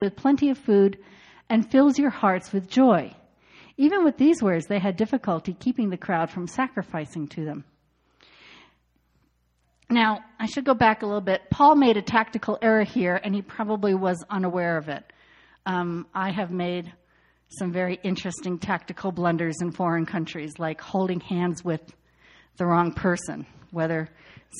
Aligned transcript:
with 0.00 0.14
plenty 0.14 0.50
of 0.50 0.58
food 0.58 0.98
and 1.50 1.68
fills 1.70 1.98
your 1.98 2.10
hearts 2.10 2.52
with 2.52 2.68
joy. 2.68 3.12
Even 3.76 4.04
with 4.04 4.16
these 4.16 4.42
words, 4.42 4.66
they 4.66 4.78
had 4.78 4.96
difficulty 4.96 5.54
keeping 5.54 5.90
the 5.90 5.96
crowd 5.96 6.30
from 6.30 6.46
sacrificing 6.46 7.26
to 7.28 7.44
them. 7.44 7.64
Now, 9.90 10.20
I 10.38 10.46
should 10.46 10.64
go 10.64 10.74
back 10.74 11.02
a 11.02 11.06
little 11.06 11.20
bit. 11.20 11.42
Paul 11.50 11.74
made 11.74 11.96
a 11.96 12.02
tactical 12.02 12.58
error 12.60 12.84
here, 12.84 13.18
and 13.22 13.34
he 13.34 13.42
probably 13.42 13.94
was 13.94 14.22
unaware 14.28 14.76
of 14.76 14.88
it. 14.88 15.02
Um, 15.64 16.06
I 16.14 16.30
have 16.30 16.50
made 16.50 16.92
some 17.48 17.72
very 17.72 17.98
interesting 18.02 18.58
tactical 18.58 19.10
blunders 19.10 19.56
in 19.62 19.72
foreign 19.72 20.04
countries, 20.04 20.52
like 20.58 20.80
holding 20.80 21.20
hands 21.20 21.64
with 21.64 21.80
the 22.58 22.66
wrong 22.66 22.92
person. 22.92 23.46
Whether 23.70 24.08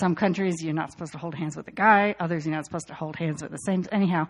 some 0.00 0.14
countries 0.14 0.62
you're 0.62 0.74
not 0.74 0.92
supposed 0.92 1.12
to 1.12 1.18
hold 1.18 1.34
hands 1.34 1.56
with 1.56 1.68
a 1.68 1.72
guy, 1.72 2.14
others 2.18 2.46
you're 2.46 2.54
not 2.54 2.64
supposed 2.64 2.88
to 2.88 2.94
hold 2.94 3.16
hands 3.16 3.42
with 3.42 3.52
the 3.52 3.58
same. 3.58 3.84
Anyhow, 3.92 4.28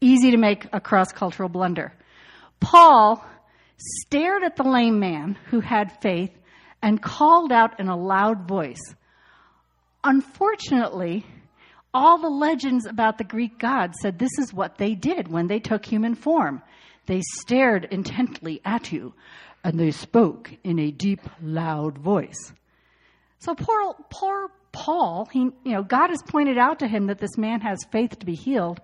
easy 0.00 0.30
to 0.30 0.36
make 0.36 0.66
a 0.72 0.80
cross 0.80 1.12
cultural 1.12 1.48
blunder. 1.48 1.92
Paul 2.60 3.24
stared 3.76 4.42
at 4.42 4.56
the 4.56 4.62
lame 4.62 4.98
man 4.98 5.36
who 5.50 5.60
had 5.60 6.00
faith 6.00 6.32
and 6.82 7.02
called 7.02 7.52
out 7.52 7.80
in 7.80 7.88
a 7.88 7.96
loud 7.96 8.46
voice. 8.46 8.94
Unfortunately, 10.04 11.26
all 11.92 12.18
the 12.18 12.28
legends 12.28 12.86
about 12.86 13.18
the 13.18 13.24
Greek 13.24 13.58
gods 13.58 13.96
said 14.00 14.18
this 14.18 14.38
is 14.38 14.52
what 14.52 14.78
they 14.78 14.94
did 14.94 15.28
when 15.28 15.46
they 15.46 15.58
took 15.58 15.84
human 15.84 16.14
form. 16.14 16.62
They 17.06 17.22
stared 17.22 17.86
intently 17.90 18.60
at 18.64 18.92
you, 18.92 19.14
and 19.64 19.78
they 19.78 19.90
spoke 19.90 20.52
in 20.62 20.78
a 20.78 20.90
deep, 20.90 21.20
loud 21.42 21.98
voice. 21.98 22.52
So 23.38 23.54
poor, 23.54 23.94
poor 24.10 24.50
Paul, 24.72 25.28
he, 25.32 25.38
you 25.38 25.72
know, 25.72 25.82
God 25.82 26.10
has 26.10 26.22
pointed 26.22 26.58
out 26.58 26.80
to 26.80 26.88
him 26.88 27.06
that 27.06 27.18
this 27.18 27.38
man 27.38 27.60
has 27.62 27.78
faith 27.90 28.18
to 28.18 28.26
be 28.26 28.34
healed, 28.34 28.80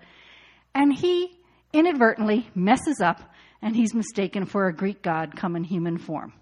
and 0.75 0.93
he 0.93 1.39
inadvertently 1.73 2.49
messes 2.55 3.01
up, 3.01 3.21
and 3.61 3.75
he's 3.77 3.95
mistaken 3.95 4.47
for 4.47 4.67
a 4.67 4.75
Greek 4.75 5.03
god 5.03 5.37
come 5.37 5.57
in 5.57 5.65
human 5.65 5.99
form. 5.99 6.33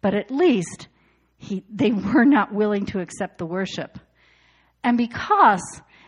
But 0.00 0.14
at 0.14 0.30
least 0.30 0.88
he, 1.36 1.64
they 1.68 1.90
were 1.92 2.24
not 2.24 2.52
willing 2.52 2.86
to 2.86 3.00
accept 3.00 3.38
the 3.38 3.46
worship. 3.46 3.98
And 4.82 4.96
because 4.96 5.62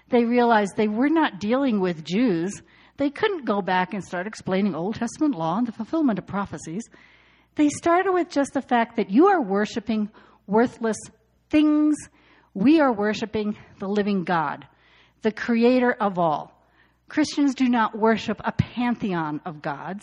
they 0.08 0.24
realized 0.24 0.72
they 0.76 0.88
were 0.88 1.08
not 1.08 1.40
dealing 1.40 1.80
with 1.80 2.04
Jews, 2.04 2.62
they 2.96 3.10
couldn't 3.10 3.44
go 3.44 3.60
back 3.60 3.92
and 3.92 4.02
start 4.02 4.26
explaining 4.26 4.74
Old 4.74 4.94
Testament 4.94 5.34
law 5.34 5.58
and 5.58 5.66
the 5.66 5.72
fulfillment 5.72 6.18
of 6.18 6.26
prophecies. 6.26 6.88
They 7.56 7.68
started 7.68 8.12
with 8.12 8.30
just 8.30 8.52
the 8.52 8.62
fact 8.62 8.96
that 8.96 9.10
you 9.10 9.28
are 9.28 9.42
worshiping 9.42 10.10
worthless 10.46 10.96
things. 11.50 11.96
We 12.54 12.80
are 12.80 12.92
worshiping 12.92 13.56
the 13.78 13.88
living 13.88 14.24
God, 14.24 14.66
the 15.22 15.32
creator 15.32 15.92
of 15.92 16.18
all. 16.18 16.55
Christians 17.08 17.54
do 17.54 17.68
not 17.68 17.96
worship 17.96 18.40
a 18.44 18.52
pantheon 18.52 19.40
of 19.44 19.62
gods. 19.62 20.02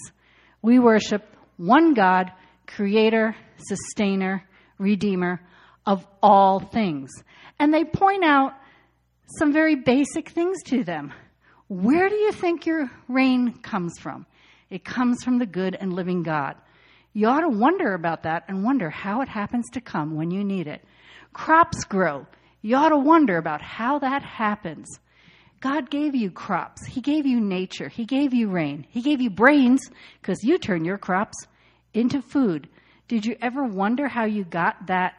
We 0.62 0.80
worship 0.80 1.24
one 1.58 1.94
God, 1.94 2.32
creator, 2.68 3.36
sustainer, 3.58 4.44
redeemer 4.78 5.42
of 5.86 6.06
all 6.22 6.60
things. 6.60 7.12
And 7.60 7.74
they 7.74 7.84
point 7.84 8.24
out 8.24 8.54
some 9.38 9.52
very 9.52 9.76
basic 9.76 10.30
things 10.30 10.62
to 10.64 10.84
them. 10.84 11.14
Where 11.68 12.10
do 12.10 12.16
you 12.16 12.32
think 12.32 12.66
your 12.66 12.90
rain 13.08 13.54
comes 13.62 14.00
from? 14.00 14.26
It 14.70 14.86
comes 14.86 15.24
from 15.24 15.40
the 15.40 15.46
good 15.46 15.76
and 15.80 15.94
living 15.94 16.24
God. 16.24 16.56
You 17.14 17.28
ought 17.28 17.42
to 17.42 17.50
wonder 17.50 17.94
about 17.94 18.24
that 18.24 18.46
and 18.48 18.64
wonder 18.64 18.90
how 18.90 19.22
it 19.22 19.30
happens 19.30 19.70
to 19.74 19.82
come 19.82 20.16
when 20.16 20.32
you 20.32 20.44
need 20.44 20.68
it. 20.68 20.84
Crops 21.32 21.84
grow. 21.84 22.26
You 22.62 22.78
ought 22.78 22.90
to 22.90 22.98
wonder 22.98 23.38
about 23.38 23.62
how 23.62 24.00
that 24.00 24.24
happens. 24.24 24.88
God 25.64 25.90
gave 25.90 26.14
you 26.14 26.30
crops. 26.30 26.86
He 26.86 27.00
gave 27.00 27.26
you 27.26 27.40
nature. 27.40 27.88
He 27.88 28.04
gave 28.04 28.34
you 28.34 28.50
rain. 28.50 28.86
He 28.90 29.02
gave 29.02 29.22
you 29.22 29.30
brains 29.30 29.80
because 30.22 30.44
you 30.44 30.58
turn 30.58 30.84
your 30.84 30.98
crops 30.98 31.38
into 31.94 32.22
food. 32.22 32.68
Did 33.08 33.26
you 33.26 33.38
ever 33.42 33.64
wonder 33.64 34.10
how 34.10 34.26
you 34.26 34.44
got 34.44 34.88
that 34.88 35.14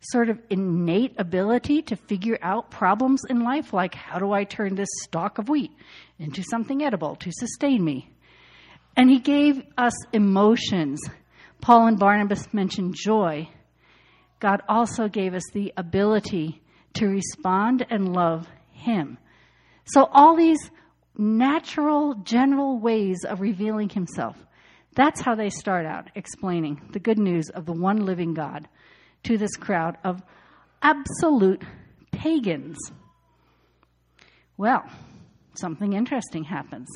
sort 0.00 0.30
of 0.30 0.40
innate 0.50 1.14
ability 1.16 1.82
to 1.82 1.94
figure 1.94 2.38
out 2.42 2.72
problems 2.72 3.22
in 3.30 3.44
life, 3.44 3.72
like 3.72 3.94
how 3.94 4.18
do 4.18 4.32
I 4.32 4.42
turn 4.42 4.74
this 4.74 4.88
stalk 5.04 5.38
of 5.38 5.48
wheat 5.48 5.70
into 6.18 6.42
something 6.42 6.82
edible 6.82 7.14
to 7.14 7.30
sustain 7.30 7.84
me? 7.84 8.10
And 8.96 9.08
he 9.08 9.20
gave 9.20 9.62
us 9.78 9.94
emotions. 10.12 11.00
Paul 11.60 11.86
and 11.86 12.00
Barnabas 12.00 12.52
mentioned 12.52 12.96
joy. 12.96 13.48
God 14.40 14.60
also 14.68 15.06
gave 15.06 15.34
us 15.34 15.44
the 15.52 15.72
ability 15.76 16.60
to 16.94 17.06
respond 17.06 17.86
and 17.88 18.12
love 18.12 18.48
him. 18.72 19.18
So, 19.84 20.08
all 20.12 20.36
these 20.36 20.70
natural, 21.16 22.14
general 22.14 22.78
ways 22.78 23.24
of 23.24 23.40
revealing 23.40 23.88
himself. 23.88 24.36
That's 24.94 25.20
how 25.20 25.34
they 25.34 25.50
start 25.50 25.86
out 25.86 26.10
explaining 26.14 26.80
the 26.92 27.00
good 27.00 27.18
news 27.18 27.50
of 27.50 27.66
the 27.66 27.72
one 27.72 28.04
living 28.04 28.34
God 28.34 28.68
to 29.24 29.36
this 29.36 29.56
crowd 29.56 29.96
of 30.04 30.22
absolute 30.82 31.62
pagans. 32.12 32.76
Well, 34.56 34.84
something 35.56 35.92
interesting 35.92 36.44
happens. 36.44 36.88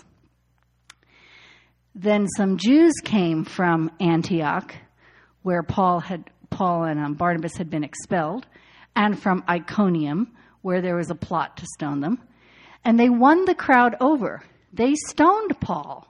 Then 1.95 2.29
some 2.37 2.59
Jews 2.59 2.95
came 3.03 3.45
from 3.45 3.91
Antioch, 3.99 4.75
where 5.43 5.63
Paul 5.63 6.01
had 6.01 6.31
Paul 6.51 6.85
and 6.85 7.01
um, 7.01 7.15
Barnabas 7.15 7.57
had 7.57 7.71
been 7.71 7.83
expelled, 7.83 8.47
and 8.95 9.21
from 9.21 9.43
Iconium, 9.49 10.33
where 10.63 10.81
there 10.81 10.97
was 10.97 11.11
a 11.11 11.15
plot 11.15 11.57
to 11.57 11.67
stone 11.75 12.01
them. 12.01 12.21
And 12.89 12.99
they 12.99 13.11
won 13.11 13.45
the 13.45 13.55
crowd 13.55 13.97
over. 14.01 14.43
They 14.73 14.95
stoned 14.95 15.61
Paul 15.61 16.09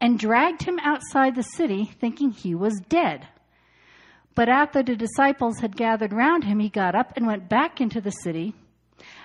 and 0.00 0.18
dragged 0.18 0.64
him 0.64 0.80
outside 0.82 1.36
the 1.36 1.44
city, 1.44 1.84
thinking 2.00 2.32
he 2.32 2.52
was 2.52 2.82
dead. 2.88 3.28
But 4.34 4.48
after 4.48 4.82
the 4.82 4.96
disciples 4.96 5.60
had 5.60 5.76
gathered 5.76 6.12
round 6.12 6.42
him, 6.42 6.58
he 6.58 6.68
got 6.68 6.96
up 6.96 7.12
and 7.14 7.28
went 7.28 7.48
back 7.48 7.80
into 7.80 8.00
the 8.00 8.10
city. 8.10 8.54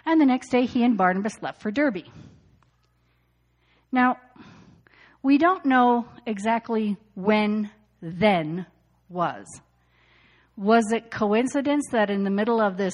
And 0.06 0.22
the 0.22 0.28
next 0.28 0.50
day, 0.50 0.68
he 0.68 0.84
and 0.84 0.96
Barnabas 0.96 1.42
left 1.42 1.60
for 1.60 1.72
Derbe. 1.72 2.04
Now, 3.92 4.20
we 5.24 5.40
don't 5.40 5.66
know 5.66 6.06
exactly 6.28 6.98
when 7.16 7.72
then 8.00 8.68
was. 9.10 9.48
Was 10.56 10.92
it 10.92 11.10
coincidence 11.10 11.88
that 11.94 12.12
in 12.12 12.26
the 12.26 12.30
middle 12.30 12.62
of 12.62 12.78
this 12.78 12.94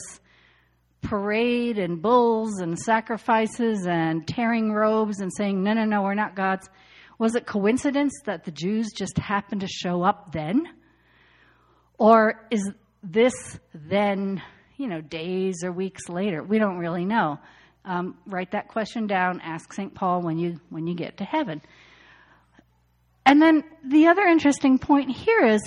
parade 1.01 1.78
and 1.78 2.01
bulls 2.01 2.62
and 2.62 2.78
sacrifices 2.78 3.85
and 3.88 4.28
tearing 4.28 4.72
robes 4.72 5.19
and 5.19 5.31
saying, 5.35 5.63
no, 5.63 5.73
no, 5.73 5.85
no, 5.85 6.01
we're 6.03 6.13
not 6.13 6.35
gods, 6.35 6.69
was 7.17 7.35
it 7.35 7.45
coincidence 7.45 8.13
that 8.25 8.45
the 8.45 8.51
Jews 8.51 8.91
just 8.95 9.17
happened 9.17 9.61
to 9.61 9.67
show 9.67 10.03
up 10.03 10.31
then? 10.31 10.63
Or 11.97 12.47
is 12.50 12.67
this 13.03 13.59
then, 13.73 14.41
you 14.78 14.88
know, 14.88 15.01
days 15.01 15.63
or 15.63 15.72
weeks 15.72 16.09
later? 16.09 16.44
We 16.44 16.57
don't 16.57 16.78
really 16.78 17.06
know. 17.06 17.38
Um, 17.85 18.17
write 18.25 18.51
that 18.51 18.69
question 18.69 19.07
down. 19.07 19.40
Ask 19.41 19.73
St. 19.73 19.94
Paul 19.94 20.22
when 20.22 20.38
you 20.38 20.59
when 20.69 20.88
you 20.88 20.95
get 20.95 21.17
to 21.17 21.23
heaven. 21.23 21.61
And 23.25 23.41
then 23.41 23.63
the 23.85 24.07
other 24.07 24.23
interesting 24.23 24.79
point 24.79 25.11
here 25.11 25.45
is 25.45 25.61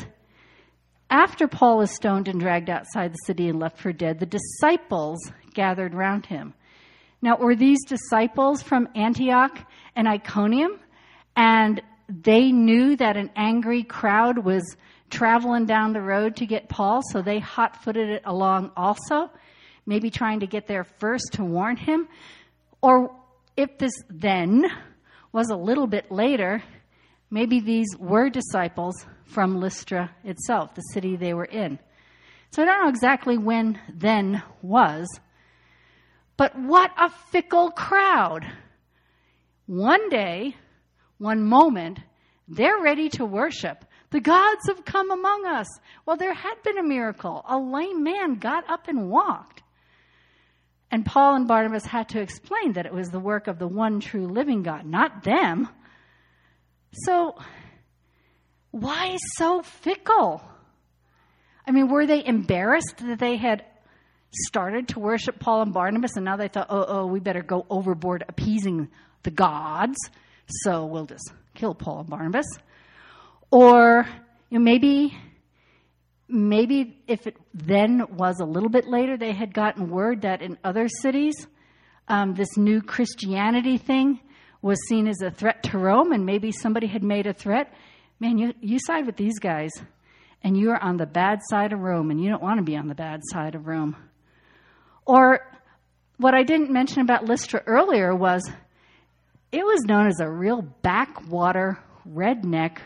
after 1.14 1.46
Paul 1.46 1.80
is 1.82 1.94
stoned 1.94 2.26
and 2.26 2.40
dragged 2.40 2.68
outside 2.68 3.12
the 3.12 3.24
city 3.24 3.48
and 3.48 3.60
left 3.60 3.78
for 3.78 3.92
dead, 3.92 4.18
the 4.18 4.26
disciples 4.26 5.20
gathered 5.54 5.94
round 5.94 6.26
him. 6.26 6.54
Now, 7.22 7.36
were 7.36 7.54
these 7.54 7.84
disciples 7.86 8.62
from 8.62 8.88
Antioch 8.96 9.56
and 9.94 10.08
Iconium? 10.08 10.80
And 11.36 11.80
they 12.08 12.50
knew 12.50 12.96
that 12.96 13.16
an 13.16 13.30
angry 13.36 13.84
crowd 13.84 14.38
was 14.38 14.76
traveling 15.08 15.66
down 15.66 15.92
the 15.92 16.02
road 16.02 16.34
to 16.36 16.46
get 16.46 16.68
Paul, 16.68 17.00
so 17.12 17.22
they 17.22 17.38
hot 17.38 17.84
footed 17.84 18.08
it 18.08 18.22
along 18.24 18.72
also, 18.76 19.30
maybe 19.86 20.10
trying 20.10 20.40
to 20.40 20.48
get 20.48 20.66
there 20.66 20.82
first 20.98 21.34
to 21.34 21.44
warn 21.44 21.76
him. 21.76 22.08
Or 22.82 23.14
if 23.56 23.78
this 23.78 23.94
then 24.10 24.64
was 25.30 25.50
a 25.50 25.56
little 25.56 25.86
bit 25.86 26.10
later, 26.10 26.60
maybe 27.34 27.58
these 27.58 27.88
were 27.98 28.30
disciples 28.30 28.94
from 29.24 29.60
Lystra 29.60 30.08
itself, 30.22 30.72
the 30.76 30.80
city 30.92 31.16
they 31.16 31.34
were 31.34 31.44
in. 31.44 31.80
So 32.52 32.62
I 32.62 32.64
don't 32.64 32.84
know 32.84 32.88
exactly 32.88 33.36
when 33.36 33.80
then 33.92 34.40
was, 34.62 35.08
but 36.36 36.56
what 36.56 36.92
a 36.96 37.10
fickle 37.32 37.72
crowd. 37.72 38.46
One 39.66 40.08
day, 40.10 40.54
one 41.18 41.42
moment, 41.42 41.98
they're 42.46 42.80
ready 42.80 43.08
to 43.10 43.24
worship. 43.24 43.84
The 44.10 44.20
gods 44.20 44.68
have 44.68 44.84
come 44.84 45.10
among 45.10 45.44
us. 45.44 45.66
Well, 46.06 46.16
there 46.16 46.34
had 46.34 46.62
been 46.62 46.78
a 46.78 46.84
miracle. 46.84 47.44
A 47.48 47.58
lame 47.58 48.04
man 48.04 48.36
got 48.36 48.70
up 48.70 48.86
and 48.86 49.10
walked. 49.10 49.64
And 50.92 51.04
Paul 51.04 51.34
and 51.34 51.48
Barnabas 51.48 51.84
had 51.84 52.10
to 52.10 52.20
explain 52.20 52.74
that 52.74 52.86
it 52.86 52.94
was 52.94 53.10
the 53.10 53.18
work 53.18 53.48
of 53.48 53.58
the 53.58 53.66
one 53.66 53.98
true 53.98 54.28
living 54.28 54.62
God, 54.62 54.86
not 54.86 55.24
them. 55.24 55.68
So, 57.02 57.36
why 58.70 59.16
so 59.36 59.62
fickle? 59.62 60.42
I 61.66 61.70
mean, 61.70 61.88
were 61.88 62.06
they 62.06 62.24
embarrassed 62.24 62.98
that 62.98 63.18
they 63.18 63.36
had 63.36 63.64
started 64.32 64.88
to 64.88 65.00
worship 65.00 65.38
Paul 65.38 65.62
and 65.62 65.72
Barnabas 65.72 66.16
and 66.16 66.24
now 66.24 66.36
they 66.36 66.48
thought, 66.48 66.66
oh, 66.70 66.84
oh, 66.86 67.06
we 67.06 67.20
better 67.20 67.42
go 67.42 67.66
overboard 67.70 68.24
appeasing 68.28 68.88
the 69.22 69.30
gods 69.30 69.96
so 70.46 70.84
we'll 70.86 71.06
just 71.06 71.32
kill 71.54 71.74
Paul 71.74 72.00
and 72.00 72.08
Barnabas. 72.08 72.46
Or 73.50 74.06
you 74.50 74.58
know, 74.58 74.64
maybe 74.64 75.16
maybe 76.28 77.02
if 77.06 77.26
it 77.26 77.36
then 77.52 78.02
was 78.16 78.40
a 78.40 78.44
little 78.44 78.68
bit 78.68 78.86
later, 78.86 79.16
they 79.16 79.32
had 79.32 79.54
gotten 79.54 79.90
word 79.90 80.22
that 80.22 80.42
in 80.42 80.58
other 80.64 80.88
cities, 80.88 81.34
um, 82.08 82.34
this 82.34 82.56
new 82.56 82.82
Christianity 82.82 83.78
thing 83.78 84.20
was 84.64 84.78
seen 84.88 85.06
as 85.06 85.20
a 85.20 85.30
threat 85.30 85.62
to 85.62 85.76
Rome, 85.76 86.12
and 86.12 86.24
maybe 86.24 86.50
somebody 86.50 86.86
had 86.86 87.02
made 87.02 87.26
a 87.26 87.34
threat. 87.34 87.70
Man, 88.18 88.38
you, 88.38 88.54
you 88.62 88.78
side 88.78 89.04
with 89.04 89.16
these 89.16 89.38
guys, 89.38 89.70
and 90.42 90.56
you 90.56 90.70
are 90.70 90.82
on 90.82 90.96
the 90.96 91.04
bad 91.04 91.40
side 91.50 91.74
of 91.74 91.80
Rome, 91.80 92.10
and 92.10 92.18
you 92.18 92.30
don't 92.30 92.42
want 92.42 92.56
to 92.56 92.64
be 92.64 92.74
on 92.74 92.88
the 92.88 92.94
bad 92.94 93.20
side 93.30 93.54
of 93.54 93.66
Rome. 93.66 93.94
Or 95.04 95.46
what 96.16 96.32
I 96.32 96.44
didn't 96.44 96.70
mention 96.70 97.02
about 97.02 97.26
Lystra 97.26 97.62
earlier 97.66 98.16
was 98.16 98.50
it 99.52 99.66
was 99.66 99.82
known 99.84 100.06
as 100.06 100.18
a 100.20 100.30
real 100.30 100.62
backwater, 100.62 101.78
redneck, 102.08 102.78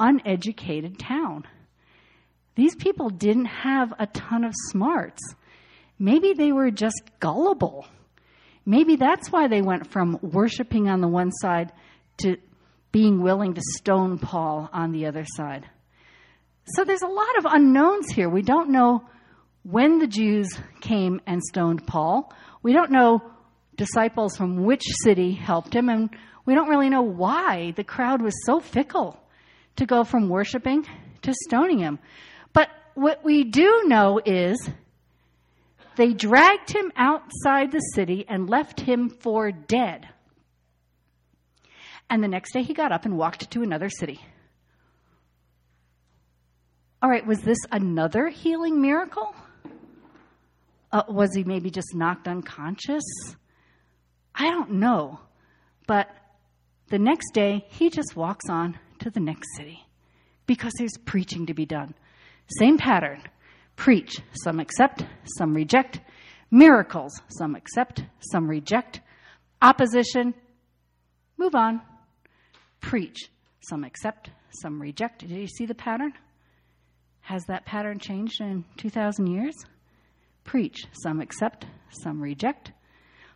uneducated 0.00 0.98
town. 0.98 1.44
These 2.56 2.74
people 2.74 3.10
didn't 3.10 3.44
have 3.44 3.94
a 3.96 4.08
ton 4.08 4.42
of 4.42 4.54
smarts. 4.70 5.22
Maybe 6.00 6.32
they 6.32 6.50
were 6.50 6.72
just 6.72 7.00
gullible. 7.20 7.86
Maybe 8.64 8.96
that's 8.96 9.30
why 9.30 9.48
they 9.48 9.62
went 9.62 9.90
from 9.90 10.18
worshiping 10.22 10.88
on 10.88 11.00
the 11.00 11.08
one 11.08 11.32
side 11.32 11.72
to 12.18 12.36
being 12.92 13.22
willing 13.22 13.54
to 13.54 13.62
stone 13.76 14.18
Paul 14.18 14.68
on 14.72 14.92
the 14.92 15.06
other 15.06 15.24
side. 15.24 15.68
So 16.66 16.84
there's 16.84 17.02
a 17.02 17.06
lot 17.06 17.38
of 17.38 17.46
unknowns 17.46 18.10
here. 18.12 18.28
We 18.28 18.42
don't 18.42 18.70
know 18.70 19.04
when 19.64 19.98
the 19.98 20.06
Jews 20.06 20.48
came 20.80 21.20
and 21.26 21.42
stoned 21.42 21.86
Paul. 21.86 22.32
We 22.62 22.72
don't 22.72 22.92
know 22.92 23.22
disciples 23.76 24.36
from 24.36 24.64
which 24.64 24.82
city 25.02 25.32
helped 25.32 25.74
him, 25.74 25.88
and 25.88 26.10
we 26.44 26.54
don't 26.54 26.68
really 26.68 26.90
know 26.90 27.02
why 27.02 27.72
the 27.76 27.84
crowd 27.84 28.22
was 28.22 28.34
so 28.44 28.60
fickle 28.60 29.18
to 29.76 29.86
go 29.86 30.04
from 30.04 30.28
worshiping 30.28 30.86
to 31.22 31.34
stoning 31.48 31.78
him. 31.78 31.98
But 32.52 32.68
what 32.94 33.24
we 33.24 33.44
do 33.44 33.84
know 33.86 34.20
is 34.24 34.68
they 35.96 36.12
dragged 36.12 36.70
him 36.70 36.92
outside 36.96 37.72
the 37.72 37.80
city 37.80 38.24
and 38.28 38.48
left 38.48 38.80
him 38.80 39.08
for 39.08 39.50
dead. 39.52 40.08
And 42.10 42.22
the 42.22 42.28
next 42.28 42.52
day 42.52 42.62
he 42.62 42.74
got 42.74 42.92
up 42.92 43.04
and 43.04 43.16
walked 43.16 43.50
to 43.50 43.62
another 43.62 43.88
city. 43.88 44.20
All 47.02 47.10
right, 47.10 47.26
was 47.26 47.40
this 47.40 47.58
another 47.70 48.28
healing 48.28 48.80
miracle? 48.80 49.34
Uh, 50.92 51.02
was 51.08 51.34
he 51.34 51.42
maybe 51.42 51.70
just 51.70 51.94
knocked 51.94 52.28
unconscious? 52.28 53.02
I 54.34 54.50
don't 54.50 54.72
know. 54.72 55.18
But 55.86 56.08
the 56.88 56.98
next 56.98 57.32
day, 57.32 57.64
he 57.70 57.90
just 57.90 58.14
walks 58.14 58.48
on 58.48 58.78
to 59.00 59.10
the 59.10 59.20
next 59.20 59.48
city 59.56 59.80
because 60.46 60.72
there's 60.78 60.96
preaching 61.04 61.46
to 61.46 61.54
be 61.54 61.66
done. 61.66 61.94
Same 62.58 62.76
pattern 62.76 63.22
preach. 63.76 64.18
Some 64.44 64.60
accept, 64.60 65.04
some 65.38 65.54
reject. 65.54 66.00
Miracles. 66.50 67.12
Some 67.28 67.54
accept, 67.54 68.04
some 68.20 68.48
reject. 68.48 69.00
Opposition. 69.60 70.34
Move 71.38 71.54
on. 71.54 71.80
Preach. 72.80 73.30
Some 73.60 73.84
accept, 73.84 74.30
some 74.60 74.80
reject. 74.80 75.20
Did 75.20 75.30
you 75.30 75.46
see 75.46 75.66
the 75.66 75.74
pattern? 75.74 76.12
Has 77.20 77.44
that 77.46 77.64
pattern 77.64 77.98
changed 77.98 78.40
in 78.40 78.64
2,000 78.76 79.28
years? 79.28 79.54
Preach. 80.44 80.86
Some 81.02 81.20
accept, 81.20 81.66
some 82.02 82.20
reject. 82.20 82.72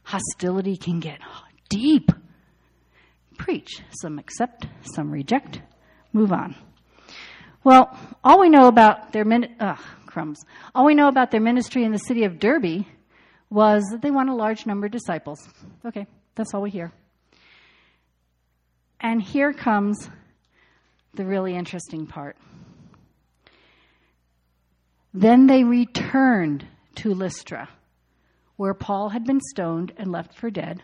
Hostility 0.02 0.76
can 0.76 1.00
get 1.00 1.20
deep. 1.68 2.10
Preach. 3.38 3.82
Some 4.00 4.18
accept, 4.18 4.66
some 4.94 5.10
reject. 5.10 5.60
Move 6.12 6.32
on. 6.32 6.56
Well, 7.62 7.96
all 8.22 8.40
we 8.40 8.48
know 8.48 8.68
about 8.68 9.12
their 9.12 9.24
min- 9.24 9.56
ugh, 9.60 9.78
crumbs. 10.16 10.46
All 10.74 10.86
we 10.86 10.94
know 10.94 11.08
about 11.08 11.30
their 11.30 11.42
ministry 11.42 11.84
in 11.84 11.92
the 11.92 11.98
city 11.98 12.24
of 12.24 12.38
Derbe 12.38 12.86
was 13.50 13.84
that 13.90 14.00
they 14.00 14.10
won 14.10 14.30
a 14.30 14.34
large 14.34 14.64
number 14.64 14.86
of 14.86 14.92
disciples. 14.92 15.38
Okay, 15.84 16.06
that's 16.34 16.54
all 16.54 16.62
we 16.62 16.70
hear. 16.70 16.90
And 18.98 19.20
here 19.20 19.52
comes 19.52 20.08
the 21.12 21.26
really 21.26 21.54
interesting 21.54 22.06
part. 22.06 22.38
Then 25.12 25.48
they 25.48 25.64
returned 25.64 26.66
to 26.94 27.12
Lystra, 27.12 27.68
where 28.56 28.72
Paul 28.72 29.10
had 29.10 29.26
been 29.26 29.42
stoned 29.50 29.92
and 29.98 30.10
left 30.10 30.32
for 30.32 30.48
dead. 30.48 30.82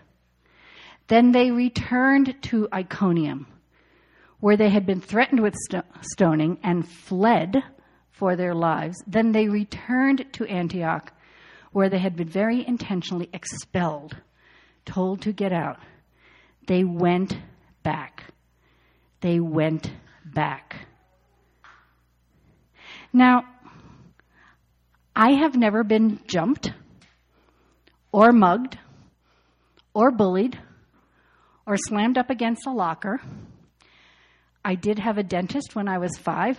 Then 1.08 1.32
they 1.32 1.50
returned 1.50 2.37
to 2.43 2.69
Iconium 2.70 3.46
where 4.40 4.58
they 4.58 4.69
had 4.69 4.85
been 4.85 5.00
threatened 5.00 5.40
with 5.40 5.55
st- 5.70 5.85
stoning 6.02 6.58
and 6.62 6.87
fled 6.87 7.62
for 8.12 8.37
their 8.37 8.55
lives. 8.55 9.03
Then 9.06 9.32
they 9.32 9.49
returned 9.49 10.26
to 10.35 10.47
Antioch, 10.47 11.12
where 11.73 11.88
they 11.88 11.99
had 11.99 12.17
been 12.17 12.29
very 12.29 12.67
intentionally 12.67 13.29
expelled, 13.32 14.17
told 14.85 15.23
to 15.23 15.32
get 15.32 15.53
out. 15.53 15.79
They 16.67 16.85
went 16.85 17.37
back. 17.82 18.25
They 19.20 19.41
went 19.41 19.91
back. 20.25 20.87
Now, 23.12 23.44
I 25.14 25.32
have 25.32 25.56
never 25.56 25.85
been 25.85 26.20
jumped 26.26 26.73
or 28.12 28.32
mugged 28.32 28.79
or 29.94 30.11
bullied 30.11 30.59
or 31.67 31.76
slammed 31.76 32.17
up 32.17 32.31
against 32.31 32.67
a 32.67 32.73
locker 32.73 33.20
I 34.64 34.76
did 34.76 35.00
have 35.00 35.19
a 35.19 35.25
dentist 35.25 35.75
when 35.75 35.88
I 35.88 35.99
was 35.99 36.17
five 36.19 36.59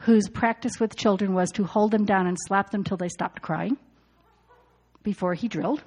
whose 0.00 0.28
practice 0.28 0.80
with 0.80 0.96
children 0.96 1.34
was 1.34 1.50
to 1.50 1.64
hold 1.64 1.90
them 1.90 2.04
down 2.04 2.26
and 2.26 2.36
slap 2.46 2.70
them 2.70 2.84
till 2.84 2.96
they 2.96 3.08
stopped 3.08 3.42
crying 3.42 3.76
before 5.02 5.34
he 5.34 5.48
drilled. 5.48 5.82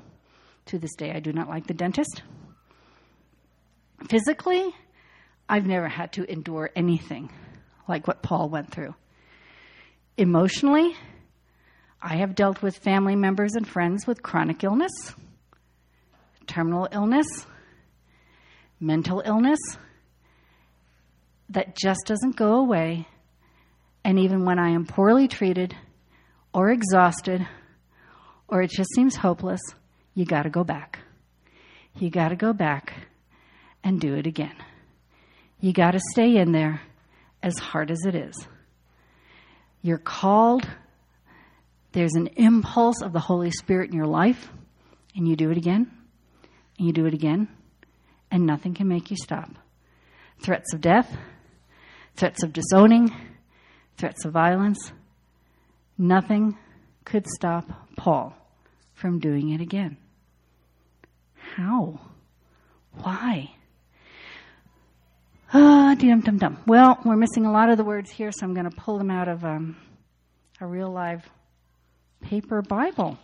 To 0.68 0.80
this 0.80 0.96
day, 0.96 1.12
I 1.12 1.20
do 1.20 1.34
not 1.34 1.50
like 1.50 1.68
the 1.68 1.74
dentist. 1.74 2.22
Physically, 4.08 4.74
I've 5.50 5.66
never 5.66 5.90
had 5.90 6.14
to 6.14 6.32
endure 6.32 6.70
anything 6.76 7.32
like 7.88 8.08
what 8.08 8.22
Paul 8.22 8.50
went 8.50 8.72
through. 8.72 8.96
Emotionally, 10.18 10.96
I 12.02 12.18
have 12.18 12.36
dealt 12.36 12.62
with 12.62 12.78
family 12.78 13.16
members 13.16 13.56
and 13.56 13.68
friends 13.68 14.06
with 14.06 14.22
chronic 14.22 14.64
illness, 14.64 14.92
terminal 16.48 16.88
illness, 16.92 17.28
mental 18.80 19.22
illness, 19.26 19.60
that 21.50 21.76
just 21.76 22.02
doesn't 22.06 22.36
go 22.36 22.56
away. 22.56 23.08
And 24.04 24.20
even 24.20 24.46
when 24.46 24.60
I 24.60 24.70
am 24.70 24.86
poorly 24.86 25.28
treated 25.28 25.76
or 26.54 26.72
exhausted 26.72 27.48
or 28.48 28.62
it 28.62 28.72
just 28.72 28.90
seems 28.96 29.16
hopeless, 29.16 29.62
you 30.14 30.26
got 30.26 30.44
to 30.44 30.50
go 30.50 30.64
back. 30.64 31.00
You 31.96 32.10
got 32.10 32.30
to 32.30 32.36
go 32.36 32.54
back 32.54 32.94
and 33.84 34.00
do 34.00 34.16
it 34.16 34.28
again. 34.28 34.56
You 35.60 35.74
got 35.74 35.92
to 35.92 36.00
stay 36.12 36.38
in 36.38 36.52
there 36.52 36.82
as 37.42 37.58
hard 37.58 37.92
as 37.92 38.02
it 38.06 38.16
is. 38.16 38.36
You're 39.82 39.98
called. 39.98 40.68
There's 41.92 42.16
an 42.16 42.28
impulse 42.36 43.02
of 43.02 43.14
the 43.14 43.20
Holy 43.20 43.52
Spirit 43.52 43.92
in 43.92 43.96
your 43.96 44.08
life, 44.08 44.50
and 45.16 45.28
you 45.28 45.36
do 45.36 45.52
it 45.52 45.58
again, 45.58 45.92
and 46.78 46.88
you 46.88 46.94
do 46.94 47.06
it 47.06 47.14
again, 47.14 47.48
and 48.32 48.46
nothing 48.46 48.74
can 48.74 48.88
make 48.88 49.12
you 49.12 49.18
stop. 49.18 49.50
Threats 50.42 50.74
of 50.74 50.82
death, 50.82 51.16
threats 52.16 52.44
of 52.44 52.54
disowning, 52.54 53.14
threats 53.98 54.26
of 54.26 54.34
violence. 54.34 54.92
Nothing 55.98 56.58
could 57.06 57.28
stop 57.28 57.66
Paul 57.96 58.36
from 58.94 59.20
doing 59.20 59.50
it 59.50 59.62
again. 59.62 59.98
How? 61.36 62.00
Why? 63.02 63.52
Ah, 65.54 65.96
dum 65.98 66.22
dum 66.22 66.38
dum. 66.38 66.58
Well, 66.66 67.00
we're 67.06 67.16
missing 67.16 67.46
a 67.46 67.52
lot 67.52 67.70
of 67.70 67.78
the 67.78 67.84
words 67.84 68.10
here, 68.10 68.32
so 68.32 68.46
I'm 68.46 68.54
going 68.54 68.70
to 68.70 68.76
pull 68.76 68.98
them 68.98 69.12
out 69.12 69.28
of 69.28 69.46
um, 69.46 69.78
a 70.60 70.66
real 70.66 70.92
live 70.92 71.30
paper 72.22 72.62
Bible 72.62 73.20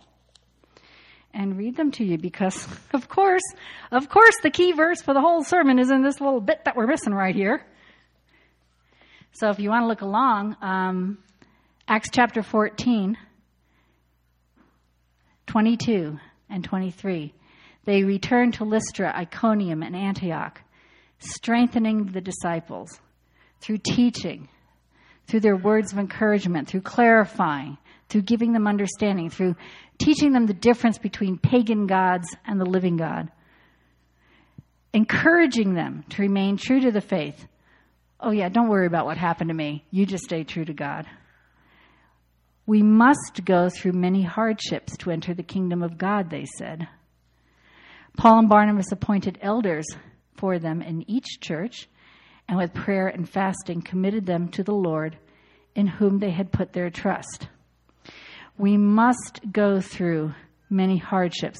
and 1.32 1.56
read 1.56 1.76
them 1.76 1.90
to 1.92 2.04
you 2.04 2.18
because, 2.18 2.66
of 2.92 3.08
course, 3.08 3.42
of 3.90 4.08
course, 4.08 4.34
the 4.42 4.50
key 4.50 4.72
verse 4.72 5.02
for 5.02 5.14
the 5.14 5.20
whole 5.20 5.42
sermon 5.42 5.78
is 5.78 5.90
in 5.90 6.02
this 6.02 6.20
little 6.20 6.40
bit 6.40 6.64
that 6.64 6.76
we're 6.76 6.86
missing 6.86 7.14
right 7.14 7.34
here. 7.34 7.64
So 9.40 9.48
if 9.48 9.58
you 9.58 9.70
want 9.70 9.84
to 9.84 9.86
look 9.86 10.02
along, 10.02 10.54
um, 10.60 11.16
Acts 11.88 12.10
chapter 12.12 12.42
14, 12.42 13.16
22 15.46 16.18
and 16.50 16.62
23. 16.62 17.32
They 17.86 18.02
returned 18.02 18.52
to 18.54 18.64
Lystra, 18.64 19.10
Iconium, 19.16 19.82
and 19.82 19.96
Antioch, 19.96 20.60
strengthening 21.20 22.04
the 22.04 22.20
disciples 22.20 23.00
through 23.62 23.78
teaching, 23.78 24.46
through 25.26 25.40
their 25.40 25.56
words 25.56 25.94
of 25.94 25.98
encouragement, 25.98 26.68
through 26.68 26.82
clarifying, 26.82 27.78
through 28.10 28.22
giving 28.22 28.52
them 28.52 28.66
understanding, 28.66 29.30
through 29.30 29.56
teaching 29.96 30.34
them 30.34 30.44
the 30.44 30.52
difference 30.52 30.98
between 30.98 31.38
pagan 31.38 31.86
gods 31.86 32.36
and 32.46 32.60
the 32.60 32.66
living 32.66 32.98
God. 32.98 33.30
encouraging 34.92 35.72
them 35.72 36.04
to 36.10 36.20
remain 36.20 36.58
true 36.58 36.80
to 36.80 36.90
the 36.90 37.00
faith. 37.00 37.46
Oh, 38.22 38.32
yeah, 38.32 38.50
don't 38.50 38.68
worry 38.68 38.86
about 38.86 39.06
what 39.06 39.16
happened 39.16 39.48
to 39.48 39.54
me. 39.54 39.84
You 39.90 40.04
just 40.04 40.24
stay 40.24 40.44
true 40.44 40.64
to 40.64 40.74
God. 40.74 41.06
We 42.66 42.82
must 42.82 43.40
go 43.44 43.68
through 43.70 43.92
many 43.92 44.22
hardships 44.22 44.96
to 44.98 45.10
enter 45.10 45.32
the 45.32 45.42
kingdom 45.42 45.82
of 45.82 45.96
God, 45.96 46.28
they 46.28 46.44
said. 46.58 46.86
Paul 48.16 48.40
and 48.40 48.48
Barnabas 48.48 48.92
appointed 48.92 49.38
elders 49.40 49.86
for 50.36 50.58
them 50.58 50.82
in 50.82 51.08
each 51.10 51.40
church, 51.40 51.88
and 52.46 52.58
with 52.58 52.74
prayer 52.74 53.08
and 53.08 53.28
fasting 53.28 53.80
committed 53.80 54.26
them 54.26 54.48
to 54.48 54.62
the 54.62 54.74
Lord 54.74 55.16
in 55.74 55.86
whom 55.86 56.18
they 56.18 56.30
had 56.30 56.52
put 56.52 56.72
their 56.72 56.90
trust. 56.90 57.48
We 58.58 58.76
must 58.76 59.40
go 59.50 59.80
through 59.80 60.34
many 60.68 60.98
hardships 60.98 61.58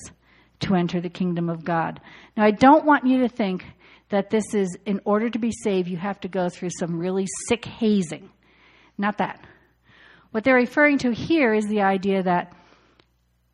to 0.61 0.75
enter 0.75 1.01
the 1.01 1.09
kingdom 1.09 1.49
of 1.49 1.65
God. 1.65 2.01
Now, 2.37 2.45
I 2.45 2.51
don't 2.51 2.85
want 2.85 3.07
you 3.07 3.21
to 3.21 3.29
think 3.29 3.65
that 4.11 4.31
this 4.31 4.55
is, 4.55 4.77
in 4.87 5.01
order 5.05 5.31
to 5.31 5.39
be 5.39 5.53
saved, 5.65 5.89
you 5.89 5.97
have 5.97 6.21
to 6.21 6.29
go 6.29 6.49
through 6.49 6.71
some 6.79 6.99
really 6.99 7.27
sick 7.49 7.65
hazing. 7.65 8.31
Not 8.99 9.19
that. 9.19 9.45
What 10.33 10.45
they're 10.45 10.55
referring 10.55 10.99
to 10.99 11.13
here 11.13 11.55
is 11.55 11.67
the 11.67 11.83
idea 11.83 12.23
that 12.23 12.53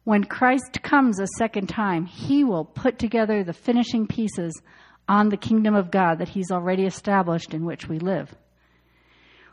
when 0.04 0.24
Christ 0.24 0.82
comes 0.82 1.20
a 1.20 1.26
second 1.38 1.68
time, 1.68 2.06
he 2.06 2.44
will 2.44 2.64
put 2.64 2.98
together 2.98 3.42
the 3.42 3.52
finishing 3.52 4.06
pieces 4.06 4.60
on 5.08 5.28
the 5.28 5.36
kingdom 5.36 5.74
of 5.74 5.90
God 5.90 6.18
that 6.18 6.28
he's 6.28 6.50
already 6.50 6.84
established 6.84 7.54
in 7.54 7.64
which 7.64 7.88
we 7.88 7.98
live. 7.98 8.34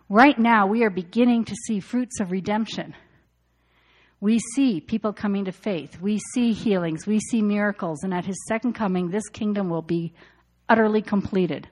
Right 0.10 0.38
now, 0.38 0.68
we 0.68 0.84
are 0.84 0.90
beginning 0.90 1.46
to 1.46 1.56
see 1.56 1.80
fruits 1.80 2.20
of 2.20 2.32
redemption. 2.32 2.94
We 4.20 4.40
see 4.40 4.80
people 4.80 5.12
coming 5.12 5.46
to 5.46 5.52
faith. 5.52 6.00
We 6.00 6.20
see 6.34 6.54
healings. 6.54 7.08
We 7.08 7.20
see 7.20 7.42
miracles. 7.42 8.04
And 8.04 8.14
at 8.14 8.26
his 8.26 8.38
second 8.48 8.74
coming, 8.74 9.10
this 9.10 9.28
kingdom 9.30 9.70
will 9.70 9.82
be 9.82 10.14
utterly 10.74 11.04
completed. 11.04 11.70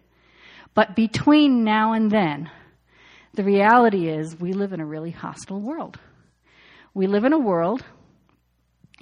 But 0.75 0.95
between 0.95 1.63
now 1.63 1.93
and 1.93 2.11
then, 2.11 2.51
the 3.33 3.43
reality 3.43 4.07
is 4.07 4.39
we 4.39 4.53
live 4.53 4.73
in 4.73 4.79
a 4.79 4.85
really 4.85 5.09
hostile 5.09 5.59
world. 5.59 5.97
We 6.93 7.07
live 7.07 7.23
in 7.23 7.33
a 7.33 7.39
world 7.39 7.83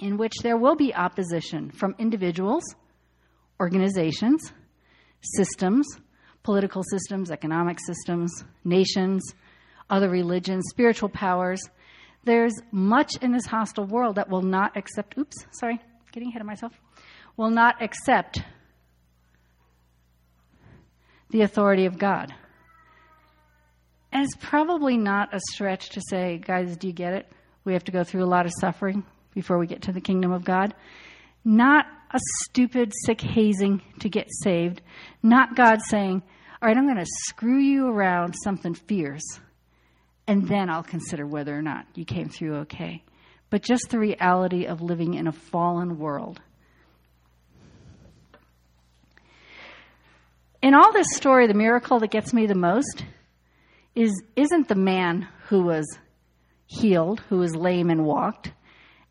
in 0.00 0.16
which 0.16 0.32
there 0.42 0.56
will 0.56 0.74
be 0.74 0.94
opposition 0.94 1.70
from 1.70 1.94
individuals, 1.98 2.62
organizations, 3.60 4.40
systems, 5.36 5.86
political 6.42 6.82
systems, 6.90 7.30
economic 7.30 7.78
systems, 7.86 8.32
nations, 8.64 9.22
other 9.90 10.08
religions, 10.08 10.64
spiritual 10.70 11.10
powers. 11.10 11.60
There's 12.24 12.54
much 12.72 13.16
in 13.20 13.32
this 13.32 13.44
hostile 13.44 13.84
world 13.84 14.16
that 14.16 14.30
will 14.30 14.40
not 14.40 14.78
accept, 14.78 15.18
oops, 15.18 15.36
sorry, 15.50 15.78
getting 16.12 16.30
ahead 16.30 16.40
of 16.40 16.46
myself, 16.46 16.72
will 17.36 17.50
not 17.50 17.82
accept 17.82 18.40
the 21.30 21.42
authority 21.42 21.86
of 21.86 21.98
God. 21.98 22.32
And 24.12 24.24
it's 24.24 24.36
probably 24.36 24.96
not 24.96 25.34
a 25.34 25.40
stretch 25.52 25.90
to 25.90 26.00
say, 26.08 26.38
guys, 26.38 26.76
do 26.76 26.88
you 26.88 26.92
get 26.92 27.12
it? 27.12 27.30
We 27.64 27.74
have 27.74 27.84
to 27.84 27.92
go 27.92 28.02
through 28.02 28.24
a 28.24 28.26
lot 28.26 28.46
of 28.46 28.52
suffering 28.60 29.04
before 29.34 29.58
we 29.58 29.66
get 29.66 29.82
to 29.82 29.92
the 29.92 30.00
kingdom 30.00 30.32
of 30.32 30.44
God. 30.44 30.74
Not 31.44 31.86
a 32.12 32.18
stupid, 32.42 32.92
sick 33.06 33.20
hazing 33.20 33.82
to 34.00 34.08
get 34.08 34.26
saved. 34.42 34.82
Not 35.22 35.54
God 35.54 35.80
saying, 35.82 36.22
all 36.60 36.68
right, 36.68 36.76
I'm 36.76 36.86
going 36.86 36.98
to 36.98 37.10
screw 37.28 37.58
you 37.58 37.86
around 37.86 38.34
something 38.44 38.74
fierce, 38.74 39.40
and 40.26 40.46
then 40.46 40.68
I'll 40.68 40.82
consider 40.82 41.26
whether 41.26 41.56
or 41.56 41.62
not 41.62 41.86
you 41.94 42.04
came 42.04 42.28
through 42.28 42.56
okay. 42.58 43.02
But 43.48 43.62
just 43.62 43.88
the 43.90 43.98
reality 43.98 44.66
of 44.66 44.82
living 44.82 45.14
in 45.14 45.26
a 45.26 45.32
fallen 45.32 45.98
world. 45.98 46.40
In 50.62 50.74
all 50.74 50.92
this 50.92 51.06
story, 51.16 51.46
the 51.46 51.54
miracle 51.54 52.00
that 52.00 52.10
gets 52.10 52.32
me 52.32 52.46
the 52.46 52.54
most 52.54 53.04
is 53.94 54.22
isn't 54.36 54.68
the 54.68 54.74
man 54.74 55.26
who 55.48 55.62
was 55.62 55.86
healed, 56.66 57.20
who 57.28 57.38
was 57.38 57.56
lame 57.56 57.90
and 57.90 58.04
walked. 58.04 58.52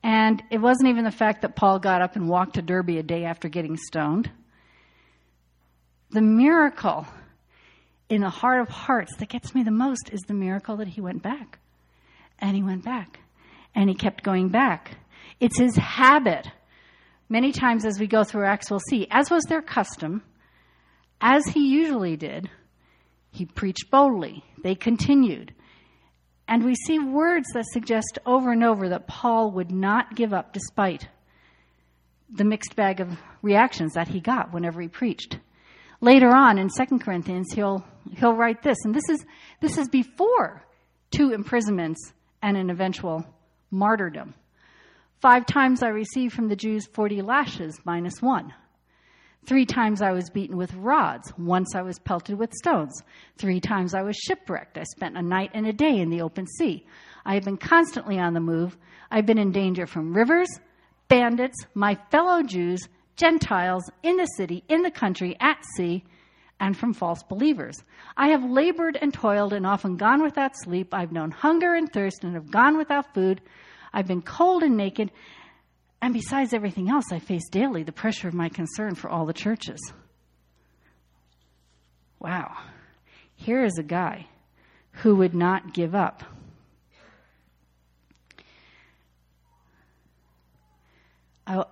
And 0.04 0.42
it 0.50 0.60
wasn't 0.60 0.90
even 0.90 1.04
the 1.04 1.12
fact 1.12 1.42
that 1.42 1.56
Paul 1.56 1.80
got 1.80 2.02
up 2.02 2.16
and 2.16 2.30
walked 2.30 2.56
to 2.56 2.62
Derbe 2.62 2.90
a 2.92 3.04
day 3.04 3.26
after 3.26 3.50
getting 3.50 3.76
stoned. 3.76 4.32
The 6.12 6.22
miracle 6.22 7.06
in 8.10 8.22
the 8.22 8.30
heart 8.30 8.62
of 8.62 8.70
hearts 8.70 9.16
that 9.18 9.30
gets 9.30 9.54
me 9.54 9.64
the 9.64 9.72
most 9.72 10.10
is 10.12 10.22
the 10.22 10.34
miracle 10.34 10.78
that 10.78 10.88
he 10.88 11.02
went 11.02 11.22
back. 11.22 11.60
And 12.40 12.56
he 12.56 12.64
went 12.64 12.86
back. 12.86 13.20
And 13.76 13.90
he 13.90 13.96
kept 13.96 14.24
going 14.24 14.50
back. 14.50 14.98
It's 15.40 15.58
his 15.60 15.76
habit. 15.76 16.48
Many 17.28 17.52
times 17.52 17.86
as 17.86 18.00
we 18.00 18.08
go 18.08 18.24
through 18.24 18.46
Acts, 18.46 18.72
we'll 18.72 18.80
see, 18.80 19.08
as 19.12 19.30
was 19.30 19.44
their 19.44 19.62
custom, 19.62 20.24
as 21.22 21.46
he 21.48 21.68
usually 21.68 22.16
did, 22.16 22.50
he 23.32 23.46
preached 23.46 23.92
boldly. 23.92 24.44
They 24.64 24.76
continued. 24.76 25.54
And 26.48 26.64
we 26.64 26.76
see 26.76 26.98
words 26.98 27.48
that 27.54 27.66
suggest 27.66 28.18
over 28.26 28.52
and 28.52 28.64
over 28.64 28.90
that 28.90 29.08
Paul 29.08 29.52
would 29.52 29.72
not 29.72 30.16
give 30.16 30.34
up 30.34 30.54
despite 30.54 31.08
the 32.32 32.44
mixed 32.44 32.76
bag 32.76 33.00
of 33.00 33.20
reactions 33.42 33.94
that 33.94 34.08
he 34.08 34.20
got 34.20 34.54
whenever 34.54 34.82
he 34.82 34.88
preached. 34.88 35.38
Later 36.02 36.30
on 36.30 36.58
in 36.58 36.70
2 36.70 37.00
Corinthians, 37.00 37.52
he'll, 37.54 37.84
he'll 38.18 38.36
write 38.36 38.64
this, 38.64 38.78
and 38.86 38.96
this 38.96 39.10
is, 39.10 39.26
this 39.60 39.78
is 39.78 39.90
before 39.90 40.66
two 41.12 41.32
imprisonments 41.32 42.14
and 42.42 42.56
an 42.56 42.70
eventual 42.70 43.26
martyrdom. 43.72 44.34
Five 45.20 45.46
times 45.46 45.84
I 45.84 45.90
received 45.90 46.34
from 46.34 46.48
the 46.48 46.56
Jews 46.56 46.88
40 46.94 47.22
lashes 47.22 47.78
minus 47.84 48.22
one. 48.22 48.54
Three 49.46 49.66
times 49.66 50.02
I 50.02 50.12
was 50.12 50.30
beaten 50.30 50.58
with 50.58 50.74
rods. 50.76 51.34
Once 51.38 51.74
I 51.74 51.82
was 51.82 51.98
pelted 52.00 52.38
with 52.38 52.54
stones. 52.54 53.02
Three 53.38 53.60
times 53.60 53.94
I 53.94 54.04
was 54.04 54.16
shipwrecked. 54.16 54.78
I 54.78 54.84
spent 54.84 55.18
a 55.18 55.22
night 55.22 55.52
and 55.54 55.66
a 55.66 55.74
day 55.74 55.98
in 56.00 56.10
the 56.10 56.22
open 56.22 56.46
sea. 56.46 56.86
I 57.26 57.34
have 57.34 57.46
been 57.46 57.58
constantly 57.58 58.20
on 58.20 58.34
the 58.34 58.40
move. 58.40 58.78
I've 59.10 59.26
been 59.26 59.38
in 59.40 59.52
danger 59.52 59.88
from 59.88 60.14
rivers, 60.14 60.50
bandits, 61.08 61.58
my 61.74 61.96
fellow 62.12 62.44
Jews, 62.44 62.88
Gentiles, 63.16 63.90
in 64.04 64.18
the 64.18 64.26
city, 64.26 64.64
in 64.70 64.82
the 64.82 64.92
country, 64.92 65.36
at 65.40 65.58
sea, 65.76 66.04
and 66.60 66.78
from 66.78 66.94
false 66.94 67.24
believers. 67.24 67.84
I 68.18 68.28
have 68.30 68.44
labored 68.44 68.98
and 69.02 69.14
toiled 69.14 69.54
and 69.54 69.66
often 69.66 69.98
gone 69.98 70.22
without 70.22 70.58
sleep. 70.58 70.94
I've 70.94 71.12
known 71.12 71.32
hunger 71.32 71.74
and 71.74 71.92
thirst 71.92 72.24
and 72.24 72.36
have 72.36 72.52
gone 72.52 72.78
without 72.78 73.14
food. 73.14 73.42
I've 73.94 74.08
been 74.08 74.22
cold 74.22 74.64
and 74.64 74.78
naked. 74.78 75.12
And 76.02 76.14
besides 76.14 76.54
everything 76.54 76.90
else, 76.90 77.12
I 77.12 77.20
face 77.20 77.50
daily 77.50 77.84
the 77.84 77.92
pressure 77.92 78.28
of 78.28 78.34
my 78.34 78.50
concern 78.50 78.96
for 78.96 79.10
all 79.10 79.26
the 79.26 79.34
churches. 79.34 79.80
Wow. 82.20 82.58
Here 83.36 83.64
is 83.64 83.78
a 83.78 83.84
guy 83.84 84.28
who 84.92 85.16
would 85.16 85.36
not 85.36 85.74
give 85.74 85.96
up. 85.96 86.24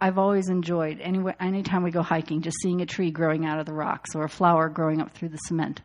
I've 0.02 0.18
always 0.18 0.50
enjoyed, 0.50 1.00
any, 1.02 1.24
anytime 1.40 1.84
we 1.84 1.92
go 1.92 2.02
hiking, 2.02 2.42
just 2.42 2.58
seeing 2.64 2.82
a 2.82 2.86
tree 2.88 3.12
growing 3.12 3.46
out 3.46 3.60
of 3.60 3.68
the 3.68 3.74
rocks 3.74 4.16
or 4.16 4.24
a 4.24 4.30
flower 4.30 4.70
growing 4.70 5.02
up 5.02 5.12
through 5.12 5.30
the 5.30 5.38
cement. 5.38 5.82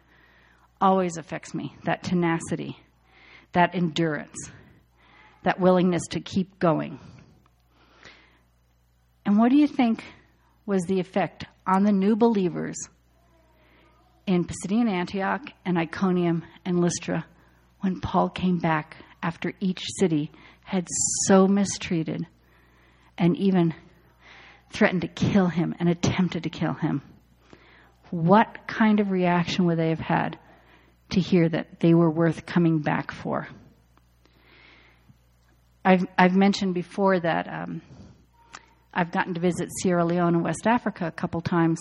Always 0.80 1.18
affects 1.18 1.52
me. 1.52 1.76
That 1.84 2.02
tenacity, 2.02 2.78
that 3.52 3.74
endurance, 3.74 4.50
that 5.42 5.60
willingness 5.60 6.02
to 6.12 6.20
keep 6.20 6.58
going. 6.58 7.00
And 9.32 9.40
what 9.40 9.50
do 9.50 9.56
you 9.56 9.66
think 9.66 10.04
was 10.66 10.82
the 10.82 11.00
effect 11.00 11.46
on 11.66 11.84
the 11.84 11.90
new 11.90 12.16
believers 12.16 12.76
in 14.26 14.44
Pisidian 14.44 14.90
Antioch 14.90 15.40
and 15.64 15.78
Iconium 15.78 16.44
and 16.66 16.78
Lystra 16.78 17.24
when 17.80 18.02
Paul 18.02 18.28
came 18.28 18.58
back 18.58 18.94
after 19.22 19.54
each 19.58 19.86
city 19.98 20.30
had 20.64 20.86
so 21.24 21.48
mistreated 21.48 22.26
and 23.16 23.34
even 23.38 23.72
threatened 24.70 25.00
to 25.00 25.08
kill 25.08 25.46
him 25.46 25.74
and 25.80 25.88
attempted 25.88 26.42
to 26.42 26.50
kill 26.50 26.74
him? 26.74 27.00
What 28.10 28.66
kind 28.66 29.00
of 29.00 29.10
reaction 29.10 29.64
would 29.64 29.78
they 29.78 29.88
have 29.88 29.98
had 29.98 30.38
to 31.12 31.20
hear 31.20 31.48
that 31.48 31.80
they 31.80 31.94
were 31.94 32.10
worth 32.10 32.44
coming 32.44 32.80
back 32.80 33.10
for? 33.10 33.48
I've, 35.82 36.04
I've 36.18 36.36
mentioned 36.36 36.74
before 36.74 37.18
that 37.18 37.48
um, 37.48 37.80
I've 38.94 39.12
gotten 39.12 39.34
to 39.34 39.40
visit 39.40 39.70
Sierra 39.80 40.04
Leone 40.04 40.34
and 40.34 40.44
West 40.44 40.66
Africa 40.66 41.06
a 41.06 41.12
couple 41.12 41.40
times. 41.40 41.78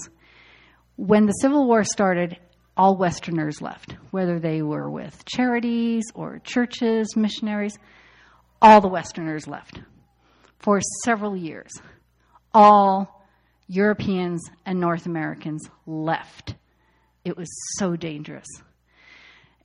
When 0.95 1.25
the 1.25 1.33
Civil 1.33 1.67
War 1.67 1.83
started, 1.83 2.37
all 2.77 2.95
Westerners 2.95 3.61
left, 3.61 3.95
whether 4.11 4.39
they 4.39 4.61
were 4.61 4.89
with 4.89 5.25
charities 5.25 6.05
or 6.15 6.39
churches, 6.43 7.15
missionaries, 7.15 7.77
all 8.61 8.81
the 8.81 8.87
Westerners 8.87 9.47
left 9.47 9.81
for 10.59 10.79
several 11.03 11.35
years. 11.35 11.71
All 12.53 13.25
Europeans 13.67 14.41
and 14.65 14.79
North 14.79 15.05
Americans 15.05 15.69
left. 15.85 16.55
It 17.25 17.37
was 17.37 17.49
so 17.77 17.95
dangerous. 17.95 18.47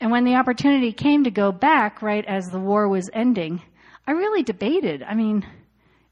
And 0.00 0.10
when 0.10 0.24
the 0.24 0.34
opportunity 0.34 0.92
came 0.92 1.24
to 1.24 1.30
go 1.30 1.52
back, 1.52 2.02
right 2.02 2.24
as 2.26 2.46
the 2.46 2.60
war 2.60 2.88
was 2.88 3.10
ending, 3.12 3.62
I 4.06 4.12
really 4.12 4.42
debated. 4.42 5.02
I 5.02 5.14
mean, 5.14 5.44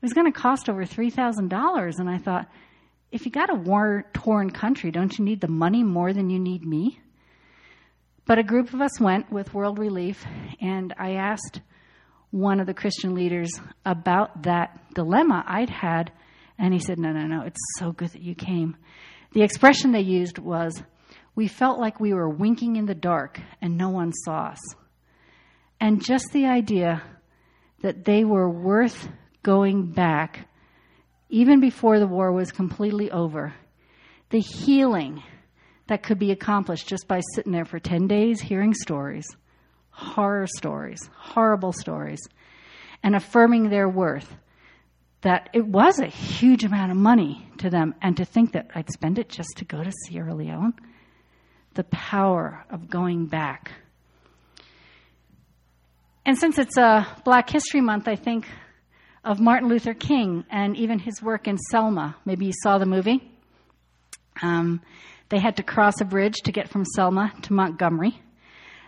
was 0.04 0.12
going 0.12 0.30
to 0.30 0.38
cost 0.38 0.68
over 0.68 0.84
$3,000. 0.84 1.99
And 1.99 2.11
I 2.11 2.18
thought, 2.18 2.49
if 3.11 3.25
you 3.25 3.32
got 3.32 3.50
a 3.50 3.54
war 3.54 4.04
torn 4.12 4.50
country, 4.50 4.90
don't 4.90 5.18
you 5.18 5.25
need 5.25 5.40
the 5.40 5.49
money 5.49 5.82
more 5.82 6.12
than 6.12 6.30
you 6.30 6.38
need 6.38 6.64
me? 6.64 7.00
But 8.26 8.38
a 8.38 8.42
group 8.42 8.73
of 8.73 8.80
us 8.80 9.00
went 9.00 9.32
with 9.32 9.52
World 9.52 9.78
Relief, 9.78 10.25
and 10.61 10.94
I 10.99 11.12
asked 11.12 11.61
one 12.30 12.61
of 12.61 12.66
the 12.66 12.75
Christian 12.75 13.14
leaders 13.14 13.50
about 13.84 14.42
that 14.42 14.78
dilemma 14.94 15.44
I'd 15.46 15.70
had, 15.70 16.12
and 16.58 16.73
he 16.73 16.80
said, 16.80 16.99
No, 16.99 17.12
no, 17.12 17.26
no, 17.26 17.42
it's 17.42 17.61
so 17.78 17.92
good 17.92 18.11
that 18.11 18.23
you 18.23 18.34
came. 18.34 18.76
The 19.32 19.42
expression 19.42 19.92
they 19.92 20.00
used 20.00 20.38
was, 20.38 20.82
We 21.34 21.49
felt 21.49 21.78
like 21.78 22.00
we 22.00 22.12
were 22.12 22.28
winking 22.28 22.76
in 22.76 22.87
the 22.87 22.94
dark 22.94 23.40
and 23.61 23.76
no 23.76 23.90
one 23.90 24.12
saw 24.12 24.49
us. 24.49 24.61
And 25.80 26.04
just 26.04 26.32
the 26.32 26.46
idea 26.46 27.02
that 27.82 28.04
they 28.04 28.25
were 28.25 28.49
worth 28.49 29.08
going 29.45 29.87
back, 29.87 30.49
even 31.29 31.61
before 31.61 32.01
the 32.01 32.09
war 32.09 32.33
was 32.33 32.51
completely 32.51 33.13
over, 33.13 33.55
the 34.31 34.41
healing 34.41 35.23
that 35.87 36.03
could 36.03 36.19
be 36.19 36.33
accomplished 36.33 36.89
just 36.89 37.07
by 37.07 37.21
sitting 37.35 37.53
there 37.53 37.65
for 37.65 37.79
10 37.79 38.09
days 38.09 38.41
hearing 38.41 38.75
stories, 38.75 39.27
horror 39.91 40.49
stories, 40.57 40.99
horrible 41.17 41.73
stories, 41.73 42.21
and 43.03 43.15
affirming 43.15 43.69
their 43.69 43.89
worth. 43.89 44.35
That 45.21 45.51
it 45.53 45.67
was 45.67 46.01
a 46.01 46.07
huge 46.07 46.65
amount 46.65 46.91
of 46.91 46.99
money 46.99 47.49
to 47.59 47.71
them, 47.71 47.95
and 48.03 48.17
to 48.17 48.25
think 48.25 48.53
that 48.53 48.71
I'd 48.75 48.91
spend 48.91 49.19
it 49.19 49.29
just 49.29 49.57
to 49.57 49.65
go 49.65 49.83
to 49.83 49.93
Sierra 50.05 50.35
Leone. 50.35 50.75
The 51.75 51.85
power 51.85 52.65
of 52.71 52.91
going 52.91 53.27
back. 53.27 53.73
And 56.27 56.39
since 56.39 56.59
it's 56.59 56.77
a 56.77 57.07
Black 57.25 57.49
History 57.49 57.81
Month, 57.81 58.07
I 58.07 58.17
think 58.17 58.47
of 59.25 59.40
Martin 59.40 59.69
Luther 59.69 59.95
King 59.95 60.45
and 60.50 60.76
even 60.76 60.99
his 60.99 61.23
work 61.23 61.49
in 61.49 61.57
Selma. 61.57 62.16
Maybe 62.25 62.47
you 62.47 62.52
saw 62.62 62.78
the 62.78 62.87
movie. 62.87 63.31
Um, 64.43 64.83
they 65.31 65.38
had 65.38 65.57
to 65.57 65.62
cross 65.62 66.00
a 66.00 66.04
bridge 66.04 66.37
to 66.45 66.52
get 66.52 66.69
from 66.69 66.85
Selma 66.85 67.33
to 67.43 67.52
Montgomery, 67.52 68.21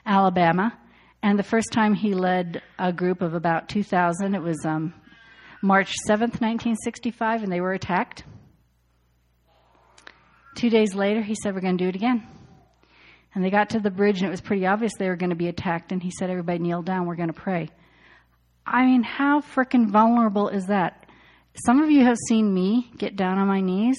Alabama. 0.04 0.78
And 1.22 1.38
the 1.38 1.42
first 1.42 1.72
time 1.72 1.94
he 1.94 2.14
led 2.14 2.62
a 2.78 2.92
group 2.92 3.22
of 3.22 3.34
about 3.34 3.68
2,000, 3.68 4.34
it 4.34 4.42
was 4.42 4.58
um, 4.66 4.92
March 5.62 5.94
7th, 6.08 6.40
1965, 6.40 7.42
and 7.42 7.50
they 7.50 7.60
were 7.60 7.72
attacked. 7.72 8.22
Two 10.56 10.70
days 10.70 10.94
later, 10.94 11.22
he 11.22 11.34
said, 11.34 11.54
We're 11.54 11.60
going 11.60 11.78
to 11.78 11.84
do 11.84 11.88
it 11.88 11.96
again. 11.96 12.26
And 13.34 13.44
they 13.44 13.50
got 13.50 13.70
to 13.70 13.80
the 13.80 13.90
bridge, 13.90 14.18
and 14.18 14.26
it 14.26 14.30
was 14.30 14.40
pretty 14.40 14.66
obvious 14.66 14.92
they 14.98 15.08
were 15.08 15.16
going 15.16 15.30
to 15.30 15.36
be 15.36 15.48
attacked. 15.48 15.92
And 15.92 16.02
he 16.02 16.10
said, 16.10 16.30
Everybody 16.30 16.58
kneel 16.58 16.82
down, 16.82 17.06
we're 17.06 17.16
going 17.16 17.32
to 17.32 17.34
pray. 17.34 17.70
I 18.66 18.84
mean, 18.84 19.04
how 19.04 19.40
freaking 19.40 19.90
vulnerable 19.90 20.48
is 20.48 20.66
that? 20.66 21.06
Some 21.64 21.80
of 21.80 21.90
you 21.90 22.04
have 22.04 22.16
seen 22.28 22.52
me 22.52 22.90
get 22.98 23.16
down 23.16 23.38
on 23.38 23.46
my 23.46 23.60
knees 23.60 23.96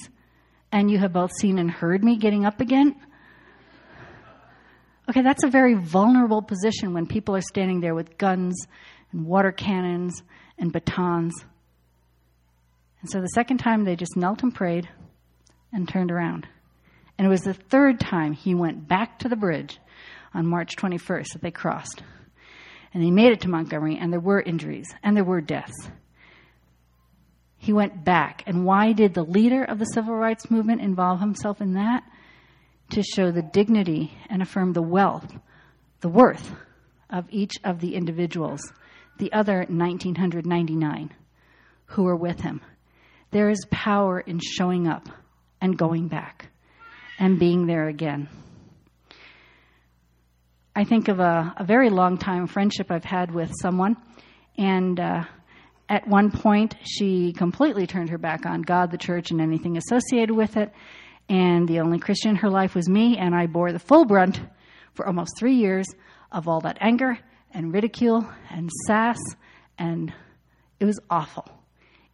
and 0.71 0.91
you 0.91 0.97
have 1.00 1.13
both 1.13 1.31
seen 1.39 1.57
and 1.57 1.71
heard 1.71 2.03
me 2.03 2.17
getting 2.17 2.45
up 2.45 2.59
again. 2.59 2.95
Okay, 5.09 5.21
that's 5.21 5.45
a 5.45 5.50
very 5.50 5.74
vulnerable 5.74 6.41
position 6.41 6.93
when 6.93 7.07
people 7.07 7.33
are 7.36 7.41
standing 7.41 7.79
there 7.79 7.95
with 7.95 8.17
guns 8.17 8.67
and 9.13 9.25
water 9.25 9.53
cannons 9.53 10.21
and 10.57 10.74
batons. 10.74 11.33
And 13.01 13.09
so 13.09 13.21
the 13.21 13.27
second 13.27 13.59
time 13.59 13.86
they 13.86 13.95
just 13.95 14.17
knelt 14.17 14.43
and 14.43 14.53
prayed 14.53 14.89
and 15.71 15.88
turned 15.88 16.12
around. 16.12 16.45
And 17.17 17.25
it 17.25 17.29
was 17.29 17.41
the 17.41 17.53
third 17.53 18.01
time 18.01 18.33
he 18.33 18.53
went 18.53 18.88
back 18.88 19.19
to 19.19 19.29
the 19.29 19.38
bridge 19.38 19.79
on 20.33 20.45
March 20.45 20.75
21st 20.75 21.33
that 21.33 21.41
they 21.41 21.51
crossed. 21.51 22.03
And 22.94 23.03
they 23.03 23.12
made 23.12 23.32
it 23.32 23.41
to 23.41 23.50
Montgomery, 23.50 23.98
and 23.98 24.12
there 24.12 24.20
were 24.20 24.41
injuries 24.41 24.88
and 25.03 25.15
there 25.15 25.24
were 25.24 25.41
deaths. 25.41 25.89
He 27.58 27.74
went 27.74 28.06
back. 28.06 28.44
And 28.46 28.65
why 28.65 28.94
did 28.94 29.13
the 29.13 29.24
leader 29.24 29.63
of 29.63 29.79
the 29.79 29.86
civil 29.86 30.15
rights 30.15 30.50
movement 30.50 30.82
involve 30.82 31.20
himself 31.20 31.60
in 31.62 31.74
that? 31.74 32.03
To 32.91 33.03
show 33.03 33.32
the 33.32 33.41
dignity 33.41 34.13
and 34.29 34.41
affirm 34.41 34.74
the 34.74 34.82
wealth, 34.82 35.27
the 36.00 36.10
worth 36.10 36.56
of 37.10 37.25
each 37.29 37.53
of 37.63 37.82
the 37.82 37.96
individuals, 37.96 38.62
the 39.17 39.34
other 39.34 39.65
1999 39.67 41.13
who 41.88 42.04
were 42.04 42.15
with 42.15 42.41
him. 42.41 42.62
There 43.32 43.50
is 43.50 43.65
power 43.71 44.19
in 44.19 44.39
showing 44.39 44.88
up 44.88 45.10
and 45.60 45.78
going 45.78 46.08
back 46.08 46.50
and 47.19 47.39
being 47.39 47.65
there 47.65 47.88
again. 47.88 48.30
I 50.78 50.84
think 50.84 51.08
of 51.08 51.20
a, 51.20 51.56
a 51.58 51.63
very 51.63 51.90
long 51.90 52.20
time 52.20 52.46
friendship 52.46 52.92
I've 52.92 53.04
had 53.04 53.34
with 53.34 53.52
someone, 53.63 53.98
and 54.60 55.00
uh, 55.00 55.24
at 55.90 56.08
one 56.08 56.30
point, 56.30 56.76
she 56.84 57.34
completely 57.34 57.88
turned 57.88 58.12
her 58.12 58.20
back 58.20 58.46
on 58.46 58.62
God, 58.62 58.92
the 58.92 58.98
church, 59.00 59.32
and 59.32 59.42
anything 59.42 59.76
associated 59.76 60.36
with 60.36 60.56
it. 60.56 60.72
And 61.30 61.68
the 61.68 61.80
only 61.80 61.98
Christian 61.98 62.30
in 62.30 62.36
her 62.36 62.50
life 62.52 62.76
was 62.76 62.88
me, 62.88 63.18
and 63.18 63.34
I 63.34 63.48
bore 63.48 63.72
the 63.72 63.80
full 63.80 64.06
brunt 64.06 64.40
for 64.94 65.08
almost 65.08 65.32
three 65.40 65.56
years 65.56 65.88
of 66.32 66.48
all 66.48 66.62
that 66.62 66.78
anger 66.80 67.18
and 67.50 67.74
ridicule 67.74 68.30
and 68.52 68.70
sass, 68.86 69.18
and 69.80 70.13
it 70.80 70.86
was 70.86 71.00
awful. 71.10 71.50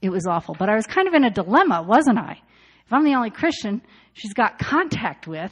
It 0.01 0.09
was 0.09 0.25
awful. 0.25 0.55
But 0.57 0.69
I 0.69 0.75
was 0.75 0.87
kind 0.87 1.09
of 1.09 1.13
in 1.13 1.25
a 1.25 1.29
dilemma, 1.29 1.83
wasn't 1.83 2.17
I? 2.17 2.39
If 2.85 2.93
I'm 2.93 3.03
the 3.03 3.15
only 3.15 3.29
Christian 3.29 3.81
she's 4.13 4.33
got 4.33 4.57
contact 4.57 5.27
with, 5.27 5.51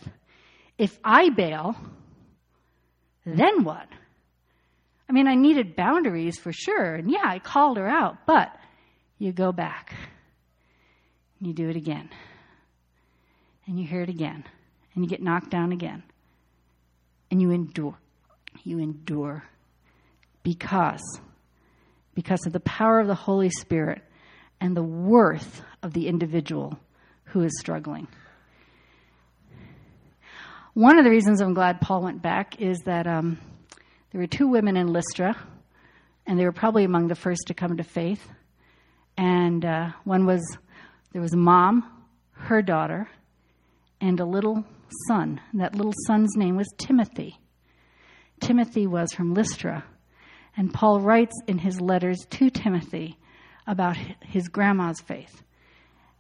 if 0.78 0.98
I 1.04 1.28
bail, 1.28 1.76
then 3.26 3.64
what? 3.64 3.88
I 5.10 5.14
mean, 5.14 5.28
I 5.28 5.36
needed 5.36 5.76
boundaries 5.76 6.40
for 6.40 6.54
sure. 6.54 6.96
And 6.96 7.12
yeah, 7.12 7.24
I 7.26 7.40
called 7.40 7.78
her 7.78 7.88
out, 7.88 8.26
but 8.26 8.56
you 9.20 9.32
go 9.32 9.52
back. 9.52 9.94
And 11.40 11.48
you 11.48 11.54
do 11.54 11.70
it 11.70 11.76
again. 11.76 12.10
And 13.68 13.80
you 13.80 13.86
hear 13.86 14.02
it 14.02 14.10
again. 14.10 14.44
And 14.94 15.04
you 15.04 15.10
get 15.10 15.22
knocked 15.22 15.50
down 15.50 15.72
again. 15.72 16.04
And 17.30 17.42
you 17.42 17.52
endure. 17.52 17.98
You 18.64 18.80
endure 18.80 19.44
because 20.44 21.02
because 22.14 22.46
of 22.46 22.54
the 22.54 22.60
power 22.60 23.00
of 23.00 23.08
the 23.08 23.16
Holy 23.16 23.50
Spirit 23.50 24.02
and 24.60 24.76
the 24.76 24.84
worth 24.84 25.62
of 25.82 25.94
the 25.94 26.08
individual 26.08 26.78
who 27.26 27.42
is 27.42 27.58
struggling. 27.60 28.08
One 30.74 30.98
of 30.98 31.04
the 31.04 31.12
reasons 31.12 31.42
I'm 31.42 31.54
glad 31.54 31.82
Paul 31.82 32.02
went 32.02 32.22
back 32.22 32.62
is 32.62 32.80
that 32.86 33.06
um, 33.06 33.38
there 34.12 34.22
were 34.22 34.28
two 34.28 34.48
women 34.48 34.78
in 34.78 34.88
Lystra, 34.88 35.36
and 36.26 36.40
they 36.40 36.46
were 36.46 36.54
probably 36.54 36.86
among 36.86 37.08
the 37.08 37.16
first 37.16 37.48
to 37.48 37.54
come 37.54 37.76
to 37.76 37.84
faith. 37.84 38.26
And 39.18 39.66
uh, 39.66 39.90
one 40.06 40.26
was 40.26 40.42
there 41.12 41.22
was 41.22 41.34
a 41.34 41.38
mom, 41.38 42.06
her 42.32 42.62
daughter, 42.62 43.10
and 44.00 44.18
a 44.22 44.26
little 44.26 44.64
son. 45.10 45.42
And 45.52 45.60
that 45.60 45.76
little 45.76 45.94
son's 46.08 46.38
name 46.38 46.56
was 46.56 46.74
Timothy. 46.78 47.38
Timothy 48.40 48.88
was 48.88 49.12
from 49.12 49.34
Lystra. 49.34 49.84
And 50.56 50.74
Paul 50.74 51.02
writes 51.02 51.36
in 51.48 51.58
his 51.58 51.82
letters 51.82 52.26
to 52.30 52.50
Timothy 52.50 53.20
about 53.68 53.98
his 54.22 54.48
grandma's 54.48 55.02
faith 55.02 55.44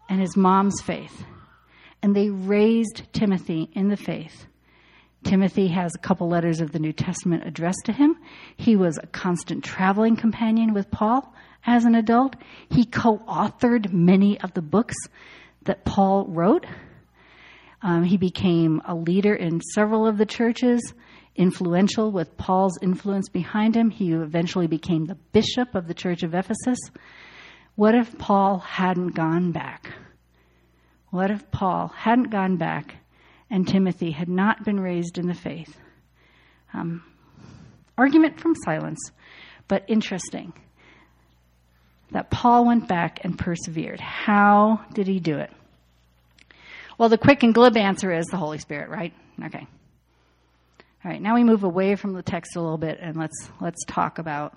and 0.09 0.19
his 0.19 0.35
mom's 0.35 0.81
faith. 0.81 1.23
And 2.03 2.15
they 2.15 2.29
raised 2.29 3.03
Timothy 3.13 3.69
in 3.73 3.89
the 3.89 3.97
faith. 3.97 4.45
Timothy 5.23 5.67
has 5.67 5.93
a 5.93 5.99
couple 5.99 6.29
letters 6.29 6.61
of 6.61 6.71
the 6.71 6.79
New 6.79 6.93
Testament 6.93 7.45
addressed 7.45 7.85
to 7.85 7.91
him. 7.91 8.17
He 8.57 8.75
was 8.75 8.97
a 8.97 9.07
constant 9.07 9.63
traveling 9.63 10.15
companion 10.15 10.73
with 10.73 10.89
Paul 10.89 11.33
as 11.65 11.85
an 11.85 11.95
adult. 11.95 12.35
He 12.69 12.85
co 12.85 13.19
authored 13.19 13.93
many 13.93 14.39
of 14.41 14.53
the 14.53 14.63
books 14.63 14.95
that 15.63 15.85
Paul 15.85 16.25
wrote. 16.27 16.65
Um, 17.83 18.03
he 18.03 18.17
became 18.17 18.81
a 18.85 18.95
leader 18.95 19.33
in 19.33 19.61
several 19.61 20.07
of 20.07 20.17
the 20.17 20.25
churches, 20.25 20.81
influential 21.35 22.11
with 22.11 22.37
Paul's 22.37 22.77
influence 22.81 23.29
behind 23.29 23.75
him. 23.75 23.89
He 23.89 24.11
eventually 24.11 24.67
became 24.67 25.05
the 25.05 25.17
bishop 25.33 25.75
of 25.75 25.87
the 25.87 25.93
church 25.93 26.23
of 26.23 26.33
Ephesus. 26.33 26.79
What 27.75 27.95
if 27.95 28.17
Paul 28.17 28.59
hadn't 28.59 29.09
gone 29.09 29.51
back? 29.51 29.93
What 31.11 31.29
if 31.29 31.51
Paul 31.51 31.89
hadn't 31.89 32.31
gone 32.31 32.57
back 32.57 32.95
and 33.51 33.67
Timothy 33.67 34.11
had 34.11 34.29
not 34.29 34.63
been 34.63 34.79
raised 34.79 35.17
in 35.17 35.27
the 35.27 35.33
faith. 35.33 35.77
Um, 36.73 37.03
argument 37.97 38.39
from 38.39 38.55
silence, 38.55 39.11
but 39.67 39.83
interesting 39.89 40.53
that 42.11 42.31
Paul 42.31 42.65
went 42.65 42.87
back 42.87 43.19
and 43.23 43.37
persevered. 43.37 43.99
How 43.99 44.85
did 44.93 45.07
he 45.07 45.19
do 45.19 45.37
it? 45.37 45.51
Well, 46.97 47.09
the 47.09 47.17
quick 47.17 47.43
and 47.43 47.53
glib 47.53 47.77
answer 47.77 48.11
is 48.11 48.25
the 48.27 48.37
Holy 48.37 48.57
Spirit, 48.57 48.89
right? 48.89 49.13
Okay. 49.45 49.67
All 51.03 51.11
right, 51.11 51.21
now 51.21 51.35
we 51.35 51.43
move 51.43 51.63
away 51.63 51.95
from 51.95 52.13
the 52.13 52.21
text 52.21 52.55
a 52.55 52.61
little 52.61 52.77
bit 52.77 52.99
and 53.01 53.17
let's 53.17 53.49
let's 53.59 53.83
talk 53.85 54.17
about 54.17 54.55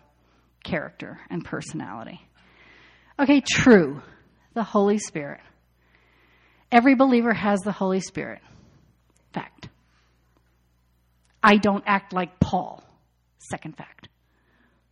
character 0.63 1.19
and 1.31 1.45
personality. 1.45 2.21
Okay, 3.19 3.41
true. 3.41 4.03
The 4.53 4.63
Holy 4.63 4.99
Spirit. 4.99 5.41
Every 6.75 6.97
believer 6.97 7.33
has 7.33 7.61
the 7.61 7.71
Holy 7.71 8.01
Spirit. 8.01 8.43
Fact. 9.33 9.69
I 11.41 11.57
don't 11.57 11.85
act 11.87 12.13
like 12.13 12.41
Paul. 12.41 12.83
Second 13.39 13.77
fact. 13.77 14.09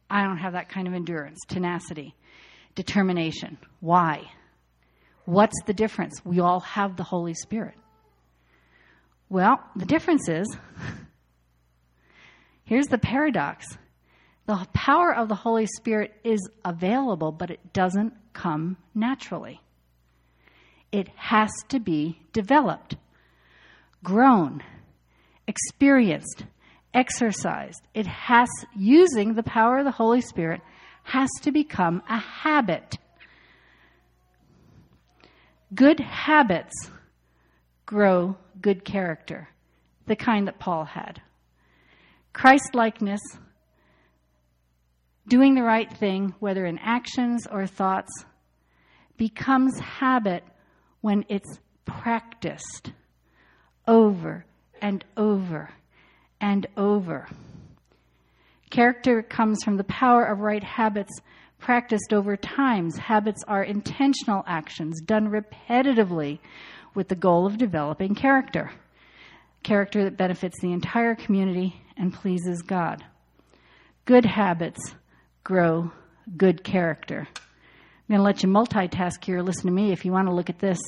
I 0.08 0.22
don't 0.22 0.38
have 0.38 0.52
that 0.52 0.68
kind 0.68 0.86
of 0.86 0.94
endurance, 0.94 1.40
tenacity, 1.48 2.14
determination. 2.76 3.58
Why? 3.80 4.30
What's 5.24 5.60
the 5.66 5.72
difference? 5.72 6.24
We 6.24 6.38
all 6.38 6.60
have 6.60 6.96
the 6.96 7.02
Holy 7.02 7.34
Spirit. 7.34 7.74
Well, 9.28 9.58
the 9.74 9.86
difference 9.86 10.28
is 10.28 10.56
here's 12.64 12.86
the 12.86 12.98
paradox 12.98 13.66
the 14.46 14.68
power 14.72 15.12
of 15.12 15.28
the 15.28 15.34
Holy 15.34 15.66
Spirit 15.66 16.12
is 16.22 16.48
available, 16.64 17.32
but 17.32 17.50
it 17.50 17.72
doesn't 17.72 18.12
come 18.34 18.76
naturally. 18.94 19.60
It 20.92 21.08
has 21.16 21.50
to 21.70 21.80
be 21.80 22.20
developed, 22.34 22.96
grown, 24.04 24.62
experienced, 25.48 26.44
exercised. 26.92 27.82
It 27.94 28.06
has, 28.06 28.48
using 28.76 29.34
the 29.34 29.42
power 29.42 29.78
of 29.78 29.86
the 29.86 29.90
Holy 29.90 30.20
Spirit, 30.20 30.60
has 31.04 31.30
to 31.42 31.50
become 31.50 32.02
a 32.08 32.18
habit. 32.18 32.98
Good 35.74 35.98
habits 35.98 36.74
grow 37.86 38.36
good 38.60 38.84
character, 38.84 39.48
the 40.06 40.16
kind 40.16 40.46
that 40.46 40.58
Paul 40.58 40.84
had. 40.84 41.22
Christ 42.32 42.74
likeness, 42.74 43.20
doing 45.26 45.54
the 45.54 45.62
right 45.62 45.90
thing, 45.90 46.34
whether 46.38 46.66
in 46.66 46.78
actions 46.78 47.46
or 47.50 47.66
thoughts, 47.66 48.10
becomes 49.16 49.78
habit 49.78 50.44
when 51.02 51.24
it's 51.28 51.58
practiced 51.84 52.92
over 53.86 54.46
and 54.80 55.04
over 55.16 55.70
and 56.40 56.66
over. 56.76 57.28
Character 58.70 59.22
comes 59.22 59.62
from 59.62 59.76
the 59.76 59.84
power 59.84 60.24
of 60.24 60.40
right 60.40 60.64
habits 60.64 61.12
practiced 61.58 62.12
over 62.12 62.36
times. 62.36 62.96
Habits 62.96 63.44
are 63.46 63.62
intentional 63.62 64.42
actions 64.46 65.00
done 65.02 65.28
repetitively 65.28 66.38
with 66.94 67.08
the 67.08 67.14
goal 67.14 67.46
of 67.46 67.58
developing 67.58 68.14
character. 68.14 68.72
Character 69.62 70.04
that 70.04 70.16
benefits 70.16 70.60
the 70.60 70.72
entire 70.72 71.14
community 71.14 71.80
and 71.96 72.12
pleases 72.12 72.62
God. 72.62 73.04
Good 74.06 74.24
habits 74.24 74.94
grow 75.44 75.92
good 76.36 76.64
character. 76.64 77.28
Going 78.12 78.20
to 78.20 78.24
let 78.26 78.42
you 78.42 78.50
multitask 78.50 79.24
here. 79.24 79.40
Listen 79.40 79.68
to 79.68 79.72
me 79.72 79.90
if 79.90 80.04
you 80.04 80.12
want 80.12 80.28
to 80.28 80.34
look 80.34 80.50
at 80.50 80.58
this. 80.58 80.78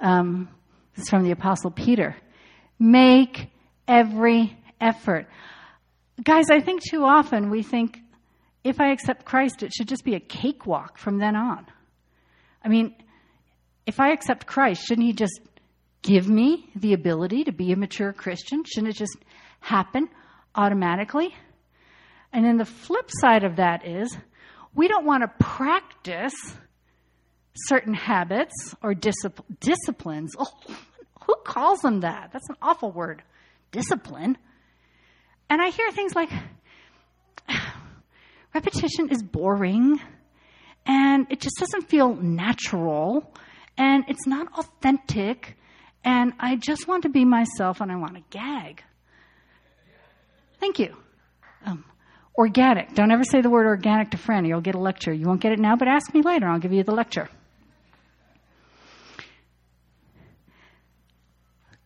Um, 0.00 0.48
this 0.96 1.02
is 1.02 1.10
from 1.10 1.24
the 1.24 1.30
Apostle 1.30 1.70
Peter. 1.70 2.16
Make 2.78 3.50
every 3.86 4.56
effort. 4.80 5.26
Guys, 6.24 6.46
I 6.50 6.60
think 6.60 6.80
too 6.82 7.04
often 7.04 7.50
we 7.50 7.62
think 7.62 7.98
if 8.64 8.80
I 8.80 8.92
accept 8.92 9.26
Christ, 9.26 9.62
it 9.62 9.74
should 9.74 9.88
just 9.88 10.06
be 10.06 10.14
a 10.14 10.20
cakewalk 10.20 10.96
from 10.96 11.18
then 11.18 11.36
on. 11.36 11.66
I 12.64 12.68
mean, 12.68 12.94
if 13.84 14.00
I 14.00 14.12
accept 14.12 14.46
Christ, 14.46 14.86
shouldn't 14.86 15.06
He 15.06 15.12
just 15.12 15.38
give 16.00 16.30
me 16.30 16.70
the 16.74 16.94
ability 16.94 17.44
to 17.44 17.52
be 17.52 17.72
a 17.72 17.76
mature 17.76 18.14
Christian? 18.14 18.64
Shouldn't 18.64 18.94
it 18.94 18.96
just 18.96 19.18
happen 19.60 20.08
automatically? 20.54 21.34
And 22.32 22.42
then 22.42 22.56
the 22.56 22.64
flip 22.64 23.10
side 23.20 23.44
of 23.44 23.56
that 23.56 23.86
is 23.86 24.16
we 24.74 24.88
don't 24.88 25.04
want 25.04 25.24
to 25.24 25.44
practice 25.44 26.32
certain 27.54 27.94
habits 27.94 28.74
or 28.82 28.94
discipl- 28.94 29.44
disciplines. 29.60 30.32
Oh, 30.38 30.52
who 31.26 31.34
calls 31.44 31.80
them 31.80 32.00
that? 32.00 32.30
That's 32.32 32.48
an 32.48 32.56
awful 32.62 32.90
word. 32.90 33.22
Discipline. 33.72 34.36
And 35.48 35.60
I 35.60 35.70
hear 35.70 35.90
things 35.90 36.14
like 36.14 36.30
repetition 38.54 39.10
is 39.10 39.22
boring 39.22 40.00
and 40.86 41.26
it 41.30 41.40
just 41.40 41.56
doesn't 41.58 41.88
feel 41.88 42.14
natural 42.14 43.32
and 43.76 44.04
it's 44.08 44.26
not 44.26 44.46
authentic 44.58 45.56
and 46.04 46.32
I 46.40 46.56
just 46.56 46.88
want 46.88 47.02
to 47.02 47.10
be 47.10 47.24
myself 47.24 47.80
and 47.80 47.92
I 47.92 47.96
want 47.96 48.14
to 48.14 48.22
gag. 48.30 48.82
Thank 50.58 50.78
you. 50.78 50.96
Um, 51.64 51.84
organic. 52.36 52.94
Don't 52.94 53.10
ever 53.10 53.24
say 53.24 53.40
the 53.42 53.50
word 53.50 53.66
organic 53.66 54.12
to 54.12 54.18
Fran, 54.18 54.44
you'll 54.44 54.60
get 54.60 54.74
a 54.74 54.78
lecture. 54.80 55.12
You 55.12 55.26
won't 55.26 55.40
get 55.40 55.52
it 55.52 55.58
now, 55.58 55.76
but 55.76 55.88
ask 55.88 56.12
me 56.14 56.22
later. 56.22 56.48
I'll 56.48 56.58
give 56.58 56.72
you 56.72 56.82
the 56.84 56.92
lecture. 56.92 57.28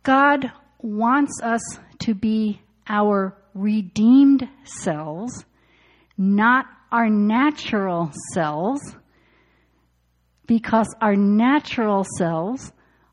God 0.05 0.53
wants 0.79 1.40
us 1.43 1.62
to 2.01 2.14
be 2.14 2.61
our 2.87 3.37
redeemed 3.55 4.47
selves, 4.64 5.45
not 6.19 6.67
our 6.93 7.09
natural 7.09 8.12
selves, 8.35 8.81
because 10.47 10.95
our 11.01 11.17
natural 11.17 12.05
selves 12.19 12.71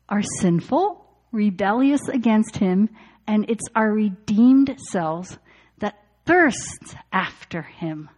are 0.08 0.22
sinful, 0.40 1.04
rebellious 1.32 2.06
against 2.08 2.56
Him, 2.56 2.90
and 3.26 3.48
it's 3.48 3.66
our 3.74 3.90
redeemed 3.90 4.78
selves 4.90 5.38
that 5.78 5.98
thirsts 6.26 6.94
after 7.10 7.62
Him. 7.62 8.10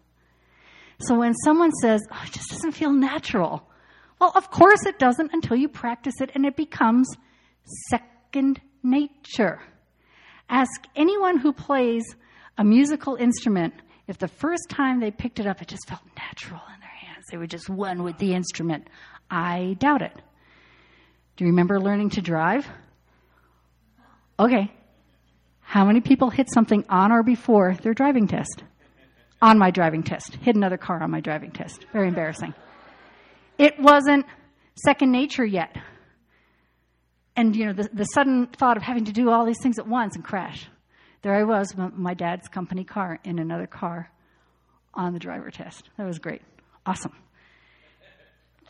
So 0.99 1.19
when 1.19 1.35
someone 1.45 1.71
says, 1.81 2.01
oh, 2.11 2.23
it 2.27 2.33
just 2.33 2.51
doesn't 2.51 2.73
feel 2.73 2.93
natural, 2.93 3.69
well, 4.21 4.33
of 4.35 4.51
course 4.51 4.85
it 4.85 4.99
doesn't 4.99 5.33
until 5.33 5.57
you 5.57 5.69
practice 5.69 6.15
it 6.21 6.31
and 6.35 6.45
it 6.45 6.57
becomes 6.57 7.09
second 8.35 8.61
nature. 8.83 9.61
Ask 10.49 10.69
anyone 10.97 11.39
who 11.39 11.53
plays 11.53 12.03
a 12.59 12.65
musical 12.65 13.15
instrument 13.15 13.75
if 14.09 14.19
the 14.19 14.27
first 14.27 14.69
time 14.69 14.99
they 14.99 15.13
picked 15.13 15.39
it 15.39 15.47
up 15.47 15.63
it 15.63 15.69
just 15.69 15.89
felt 15.89 16.01
natural 16.19 16.61
in 16.75 16.81
their 16.81 16.89
hands. 16.89 17.25
They 17.31 17.37
were 17.37 17.47
just 17.47 17.71
one 17.71 18.03
with 18.03 18.19
the 18.19 18.35
instrument. 18.35 18.89
I 19.31 19.77
doubt 19.79 20.03
it. 20.03 20.13
Do 21.37 21.45
you 21.45 21.51
remember 21.51 21.81
learning 21.81 22.11
to 22.11 22.23
drive? 22.23 22.67
Okay. 24.41 24.73
How 25.61 25.85
many 25.85 26.01
people 26.01 26.29
hit 26.29 26.49
something 26.53 26.85
on 26.89 27.13
or 27.13 27.23
before 27.23 27.77
their 27.83 27.95
driving 27.95 28.27
test? 28.27 28.65
On 29.43 29.59
my 29.59 29.71
driving 29.71 30.03
test. 30.03 30.35
Hit 30.43 30.57
another 30.57 30.77
car 30.77 31.01
on 31.01 31.11
my 31.13 31.21
driving 31.21 31.53
test. 31.53 31.87
Very 31.93 32.09
embarrassing. 32.09 32.53
It 33.59 33.79
wasn't 33.79 34.27
second 34.75 35.13
nature 35.13 35.45
yet 35.45 35.77
and 37.37 37.55
you 37.57 37.67
know 37.67 37.73
the, 37.73 37.89
the 37.93 38.05
sudden 38.05 38.47
thought 38.47 38.77
of 38.77 38.83
having 38.83 39.05
to 39.07 39.13
do 39.13 39.31
all 39.31 39.45
these 39.45 39.61
things 39.63 39.79
at 39.79 39.87
once 39.87 40.15
and 40.15 40.25
crash. 40.25 40.69
There 41.23 41.35
i 41.35 41.43
was 41.43 41.75
my 41.77 42.15
dad's 42.15 42.49
company 42.49 42.85
car 42.85 43.19
in 43.25 43.39
another 43.39 43.67
car 43.67 44.11
on 44.93 45.13
the 45.13 45.19
driver 45.19 45.51
test. 45.51 45.89
That 45.97 46.07
was 46.07 46.19
great. 46.19 46.43
Awesome. 46.87 47.17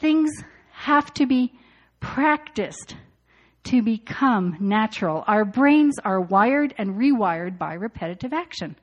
Things 0.00 0.30
have 0.72 1.12
to 1.14 1.26
be 1.26 1.52
practiced 2.00 2.96
to 3.64 3.82
become 3.82 4.56
natural. 4.60 5.24
Our 5.26 5.44
brains 5.44 5.96
are 6.04 6.20
wired 6.20 6.74
and 6.78 6.96
rewired 6.96 7.58
by 7.58 7.74
repetitive 7.74 8.32
action. 8.32 8.76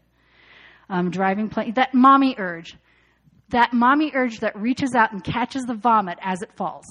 Um, 0.89 1.10
driving 1.10 1.50
that 1.76 1.94
mommy 1.94 2.36
urge 2.38 2.76
that 3.50 3.74
mommy 3.74 4.12
urge 4.15 4.39
that 4.39 4.56
reaches 4.56 4.96
out 4.96 5.12
and 5.12 5.24
catches 5.24 5.63
the 5.63 5.74
vomit 5.74 6.17
as 6.22 6.41
it 6.41 6.52
falls 6.56 6.86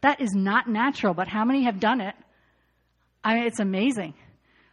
that 0.00 0.20
is 0.20 0.32
not 0.34 0.68
natural, 0.68 1.14
but 1.14 1.28
how 1.28 1.44
many 1.44 1.64
have 1.64 1.80
done 1.80 2.00
it? 2.00 2.14
I 3.24 3.34
mean, 3.34 3.46
it's 3.46 3.60
amazing. 3.60 4.14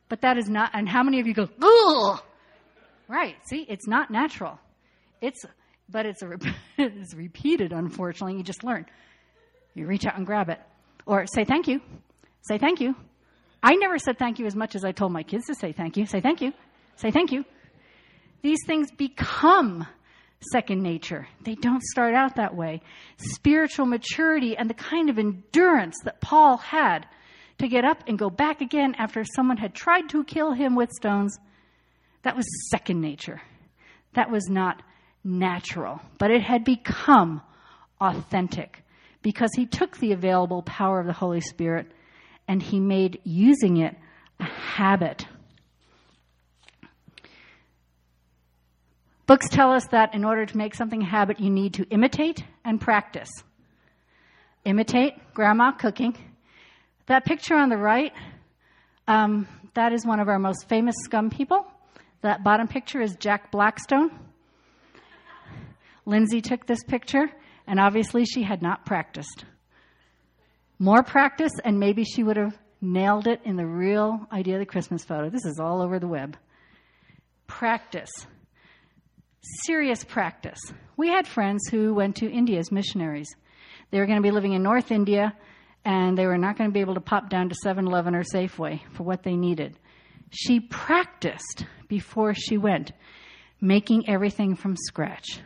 But 0.08 0.22
that 0.22 0.38
is 0.38 0.48
not, 0.48 0.72
and 0.74 0.88
how 0.88 1.04
many 1.04 1.20
of 1.20 1.28
you 1.28 1.34
go, 1.34 1.50
ugh? 1.62 2.22
Right, 3.08 3.36
see, 3.48 3.66
it's 3.68 3.88
not 3.88 4.12
natural. 4.12 4.60
It's, 5.22 5.46
but 5.90 6.06
it's, 6.06 6.22
a, 6.22 6.38
it's 6.78 7.14
repeated, 7.16 7.72
unfortunately. 7.72 8.38
You 8.38 8.44
just 8.44 8.64
learn. 8.64 8.86
You 9.74 9.88
reach 9.88 10.06
out 10.06 10.18
and 10.18 10.26
grab 10.26 10.50
it. 10.50 10.60
Or 11.06 11.26
say 11.28 11.44
thank 11.44 11.68
you. 11.68 11.82
Say 12.42 12.58
thank 12.58 12.80
you. 12.80 12.96
I 13.62 13.76
never 13.76 13.98
said 13.98 14.20
thank 14.20 14.38
you 14.40 14.46
as 14.46 14.56
much 14.56 14.76
as 14.76 14.86
I 14.86 14.92
told 14.92 15.12
my 15.12 15.24
kids 15.24 15.46
to 15.48 15.56
say 15.56 15.72
thank 15.72 15.98
you. 15.98 16.06
Say 16.06 16.22
thank 16.22 16.42
you. 16.42 16.54
Say 16.98 17.12
thank 17.12 17.32
you. 17.32 17.44
These 18.42 18.60
things 18.68 18.92
become 18.92 19.88
second 20.52 20.82
nature. 20.82 21.28
They 21.44 21.56
don't 21.56 21.84
start 21.84 22.14
out 22.14 22.36
that 22.36 22.56
way. 22.56 22.82
Spiritual 23.18 23.86
maturity 23.86 24.56
and 24.58 24.70
the 24.70 24.76
kind 24.76 25.10
of 25.10 25.18
endurance 25.18 25.96
that 26.04 26.22
Paul 26.22 26.58
had 26.58 27.06
to 27.60 27.68
get 27.68 27.86
up 27.86 28.04
and 28.08 28.20
go 28.20 28.30
back 28.30 28.62
again 28.62 28.96
after 28.98 29.24
someone 29.24 29.58
had 29.58 29.74
tried 29.74 30.10
to 30.10 30.24
kill 30.24 30.52
him 30.54 30.76
with 30.76 30.92
stones, 30.92 31.38
that 32.24 32.36
was 32.36 32.46
second 32.70 33.02
nature. 33.02 33.42
That 34.14 34.32
was 34.32 34.50
not 34.50 34.82
natural, 35.24 36.02
but 36.18 36.32
it 36.32 36.42
had 36.42 36.64
become 36.64 37.42
authentic 38.02 38.84
because 39.22 39.50
he 39.56 39.66
took 39.66 39.98
the 39.98 40.12
available 40.12 40.62
power 40.64 41.00
of 41.00 41.08
the 41.08 41.14
Holy 41.14 41.42
Spirit 41.42 41.92
and 42.48 42.62
he 42.62 42.80
made 42.80 43.20
using 43.24 43.78
it 43.78 43.96
a 44.40 44.44
habit. 44.44 45.26
Books 49.36 49.50
tell 49.50 49.74
us 49.74 49.86
that 49.88 50.16
in 50.16 50.24
order 50.24 50.46
to 50.46 50.58
make 50.58 50.74
something 50.74 51.02
a 51.02 51.06
habit, 51.06 51.42
you 51.42 51.50
need 51.50 51.74
to 51.74 51.84
imitate 51.90 52.46
and 52.64 52.80
practice. 52.80 53.28
Imitate 54.64 55.16
grandma 55.34 55.74
cooking. 55.74 56.16
That 57.08 57.26
picture 57.26 57.56
on 57.56 57.68
the 57.68 57.76
right, 57.76 58.14
um, 59.10 59.46
that 59.74 59.92
is 59.92 60.06
one 60.06 60.22
of 60.22 60.30
our 60.30 60.40
most 60.40 60.70
famous 60.70 60.96
scum 61.04 61.30
people. 61.30 61.68
That 62.22 62.46
bottom 62.46 62.70
picture 62.70 63.02
is 63.02 63.18
Jack 63.18 63.52
Blackstone. 63.52 64.10
Lindsay 66.06 66.40
took 66.40 66.66
this 66.66 66.86
picture, 66.86 67.30
and 67.68 67.78
obviously 67.78 68.24
she 68.24 68.42
had 68.42 68.62
not 68.62 68.86
practiced. 68.86 69.44
More 70.80 71.04
practice, 71.04 71.52
and 71.66 71.78
maybe 71.78 72.06
she 72.06 72.24
would 72.24 72.38
have 72.38 72.58
nailed 72.80 73.28
it 73.28 73.42
in 73.44 73.58
the 73.58 73.68
real 73.68 74.26
idea 74.32 74.54
of 74.54 74.60
the 74.62 74.66
Christmas 74.66 75.04
photo. 75.04 75.30
This 75.30 75.44
is 75.44 75.60
all 75.60 75.82
over 75.82 76.00
the 76.00 76.08
web. 76.08 76.38
Practice. 77.48 78.12
Serious 79.64 80.04
practice. 80.04 80.60
We 80.98 81.10
had 81.10 81.28
friends 81.28 81.68
who 81.70 81.94
went 81.94 82.16
to 82.18 82.32
India 82.32 82.58
as 82.58 82.72
missionaries. 82.72 83.36
They 83.92 84.00
were 84.00 84.08
going 84.08 84.18
to 84.18 84.24
be 84.24 84.32
living 84.32 84.54
in 84.54 84.64
North 84.64 84.92
India, 84.92 85.36
and 85.84 86.18
they 86.18 86.26
were 86.26 86.40
not 86.40 86.58
going 86.58 86.70
to 86.70 86.74
be 86.74 86.80
able 86.80 86.96
to 86.96 87.02
pop 87.02 87.30
down 87.30 87.50
to 87.50 87.56
7 87.62 87.86
Eleven 87.86 88.16
or 88.16 88.24
Safeway 88.24 88.82
for 88.94 89.04
what 89.04 89.22
they 89.22 89.36
needed. 89.36 89.78
She 90.32 90.60
practiced 90.60 91.66
before 91.88 92.34
she 92.34 92.58
went, 92.58 92.92
making 93.62 94.10
everything 94.10 94.56
from 94.56 94.76
scratch. 94.76 95.40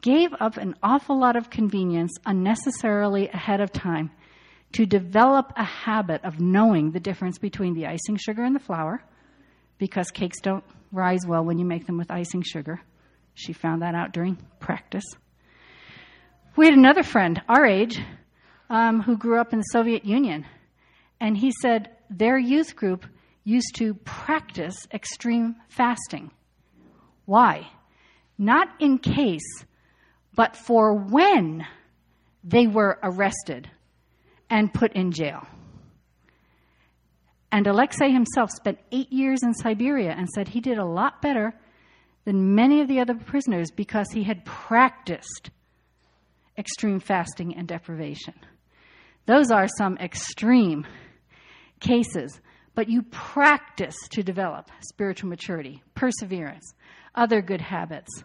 Gave 0.00 0.30
up 0.40 0.56
an 0.56 0.74
awful 0.82 1.20
lot 1.20 1.36
of 1.36 1.50
convenience 1.50 2.12
unnecessarily 2.24 3.28
ahead 3.28 3.60
of 3.60 3.70
time 3.70 4.10
to 4.72 4.86
develop 4.86 5.52
a 5.56 5.64
habit 5.64 6.24
of 6.24 6.40
knowing 6.40 6.92
the 6.92 7.00
difference 7.00 7.36
between 7.36 7.74
the 7.74 7.86
icing 7.86 8.16
sugar 8.16 8.42
and 8.42 8.56
the 8.56 8.60
flour, 8.60 9.04
because 9.76 10.10
cakes 10.10 10.40
don't 10.40 10.64
rise 10.92 11.26
well 11.26 11.44
when 11.44 11.58
you 11.58 11.64
make 11.64 11.86
them 11.86 11.98
with 11.98 12.10
icing 12.10 12.42
sugar. 12.42 12.80
She 13.34 13.52
found 13.52 13.82
that 13.82 13.94
out 13.94 14.12
during 14.12 14.36
practice. 14.60 15.04
We 16.54 16.66
had 16.66 16.74
another 16.74 17.02
friend 17.02 17.40
our 17.48 17.64
age 17.64 17.98
um, 18.68 19.00
who 19.00 19.16
grew 19.16 19.40
up 19.40 19.52
in 19.52 19.58
the 19.58 19.64
Soviet 19.72 20.04
Union, 20.04 20.46
and 21.18 21.36
he 21.36 21.52
said 21.62 21.90
their 22.10 22.38
youth 22.38 22.76
group 22.76 23.06
used 23.44 23.74
to 23.76 23.94
practice 23.94 24.86
extreme 24.92 25.56
fasting. 25.68 26.30
Why? 27.24 27.66
Not 28.38 28.68
in 28.80 28.98
case, 28.98 29.64
but 30.34 30.56
for 30.56 30.94
when 30.94 31.66
they 32.44 32.66
were 32.66 32.98
arrested 33.02 33.70
and 34.50 34.72
put 34.72 34.92
in 34.92 35.12
jail. 35.12 35.46
And 37.52 37.66
Alexei 37.66 38.10
himself 38.10 38.50
spent 38.50 38.78
eight 38.92 39.12
years 39.12 39.42
in 39.42 39.52
Siberia 39.52 40.14
and 40.16 40.26
said 40.30 40.48
he 40.48 40.62
did 40.62 40.78
a 40.78 40.86
lot 40.86 41.20
better 41.20 41.54
than 42.24 42.54
many 42.54 42.80
of 42.80 42.88
the 42.88 43.00
other 43.00 43.14
prisoners 43.14 43.70
because 43.70 44.06
he 44.10 44.22
had 44.22 44.46
practiced 44.46 45.50
extreme 46.56 46.98
fasting 46.98 47.54
and 47.54 47.68
deprivation. 47.68 48.32
Those 49.26 49.50
are 49.50 49.68
some 49.68 49.98
extreme 49.98 50.86
cases, 51.78 52.40
but 52.74 52.88
you 52.88 53.02
practice 53.02 53.96
to 54.12 54.22
develop 54.22 54.70
spiritual 54.88 55.28
maturity, 55.28 55.82
perseverance, 55.94 56.72
other 57.14 57.42
good 57.42 57.60
habits. 57.60 58.24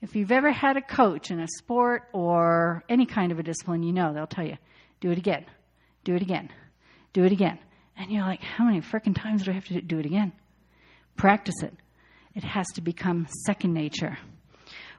If 0.00 0.16
you've 0.16 0.32
ever 0.32 0.50
had 0.50 0.78
a 0.78 0.82
coach 0.82 1.30
in 1.30 1.40
a 1.40 1.48
sport 1.58 2.04
or 2.12 2.84
any 2.88 3.04
kind 3.04 3.32
of 3.32 3.38
a 3.38 3.42
discipline, 3.42 3.82
you 3.82 3.92
know 3.92 4.14
they'll 4.14 4.26
tell 4.26 4.46
you, 4.46 4.56
do 5.00 5.10
it 5.10 5.18
again, 5.18 5.44
do 6.04 6.14
it 6.14 6.22
again, 6.22 6.48
do 7.12 7.24
it 7.24 7.32
again. 7.32 7.58
And 7.96 8.10
you're 8.10 8.22
like, 8.22 8.42
how 8.42 8.64
many 8.64 8.80
freaking 8.80 9.14
times 9.14 9.44
do 9.44 9.50
I 9.50 9.54
have 9.54 9.66
to 9.66 9.80
do 9.80 9.98
it 9.98 10.06
again? 10.06 10.32
Practice 11.16 11.62
it. 11.62 11.74
It 12.34 12.44
has 12.44 12.66
to 12.74 12.82
become 12.82 13.26
second 13.46 13.72
nature. 13.72 14.18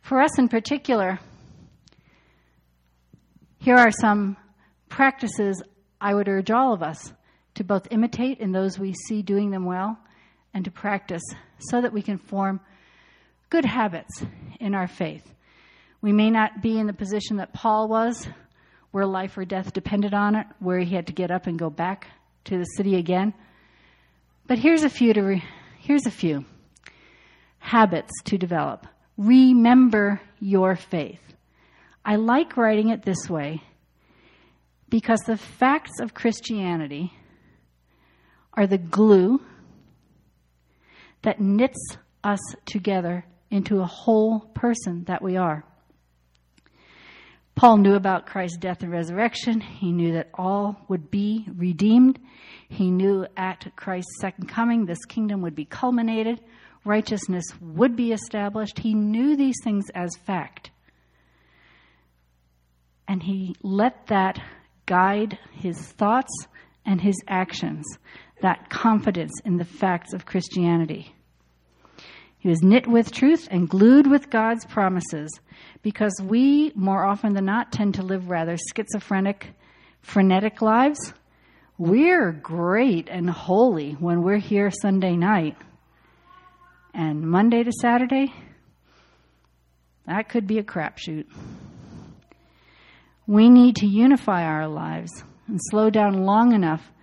For 0.02 0.22
us 0.22 0.40
in 0.40 0.50
particular, 0.50 1.20
here 3.60 3.76
are 3.76 3.92
some 3.92 4.38
practices 4.90 5.62
I 6.02 6.14
would 6.14 6.28
urge 6.28 6.50
all 6.50 6.74
of 6.74 6.82
us 6.82 7.14
to 7.56 7.64
both 7.64 7.88
imitate 7.92 8.40
in 8.40 8.52
those 8.52 8.80
we 8.80 8.94
see 8.94 9.22
doing 9.22 9.52
them 9.52 9.66
well 9.66 10.00
and 10.54 10.66
to 10.66 10.72
practice 10.72 11.24
so 11.60 11.82
that 11.82 11.94
we 11.94 12.02
can 12.02 12.18
form 12.18 12.60
good 13.50 13.66
habits 13.66 14.24
in 14.60 14.74
our 14.74 14.88
faith. 14.88 15.24
We 16.02 16.14
may 16.14 16.30
not 16.30 16.62
be 16.62 16.80
in 16.80 16.88
the 16.88 16.94
position 16.94 17.38
that 17.38 17.54
Paul 17.54 17.88
was, 17.88 18.28
where 18.92 19.06
life 19.06 19.38
or 19.38 19.46
death 19.46 19.74
depended 19.74 20.14
on 20.14 20.36
it, 20.36 20.48
where 20.60 20.80
he 20.80 20.96
had 20.96 21.08
to 21.08 21.14
get 21.14 21.32
up 21.32 21.48
and 21.48 21.60
go 21.60 21.70
back 21.70 22.08
to 22.48 22.58
the 22.58 22.66
city 22.66 22.96
again. 22.96 23.34
But 24.48 24.60
here's 24.60 24.84
a 24.84 24.90
few 24.90 25.14
to 25.14 25.22
re- 25.22 25.44
here's 25.80 26.06
a 26.06 26.12
few 26.12 26.46
habits 27.60 28.12
to 28.26 28.38
develop. 28.38 28.88
Remember 29.18 30.22
your 30.40 30.76
faith. 30.76 31.22
I 32.06 32.16
like 32.16 32.56
writing 32.56 32.90
it 32.90 33.04
this 33.04 33.30
way 33.30 33.62
because 34.90 35.20
the 35.26 35.38
facts 35.38 36.00
of 36.00 36.14
Christianity 36.14 37.12
are 38.54 38.68
the 38.68 38.78
glue 38.78 39.42
that 41.24 41.42
knits 41.42 41.98
us 42.24 42.40
together 42.66 43.26
into 43.50 43.82
a 43.82 43.86
whole 43.86 44.40
person 44.40 45.04
that 45.06 45.22
we 45.22 45.36
are. 45.36 45.66
Paul 47.58 47.78
knew 47.78 47.96
about 47.96 48.28
Christ's 48.28 48.60
death 48.60 48.84
and 48.84 48.92
resurrection. 48.92 49.60
He 49.60 49.92
knew 49.92 50.14
that 50.14 50.30
all 50.36 50.80
would 50.90 51.10
be 51.10 51.48
redeemed. 51.56 52.20
He 52.70 52.92
knew 52.92 53.26
at 53.36 53.76
Christ's 53.76 54.22
second 54.22 54.48
coming, 54.48 54.86
this 54.86 55.04
kingdom 55.06 55.42
would 55.42 55.56
be 55.56 55.66
culminated, 55.66 56.40
righteousness 56.86 57.46
would 57.60 57.96
be 57.96 58.12
established. 58.12 58.78
He 58.78 58.94
knew 58.94 59.36
these 59.36 59.56
things 59.64 59.86
as 59.96 60.16
fact. 60.18 60.70
And 63.08 63.24
he 63.24 63.56
let 63.64 64.06
that 64.08 64.40
guide 64.86 65.40
his 65.52 65.80
thoughts 65.80 66.32
and 66.86 67.02
his 67.02 67.20
actions, 67.28 67.86
that 68.44 68.70
confidence 68.70 69.34
in 69.44 69.58
the 69.58 69.66
facts 69.66 70.14
of 70.14 70.28
Christianity. 70.28 71.12
He 72.48 72.52
was 72.52 72.64
knit 72.64 72.88
with 72.88 73.12
truth 73.12 73.50
and 73.52 73.68
glued 73.68 74.08
with 74.08 74.30
God's 74.30 74.64
promises 74.64 75.30
because 75.82 76.14
we, 76.24 76.72
more 76.76 77.04
often 77.04 77.34
than 77.34 77.44
not, 77.44 77.74
tend 77.74 77.96
to 77.96 78.04
live 78.04 78.30
rather 78.30 78.56
schizophrenic, 78.56 79.50
frenetic 80.00 80.62
lives. 80.62 81.14
We're 81.78 82.32
great 82.32 83.10
and 83.10 83.30
holy 83.30 83.96
when 83.96 84.24
we're 84.24 84.38
here 84.38 84.72
Sunday 84.72 85.18
night. 85.18 85.58
And 86.94 87.30
Monday 87.30 87.64
to 87.64 87.72
Saturday, 87.82 88.34
that 90.06 90.30
could 90.30 90.48
be 90.48 90.58
a 90.58 90.64
crapshoot. 90.64 91.26
We 93.26 93.50
need 93.50 93.76
to 93.76 93.88
unify 93.88 94.46
our 94.46 94.70
lives 94.70 95.12
and 95.50 95.60
slow 95.62 95.90
down 95.90 96.24
long 96.24 96.54
enough 96.54 96.94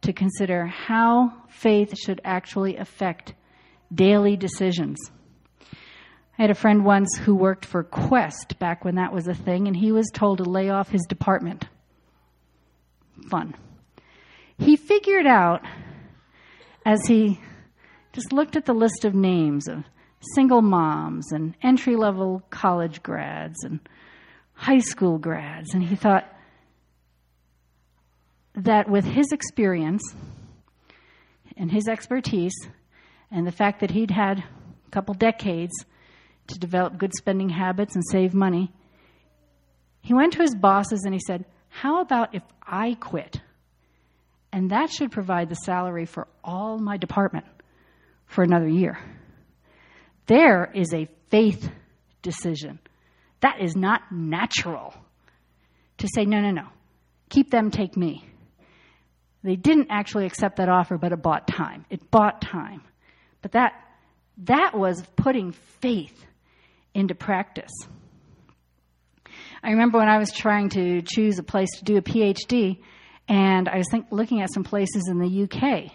to 0.00 0.14
consider 0.14 0.64
how 0.64 1.30
faith 1.50 1.94
should 1.98 2.22
actually 2.24 2.78
affect 2.78 3.34
daily 3.92 4.36
decisions. 4.36 4.98
I 6.38 6.42
had 6.42 6.50
a 6.50 6.54
friend 6.54 6.84
once 6.84 7.16
who 7.16 7.34
worked 7.34 7.64
for 7.64 7.84
Qwest 7.84 8.58
back 8.58 8.84
when 8.84 8.96
that 8.96 9.12
was 9.12 9.28
a 9.28 9.34
thing, 9.34 9.68
and 9.68 9.76
he 9.76 9.92
was 9.92 10.10
told 10.12 10.38
to 10.38 10.44
lay 10.44 10.68
off 10.68 10.90
his 10.90 11.06
department. 11.08 11.66
Fun. 13.30 13.54
He 14.58 14.76
figured 14.76 15.26
out, 15.26 15.62
as 16.84 17.06
he 17.06 17.40
just 18.12 18.32
looked 18.32 18.56
at 18.56 18.64
the 18.64 18.74
list 18.74 19.04
of 19.04 19.14
names 19.14 19.68
of 19.68 19.84
single 20.34 20.62
moms 20.62 21.32
and 21.32 21.54
entry 21.62 21.96
level 21.96 22.42
college 22.50 23.02
grads 23.02 23.62
and 23.64 23.80
high 24.54 24.78
school 24.78 25.18
grads, 25.18 25.74
and 25.74 25.82
he 25.82 25.96
thought 25.96 26.24
that 28.54 28.88
with 28.88 29.04
his 29.04 29.32
experience 29.32 30.02
and 31.56 31.70
his 31.70 31.88
expertise, 31.88 32.54
and 33.34 33.44
the 33.44 33.52
fact 33.52 33.80
that 33.80 33.90
he'd 33.90 34.12
had 34.12 34.38
a 34.38 34.90
couple 34.90 35.12
decades 35.12 35.72
to 36.46 36.58
develop 36.58 36.96
good 36.96 37.12
spending 37.14 37.48
habits 37.48 37.96
and 37.96 38.04
save 38.08 38.32
money, 38.32 38.72
he 40.00 40.14
went 40.14 40.34
to 40.34 40.42
his 40.42 40.54
bosses 40.54 41.02
and 41.04 41.12
he 41.12 41.20
said, 41.26 41.44
How 41.68 42.00
about 42.00 42.34
if 42.34 42.42
I 42.62 42.94
quit? 42.94 43.40
And 44.52 44.70
that 44.70 44.90
should 44.90 45.10
provide 45.10 45.48
the 45.48 45.56
salary 45.56 46.06
for 46.06 46.28
all 46.44 46.78
my 46.78 46.96
department 46.96 47.46
for 48.26 48.44
another 48.44 48.68
year. 48.68 48.98
There 50.26 50.70
is 50.72 50.94
a 50.94 51.08
faith 51.28 51.68
decision. 52.22 52.78
That 53.40 53.60
is 53.60 53.74
not 53.74 54.00
natural 54.12 54.94
to 55.98 56.08
say, 56.14 56.24
no, 56.24 56.40
no, 56.40 56.52
no. 56.52 56.68
Keep 57.30 57.50
them, 57.50 57.72
take 57.72 57.96
me. 57.96 58.24
They 59.42 59.56
didn't 59.56 59.88
actually 59.90 60.26
accept 60.26 60.56
that 60.56 60.68
offer, 60.68 60.98
but 60.98 61.12
it 61.12 61.20
bought 61.20 61.48
time. 61.48 61.84
It 61.90 62.10
bought 62.12 62.40
time. 62.40 62.82
But 63.44 63.52
that, 63.52 63.74
that 64.44 64.70
was 64.74 65.04
putting 65.16 65.52
faith 65.52 66.24
into 66.94 67.14
practice. 67.14 67.72
I 69.62 69.72
remember 69.72 69.98
when 69.98 70.08
I 70.08 70.16
was 70.16 70.32
trying 70.32 70.70
to 70.70 71.02
choose 71.02 71.38
a 71.38 71.42
place 71.42 71.68
to 71.76 71.84
do 71.84 71.98
a 71.98 72.00
PhD, 72.00 72.78
and 73.28 73.68
I 73.68 73.76
was 73.76 73.86
think, 73.90 74.06
looking 74.10 74.40
at 74.40 74.50
some 74.50 74.64
places 74.64 75.10
in 75.10 75.18
the 75.18 75.42
UK. 75.42 75.92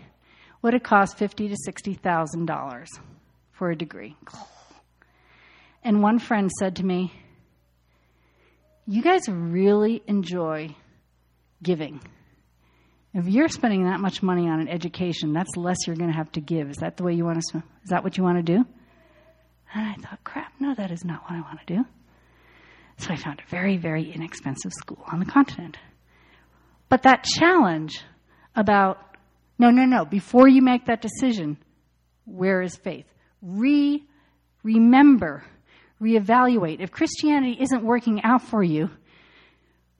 Would 0.61 0.75
it 0.75 0.83
cost 0.83 1.17
fifty 1.17 1.47
to 1.47 1.55
sixty 1.65 1.95
thousand 1.95 2.45
dollars 2.45 2.89
for 3.53 3.71
a 3.71 3.75
degree? 3.75 4.15
And 5.83 6.03
one 6.03 6.19
friend 6.19 6.51
said 6.51 6.75
to 6.75 6.85
me, 6.85 7.11
"You 8.85 9.01
guys 9.01 9.27
really 9.27 10.03
enjoy 10.05 10.75
giving. 11.63 11.99
If 13.13 13.27
you're 13.27 13.49
spending 13.49 13.85
that 13.85 13.99
much 13.99 14.21
money 14.21 14.47
on 14.47 14.59
an 14.59 14.67
education, 14.67 15.33
that's 15.33 15.55
less 15.55 15.77
you're 15.87 15.95
going 15.95 16.11
to 16.11 16.15
have 16.17 16.31
to 16.33 16.41
give. 16.41 16.69
Is 16.69 16.77
that 16.77 16.97
the 16.97 17.03
way 17.03 17.13
you 17.13 17.25
want 17.25 17.41
to? 17.51 17.57
Is 17.83 17.89
that 17.89 18.03
what 18.03 18.17
you 18.17 18.23
want 18.23 18.37
to 18.37 18.43
do?" 18.43 18.65
And 19.73 19.87
I 19.87 19.93
thought, 19.95 20.23
crap, 20.23 20.53
no, 20.59 20.73
that 20.75 20.91
is 20.91 21.05
not 21.05 21.23
what 21.23 21.33
I 21.33 21.41
want 21.41 21.59
to 21.65 21.77
do. 21.77 21.85
So 22.97 23.13
I 23.13 23.15
found 23.15 23.39
a 23.39 23.49
very, 23.49 23.77
very 23.77 24.11
inexpensive 24.11 24.73
school 24.73 25.03
on 25.11 25.19
the 25.19 25.25
continent. 25.25 25.77
But 26.89 27.03
that 27.03 27.23
challenge 27.23 28.01
about, 28.55 28.97
no, 29.57 29.69
no, 29.69 29.85
no, 29.85 30.05
before 30.05 30.47
you 30.47 30.61
make 30.61 30.85
that 30.85 31.01
decision, 31.01 31.57
where 32.25 32.61
is 32.61 32.75
faith? 32.75 33.05
Re 33.41 34.03
remember, 34.63 35.43
reevaluate. 36.01 36.79
If 36.81 36.91
Christianity 36.91 37.57
isn't 37.61 37.83
working 37.83 38.21
out 38.23 38.41
for 38.41 38.63
you, 38.63 38.89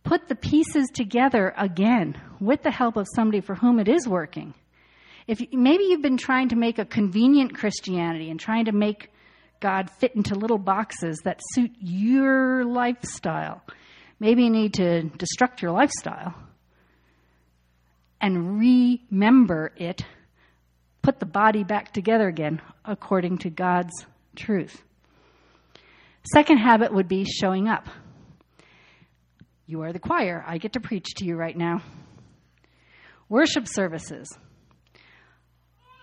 put 0.04 0.28
the 0.28 0.36
pieces 0.36 0.90
together 0.94 1.54
again 1.58 2.20
with 2.40 2.64
the 2.64 2.72
help 2.72 2.98
of 2.98 3.08
somebody 3.14 3.42
for 3.42 3.56
whom 3.56 3.80
it 3.80 3.88
is 3.88 4.08
working. 4.08 4.54
If 5.28 5.42
maybe 5.52 5.84
you've 5.86 6.02
been 6.02 6.18
trying 6.18 6.50
to 6.50 6.56
make 6.56 6.80
a 6.80 6.86
convenient 6.86 7.56
Christianity 7.56 8.30
and 8.30 8.40
trying 8.40 8.66
to 8.66 8.72
make 8.72 9.12
God 9.60 9.90
fit 10.00 10.16
into 10.16 10.36
little 10.36 10.58
boxes 10.58 11.20
that 11.26 11.40
suit 11.54 11.72
your 11.80 12.64
lifestyle. 12.64 13.62
Maybe 14.20 14.44
you 14.44 14.50
need 14.50 14.74
to 14.76 15.04
destruct 15.04 15.62
your 15.62 15.72
lifestyle 15.72 16.34
and 18.22 18.60
remember 18.60 19.72
it, 19.78 20.04
put 21.02 21.20
the 21.20 21.26
body 21.26 21.64
back 21.64 21.94
together 21.94 22.28
again 22.28 22.62
according 22.86 23.40
to 23.40 23.50
God's 23.50 24.06
truth. 24.36 24.82
Second 26.34 26.58
habit 26.58 26.94
would 26.94 27.08
be 27.08 27.26
showing 27.26 27.68
up. 27.68 27.88
You 29.70 29.84
are 29.84 29.94
the 29.94 30.00
choir. 30.00 30.44
I 30.48 30.58
get 30.58 30.74
to 30.74 30.80
preach 30.80 31.14
to 31.18 31.26
you 31.26 31.36
right 31.36 31.56
now. 31.56 31.84
Worship 33.30 33.68
services 33.68 34.36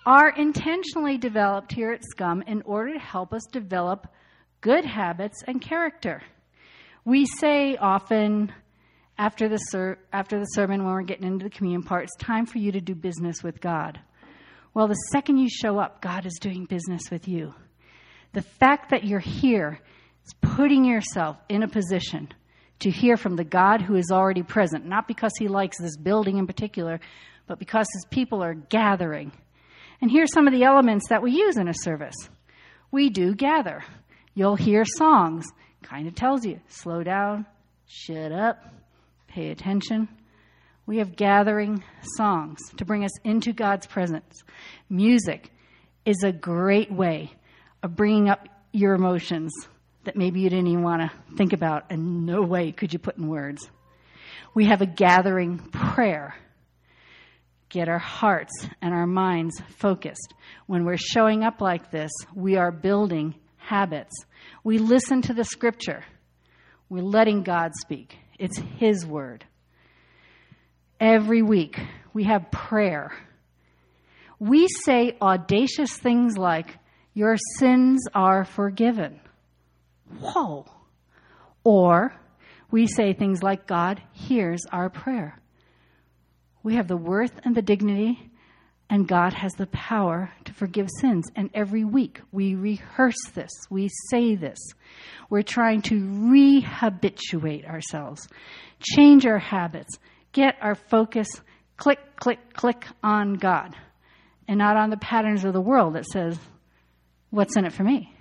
are 0.06 0.30
intentionally 0.30 1.18
developed 1.18 1.72
here 1.72 1.90
at 1.90 2.04
SCUM 2.04 2.42
in 2.46 2.62
order 2.62 2.92
to 2.92 3.00
help 3.00 3.32
us 3.32 3.42
develop 3.50 4.06
good 4.60 4.84
habits 4.84 5.42
and 5.48 5.60
character. 5.60 6.22
We 7.04 7.26
say 7.26 7.76
often 7.76 8.52
after 9.18 9.48
the, 9.48 9.56
ser- 9.56 9.98
after 10.12 10.38
the 10.38 10.44
sermon, 10.44 10.84
when 10.84 10.92
we're 10.94 11.02
getting 11.02 11.26
into 11.26 11.42
the 11.42 11.50
communion 11.50 11.82
part, 11.82 12.04
it's 12.04 12.24
time 12.24 12.46
for 12.46 12.58
you 12.58 12.70
to 12.70 12.80
do 12.80 12.94
business 12.94 13.42
with 13.42 13.60
God. 13.60 13.98
Well, 14.74 14.86
the 14.86 14.94
second 15.10 15.38
you 15.38 15.48
show 15.48 15.80
up, 15.80 16.00
God 16.00 16.24
is 16.24 16.38
doing 16.40 16.66
business 16.66 17.10
with 17.10 17.26
you. 17.26 17.52
The 18.32 18.42
fact 18.42 18.90
that 18.90 19.02
you're 19.02 19.18
here 19.18 19.80
is 20.24 20.34
putting 20.40 20.84
yourself 20.84 21.36
in 21.48 21.64
a 21.64 21.68
position 21.68 22.28
to 22.80 22.90
hear 22.90 23.16
from 23.16 23.36
the 23.36 23.44
God 23.44 23.80
who 23.80 23.96
is 23.96 24.10
already 24.10 24.42
present, 24.42 24.86
not 24.86 25.08
because 25.08 25.32
he 25.38 25.48
likes 25.48 25.78
this 25.78 25.96
building 25.96 26.38
in 26.38 26.46
particular, 26.46 27.00
but 27.46 27.58
because 27.58 27.86
his 27.92 28.06
people 28.10 28.42
are 28.42 28.54
gathering 28.54 29.32
and 30.00 30.10
here's 30.10 30.32
some 30.32 30.46
of 30.46 30.52
the 30.52 30.64
elements 30.64 31.08
that 31.08 31.22
we 31.22 31.32
use 31.32 31.56
in 31.56 31.68
a 31.68 31.74
service. 31.74 32.16
We 32.90 33.10
do 33.10 33.34
gather. 33.34 33.82
You'll 34.34 34.56
hear 34.56 34.84
songs. 34.84 35.46
Kind 35.82 36.08
of 36.08 36.14
tells 36.14 36.44
you 36.44 36.60
slow 36.68 37.02
down, 37.02 37.46
shut 37.86 38.32
up, 38.32 38.58
pay 39.28 39.50
attention. 39.50 40.08
We 40.84 40.98
have 40.98 41.16
gathering 41.16 41.82
songs 42.16 42.58
to 42.76 42.84
bring 42.84 43.04
us 43.04 43.18
into 43.24 43.52
God's 43.52 43.86
presence. 43.86 44.42
Music 44.88 45.50
is 46.04 46.22
a 46.24 46.32
great 46.32 46.92
way 46.92 47.32
of 47.82 47.96
bringing 47.96 48.28
up 48.28 48.48
your 48.72 48.94
emotions 48.94 49.52
that 50.06 50.16
maybe 50.16 50.40
you 50.40 50.50
didn't 50.50 50.66
even 50.66 50.82
want 50.82 51.02
to 51.02 51.36
think 51.36 51.52
about, 51.52 51.84
and 51.90 52.26
no 52.26 52.42
way 52.42 52.72
could 52.72 52.92
you 52.92 52.98
put 52.98 53.18
in 53.18 53.28
words. 53.28 53.68
We 54.54 54.64
have 54.64 54.80
a 54.80 54.86
gathering 54.86 55.58
prayer 55.58 56.34
get 57.68 57.88
our 57.88 57.98
hearts 57.98 58.52
and 58.80 58.94
our 58.94 59.06
minds 59.06 59.60
focused. 59.78 60.34
When 60.66 60.84
we're 60.84 60.96
showing 60.96 61.42
up 61.42 61.60
like 61.60 61.90
this, 61.90 62.10
we 62.34 62.56
are 62.56 62.70
building 62.70 63.34
habits. 63.56 64.14
We 64.62 64.78
listen 64.78 65.22
to 65.22 65.34
the 65.34 65.44
scripture. 65.44 66.04
We're 66.88 67.02
letting 67.02 67.42
God 67.42 67.72
speak. 67.74 68.16
It's 68.38 68.58
His 68.78 69.04
word. 69.04 69.44
Every 71.00 71.42
week, 71.42 71.78
we 72.14 72.24
have 72.24 72.50
prayer. 72.50 73.12
We 74.38 74.68
say 74.68 75.16
audacious 75.20 75.92
things 75.92 76.38
like, 76.38 76.78
Your 77.12 77.36
sins 77.58 78.06
are 78.14 78.44
forgiven. 78.44 79.20
Whoa. 80.20 80.66
Or 81.64 82.14
we 82.70 82.86
say 82.86 83.12
things 83.12 83.42
like, 83.42 83.66
God 83.66 84.02
hears 84.12 84.62
our 84.72 84.88
prayer. 84.90 85.38
We 86.62 86.76
have 86.76 86.88
the 86.88 86.96
worth 86.96 87.32
and 87.44 87.54
the 87.54 87.62
dignity, 87.62 88.30
and 88.90 89.06
God 89.06 89.32
has 89.32 89.52
the 89.52 89.66
power 89.68 90.32
to 90.44 90.52
forgive 90.52 90.88
sins. 91.00 91.26
And 91.34 91.50
every 91.54 91.84
week 91.84 92.20
we 92.32 92.54
rehearse 92.54 93.22
this, 93.34 93.50
we 93.70 93.90
say 94.10 94.34
this. 94.34 94.58
We're 95.28 95.42
trying 95.42 95.82
to 95.82 95.94
rehabituate 96.00 97.68
ourselves, 97.68 98.28
change 98.80 99.26
our 99.26 99.38
habits, 99.38 99.98
get 100.32 100.56
our 100.60 100.74
focus 100.74 101.28
click, 101.76 102.16
click, 102.16 102.54
click 102.54 102.86
on 103.02 103.34
God, 103.34 103.74
and 104.48 104.58
not 104.58 104.76
on 104.76 104.90
the 104.90 104.96
patterns 104.96 105.44
of 105.44 105.52
the 105.52 105.60
world 105.60 105.94
that 105.94 106.06
says, 106.06 106.38
What's 107.30 107.56
in 107.56 107.64
it 107.64 107.72
for 107.72 107.82
me? 107.82 108.14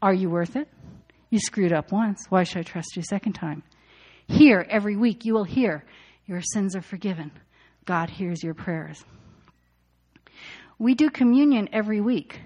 Are 0.00 0.14
you 0.14 0.30
worth 0.30 0.56
it? 0.56 0.68
You 1.32 1.38
screwed 1.38 1.72
up 1.72 1.92
once. 1.92 2.26
Why 2.28 2.42
should 2.42 2.58
I 2.58 2.62
trust 2.62 2.94
you 2.94 3.00
a 3.00 3.06
second 3.06 3.32
time? 3.32 3.62
Here, 4.28 4.66
every 4.68 4.96
week, 4.96 5.24
you 5.24 5.32
will 5.32 5.44
hear, 5.44 5.82
Your 6.26 6.42
sins 6.42 6.76
are 6.76 6.82
forgiven. 6.82 7.32
God 7.86 8.10
hears 8.10 8.44
your 8.44 8.52
prayers. 8.52 9.02
We 10.78 10.94
do 10.94 11.08
communion 11.08 11.70
every 11.72 12.02
week 12.02 12.38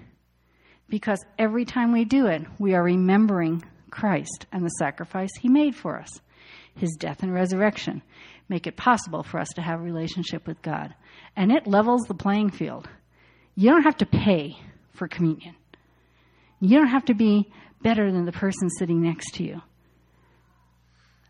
because 0.87 1.19
every 1.37 1.65
time 1.65 1.91
we 1.91 2.05
do 2.05 2.27
it, 2.27 2.43
we 2.59 2.75
are 2.75 2.83
remembering 2.83 3.61
Christ 3.91 4.45
and 4.53 4.63
the 4.63 4.69
sacrifice 4.79 5.31
he 5.37 5.49
made 5.49 5.75
for 5.75 5.99
us. 5.99 6.21
His 6.75 6.95
death 6.97 7.23
and 7.23 7.33
resurrection 7.33 8.01
make 8.47 8.67
it 8.67 8.77
possible 8.77 9.21
for 9.21 9.41
us 9.41 9.49
to 9.55 9.61
have 9.61 9.81
a 9.81 9.83
relationship 9.83 10.47
with 10.47 10.61
God. 10.61 10.95
And 11.35 11.51
it 11.51 11.67
levels 11.67 12.03
the 12.03 12.13
playing 12.13 12.51
field. 12.51 12.87
You 13.53 13.69
don't 13.69 13.83
have 13.83 13.97
to 13.97 14.05
pay 14.05 14.55
for 14.93 15.09
communion. 15.09 15.55
You 16.61 16.79
don't 16.79 16.87
have 16.87 17.05
to 17.05 17.13
be 17.13 17.51
better 17.81 18.11
than 18.11 18.25
the 18.25 18.31
person 18.31 18.69
sitting 18.69 19.01
next 19.01 19.35
to 19.35 19.43
you. 19.43 19.61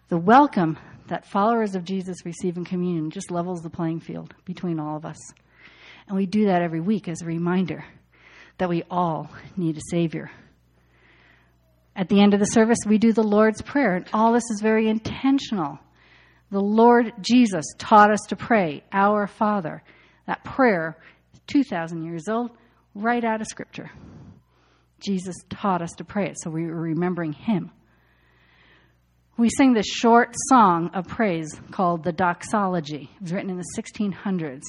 The 0.10 0.18
welcome 0.18 0.78
that 1.08 1.26
followers 1.26 1.76
of 1.76 1.84
Jesus 1.84 2.26
receive 2.26 2.58
in 2.58 2.66
communion 2.66 3.12
just 3.12 3.32
levels 3.32 3.62
the 3.62 3.70
playing 3.70 4.00
field 4.00 4.34
between 4.46 4.80
all 4.80 4.98
of 4.98 5.06
us. 5.06 5.18
And 6.08 6.16
we 6.16 6.26
do 6.26 6.46
that 6.46 6.62
every 6.62 6.80
week 6.80 7.08
as 7.08 7.22
a 7.22 7.26
reminder 7.26 7.84
that 8.58 8.70
we 8.70 8.84
all 8.90 9.30
need 9.56 9.78
a 9.78 9.82
Savior. 9.90 10.32
At 11.96 12.10
the 12.10 12.22
end 12.22 12.34
of 12.34 12.40
the 12.40 12.46
service, 12.46 12.80
we 12.86 12.98
do 12.98 13.12
the 13.12 13.24
Lord's 13.24 13.62
Prayer, 13.62 13.96
and 13.96 14.08
all 14.14 14.32
this 14.32 14.50
is 14.52 14.62
very 14.62 14.88
intentional. 14.88 15.80
The 16.52 16.62
Lord 16.62 17.12
Jesus 17.22 17.66
taught 17.78 18.12
us 18.12 18.22
to 18.30 18.36
pray, 18.36 18.84
Our 18.94 19.28
Father. 19.28 19.84
That 20.28 20.44
prayer, 20.44 20.98
2,000 21.48 22.04
years 22.04 22.28
old, 22.30 22.52
right 22.94 23.24
out 23.24 23.42
of 23.42 23.48
Scripture. 23.48 23.92
Jesus 25.00 25.36
taught 25.50 25.82
us 25.82 25.92
to 25.98 26.04
pray 26.04 26.28
it, 26.28 26.38
so 26.40 26.50
we 26.50 26.66
were 26.66 26.82
remembering 26.82 27.34
Him 27.34 27.72
we 29.38 29.50
sing 29.50 29.74
this 29.74 29.86
short 29.86 30.34
song 30.50 30.90
of 30.96 31.08
praise 31.08 31.62
called 31.70 32.04
the 32.04 32.12
Doxology. 32.12 33.10
It 33.16 33.22
was 33.22 33.32
written 33.32 33.52
in 33.52 33.58
the 33.58 33.66
1600s. 33.78 34.64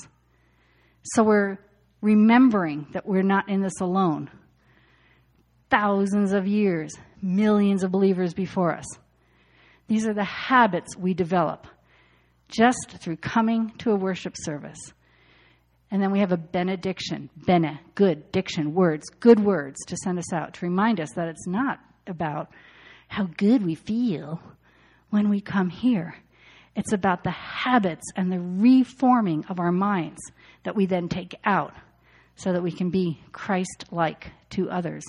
So 1.03 1.23
we're 1.23 1.59
remembering 2.03 2.87
that 2.93 3.07
we're 3.07 3.23
not 3.23 3.49
in 3.49 3.63
this 3.63 3.81
alone. 3.81 4.31
Thousands 5.71 6.33
of 6.33 6.47
years, 6.47 6.93
millions 7.23 7.83
of 7.83 7.91
believers 7.91 8.35
before 8.35 8.75
us. 8.75 8.85
These 9.87 10.07
are 10.07 10.15
the 10.15 10.25
habits 10.25 10.97
we 10.99 11.15
develop 11.15 11.67
just 12.49 12.97
through 13.01 13.17
coming 13.17 13.73
to 13.79 13.93
a 13.93 13.97
worship 13.97 14.35
service. 14.37 14.79
And 15.91 16.03
then 16.03 16.11
we 16.11 16.21
have 16.21 16.33
a 16.33 16.37
benediction, 16.37 17.31
bene, 17.47 17.81
good, 17.95 18.31
diction, 18.31 18.75
words, 18.75 19.09
good 19.21 19.41
words 19.41 19.79
to 19.87 19.97
send 19.97 20.19
us 20.19 20.33
out, 20.33 20.55
to 20.55 20.67
remind 20.67 21.01
us 21.01 21.11
that 21.15 21.29
it's 21.29 21.47
not 21.47 21.81
about 22.07 22.51
how 23.09 23.25
good 23.37 23.65
we 23.65 23.75
feel 23.75 24.41
when 25.11 25.31
we 25.31 25.41
come 25.41 25.71
here. 25.71 26.15
It's 26.77 26.93
about 26.93 27.25
the 27.25 27.31
habits 27.31 28.05
and 28.17 28.31
the 28.31 28.41
reforming 28.41 29.47
of 29.49 29.59
our 29.59 29.73
minds 29.73 30.21
that 30.65 30.77
we 30.77 30.87
then 30.87 31.09
take 31.09 31.35
out 31.45 31.75
so 32.37 32.53
that 32.53 32.63
we 32.63 32.71
can 32.71 32.91
be 32.91 33.21
Christ 33.33 33.87
like 33.91 34.31
to 34.51 34.71
others. 34.71 35.05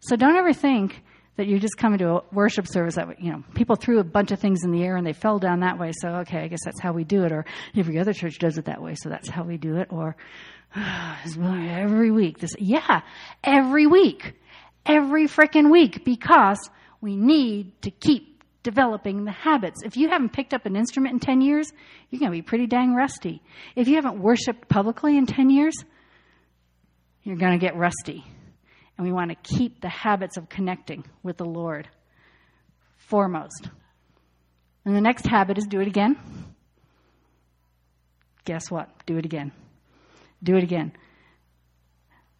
So 0.00 0.16
don't 0.16 0.36
ever 0.36 0.52
think 0.52 1.02
that 1.36 1.46
you're 1.46 1.58
just 1.58 1.76
coming 1.76 1.98
to 1.98 2.16
a 2.16 2.22
worship 2.32 2.66
service 2.68 2.94
that, 2.94 3.20
you 3.20 3.32
know, 3.32 3.42
people 3.54 3.76
threw 3.76 3.98
a 3.98 4.04
bunch 4.04 4.30
of 4.30 4.38
things 4.38 4.64
in 4.64 4.70
the 4.70 4.82
air 4.82 4.96
and 4.96 5.06
they 5.06 5.12
fell 5.12 5.38
down 5.38 5.60
that 5.60 5.78
way, 5.78 5.92
so 5.92 6.08
okay, 6.18 6.38
I 6.38 6.48
guess 6.48 6.64
that's 6.64 6.80
how 6.80 6.92
we 6.92 7.04
do 7.04 7.24
it. 7.24 7.32
Or 7.32 7.44
every 7.76 7.98
other 7.98 8.12
church 8.12 8.38
does 8.38 8.58
it 8.58 8.66
that 8.66 8.80
way, 8.80 8.94
so 8.94 9.08
that's 9.08 9.28
how 9.28 9.42
we 9.42 9.56
do 9.56 9.76
it. 9.76 9.88
Or 9.90 10.16
every 10.76 12.10
week. 12.10 12.38
This, 12.38 12.54
yeah, 12.58 13.00
every 13.42 13.86
week. 13.86 14.34
Every 14.86 15.26
freaking 15.26 15.70
week 15.70 16.04
because 16.04 16.70
we 17.00 17.16
need 17.16 17.80
to 17.82 17.90
keep 17.90 18.42
developing 18.62 19.24
the 19.24 19.30
habits. 19.30 19.82
If 19.82 19.96
you 19.96 20.08
haven't 20.08 20.32
picked 20.32 20.52
up 20.52 20.66
an 20.66 20.76
instrument 20.76 21.14
in 21.14 21.20
10 21.20 21.40
years, 21.40 21.72
you're 22.10 22.18
going 22.18 22.32
to 22.32 22.36
be 22.36 22.42
pretty 22.42 22.66
dang 22.66 22.94
rusty. 22.94 23.42
If 23.76 23.88
you 23.88 23.94
haven't 23.96 24.20
worshiped 24.20 24.68
publicly 24.68 25.16
in 25.16 25.26
10 25.26 25.50
years, 25.50 25.74
you're 27.22 27.36
going 27.36 27.58
to 27.58 27.64
get 27.64 27.76
rusty. 27.76 28.24
And 28.96 29.06
we 29.06 29.12
want 29.12 29.30
to 29.30 29.56
keep 29.56 29.80
the 29.80 29.88
habits 29.88 30.36
of 30.36 30.48
connecting 30.48 31.04
with 31.22 31.36
the 31.36 31.44
Lord 31.44 31.88
foremost. 32.96 33.68
And 34.84 34.94
the 34.94 35.00
next 35.00 35.26
habit 35.26 35.58
is 35.58 35.66
do 35.66 35.80
it 35.80 35.88
again. 35.88 36.16
Guess 38.44 38.70
what? 38.70 38.88
Do 39.06 39.16
it 39.16 39.24
again. 39.24 39.52
Do 40.42 40.56
it 40.56 40.62
again. 40.62 40.92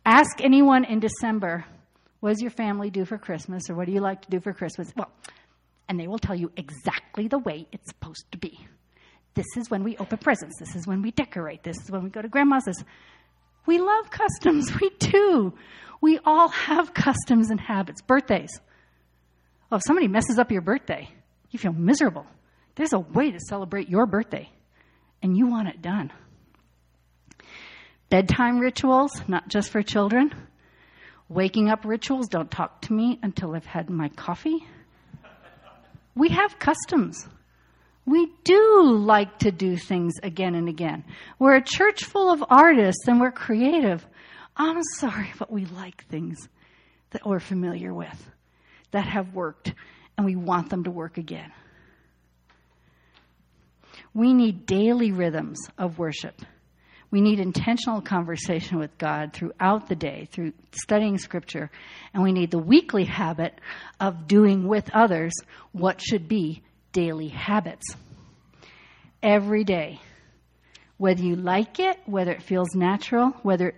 Ask 0.04 0.42
anyone 0.42 0.84
in 0.84 1.00
December, 1.00 1.64
what 2.20 2.30
does 2.30 2.42
your 2.42 2.50
family 2.50 2.90
do 2.90 3.04
for 3.04 3.16
Christmas 3.16 3.70
or 3.70 3.74
what 3.74 3.86
do 3.86 3.92
you 3.92 4.00
like 4.00 4.22
to 4.22 4.30
do 4.30 4.40
for 4.40 4.52
Christmas? 4.52 4.92
Well, 4.94 5.10
and 5.88 5.98
they 5.98 6.06
will 6.06 6.18
tell 6.18 6.34
you 6.34 6.52
exactly 6.56 7.28
the 7.28 7.38
way 7.38 7.66
it's 7.72 7.88
supposed 7.88 8.24
to 8.32 8.38
be. 8.38 8.58
This 9.34 9.46
is 9.56 9.70
when 9.70 9.82
we 9.82 9.96
open 9.96 10.18
presents. 10.18 10.58
This 10.58 10.76
is 10.76 10.86
when 10.86 11.02
we 11.02 11.10
decorate. 11.10 11.62
This 11.62 11.76
is 11.82 11.90
when 11.90 12.04
we 12.04 12.10
go 12.10 12.22
to 12.22 12.28
grandma's. 12.28 12.64
This. 12.64 12.84
We 13.66 13.78
love 13.78 14.10
customs. 14.10 14.70
We 14.80 14.90
do. 14.98 15.54
We 16.00 16.18
all 16.24 16.48
have 16.48 16.92
customs 16.92 17.50
and 17.50 17.58
habits. 17.60 18.02
Birthdays. 18.02 18.60
Oh, 19.72 19.76
if 19.76 19.82
somebody 19.86 20.06
messes 20.06 20.38
up 20.38 20.50
your 20.50 20.60
birthday, 20.60 21.08
you 21.50 21.58
feel 21.58 21.72
miserable. 21.72 22.26
There's 22.74 22.92
a 22.92 22.98
way 22.98 23.30
to 23.30 23.38
celebrate 23.40 23.88
your 23.88 24.06
birthday, 24.06 24.50
and 25.22 25.36
you 25.36 25.46
want 25.46 25.68
it 25.68 25.80
done. 25.80 26.12
Bedtime 28.10 28.58
rituals, 28.58 29.22
not 29.26 29.48
just 29.48 29.70
for 29.70 29.82
children. 29.82 30.34
Waking 31.28 31.70
up 31.70 31.84
rituals, 31.84 32.28
don't 32.28 32.50
talk 32.50 32.82
to 32.82 32.92
me 32.92 33.18
until 33.22 33.54
I've 33.54 33.64
had 33.64 33.88
my 33.88 34.08
coffee. 34.10 34.66
We 36.14 36.28
have 36.28 36.58
customs. 36.58 37.26
We 38.06 38.30
do 38.44 38.82
like 38.82 39.38
to 39.40 39.50
do 39.50 39.76
things 39.76 40.14
again 40.22 40.54
and 40.54 40.68
again. 40.68 41.04
We're 41.38 41.56
a 41.56 41.64
church 41.64 42.04
full 42.04 42.30
of 42.30 42.44
artists 42.50 43.08
and 43.08 43.20
we're 43.20 43.32
creative. 43.32 44.06
I'm 44.56 44.82
sorry, 44.96 45.32
but 45.38 45.50
we 45.50 45.64
like 45.64 46.04
things 46.06 46.48
that 47.10 47.26
we're 47.26 47.40
familiar 47.40 47.94
with, 47.94 48.30
that 48.90 49.06
have 49.06 49.34
worked, 49.34 49.72
and 50.16 50.26
we 50.26 50.36
want 50.36 50.68
them 50.68 50.84
to 50.84 50.90
work 50.90 51.16
again. 51.16 51.50
We 54.12 54.34
need 54.34 54.66
daily 54.66 55.10
rhythms 55.10 55.58
of 55.78 55.98
worship. 55.98 56.40
We 57.10 57.20
need 57.20 57.38
intentional 57.38 58.00
conversation 58.00 58.78
with 58.78 58.98
God 58.98 59.32
throughout 59.32 59.88
the 59.88 59.94
day, 59.94 60.28
through 60.30 60.52
studying 60.72 61.16
Scripture. 61.18 61.70
And 62.12 62.22
we 62.22 62.32
need 62.32 62.50
the 62.50 62.58
weekly 62.58 63.04
habit 63.04 63.60
of 64.00 64.26
doing 64.26 64.66
with 64.66 64.90
others 64.92 65.32
what 65.72 66.00
should 66.00 66.28
be 66.28 66.62
daily 66.94 67.28
habits. 67.28 67.84
Every 69.22 69.64
day. 69.64 70.00
Whether 70.96 71.22
you 71.22 71.36
like 71.36 71.78
it, 71.80 71.98
whether 72.06 72.30
it 72.30 72.42
feels 72.42 72.74
natural, 72.74 73.30
whether 73.42 73.74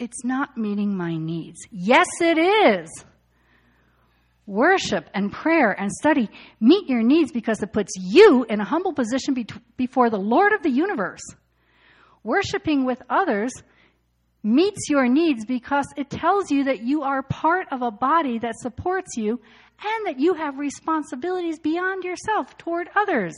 it's 0.00 0.24
not 0.24 0.56
meeting 0.56 0.96
my 0.96 1.16
needs. 1.16 1.60
Yes, 1.70 2.06
it 2.20 2.38
is. 2.38 2.88
Worship 4.46 5.10
and 5.12 5.30
prayer 5.30 5.70
and 5.78 5.92
study 5.92 6.30
meet 6.58 6.88
your 6.88 7.02
needs 7.02 7.30
because 7.30 7.62
it 7.62 7.72
puts 7.72 7.92
you 7.96 8.46
in 8.48 8.60
a 8.60 8.64
humble 8.64 8.94
position 8.94 9.34
be- 9.34 9.46
before 9.76 10.08
the 10.08 10.18
Lord 10.18 10.52
of 10.54 10.62
the 10.62 10.70
universe. 10.70 11.20
Worshipping 12.24 12.86
with 12.86 13.02
others 13.10 13.52
meets 14.48 14.88
your 14.88 15.08
needs 15.08 15.44
because 15.44 15.86
it 15.96 16.10
tells 16.10 16.50
you 16.50 16.64
that 16.64 16.82
you 16.82 17.02
are 17.02 17.22
part 17.22 17.66
of 17.70 17.82
a 17.82 17.90
body 17.90 18.38
that 18.38 18.58
supports 18.58 19.16
you 19.16 19.40
and 19.84 20.06
that 20.06 20.18
you 20.18 20.34
have 20.34 20.58
responsibilities 20.58 21.58
beyond 21.58 22.02
yourself 22.02 22.56
toward 22.56 22.88
others. 22.96 23.34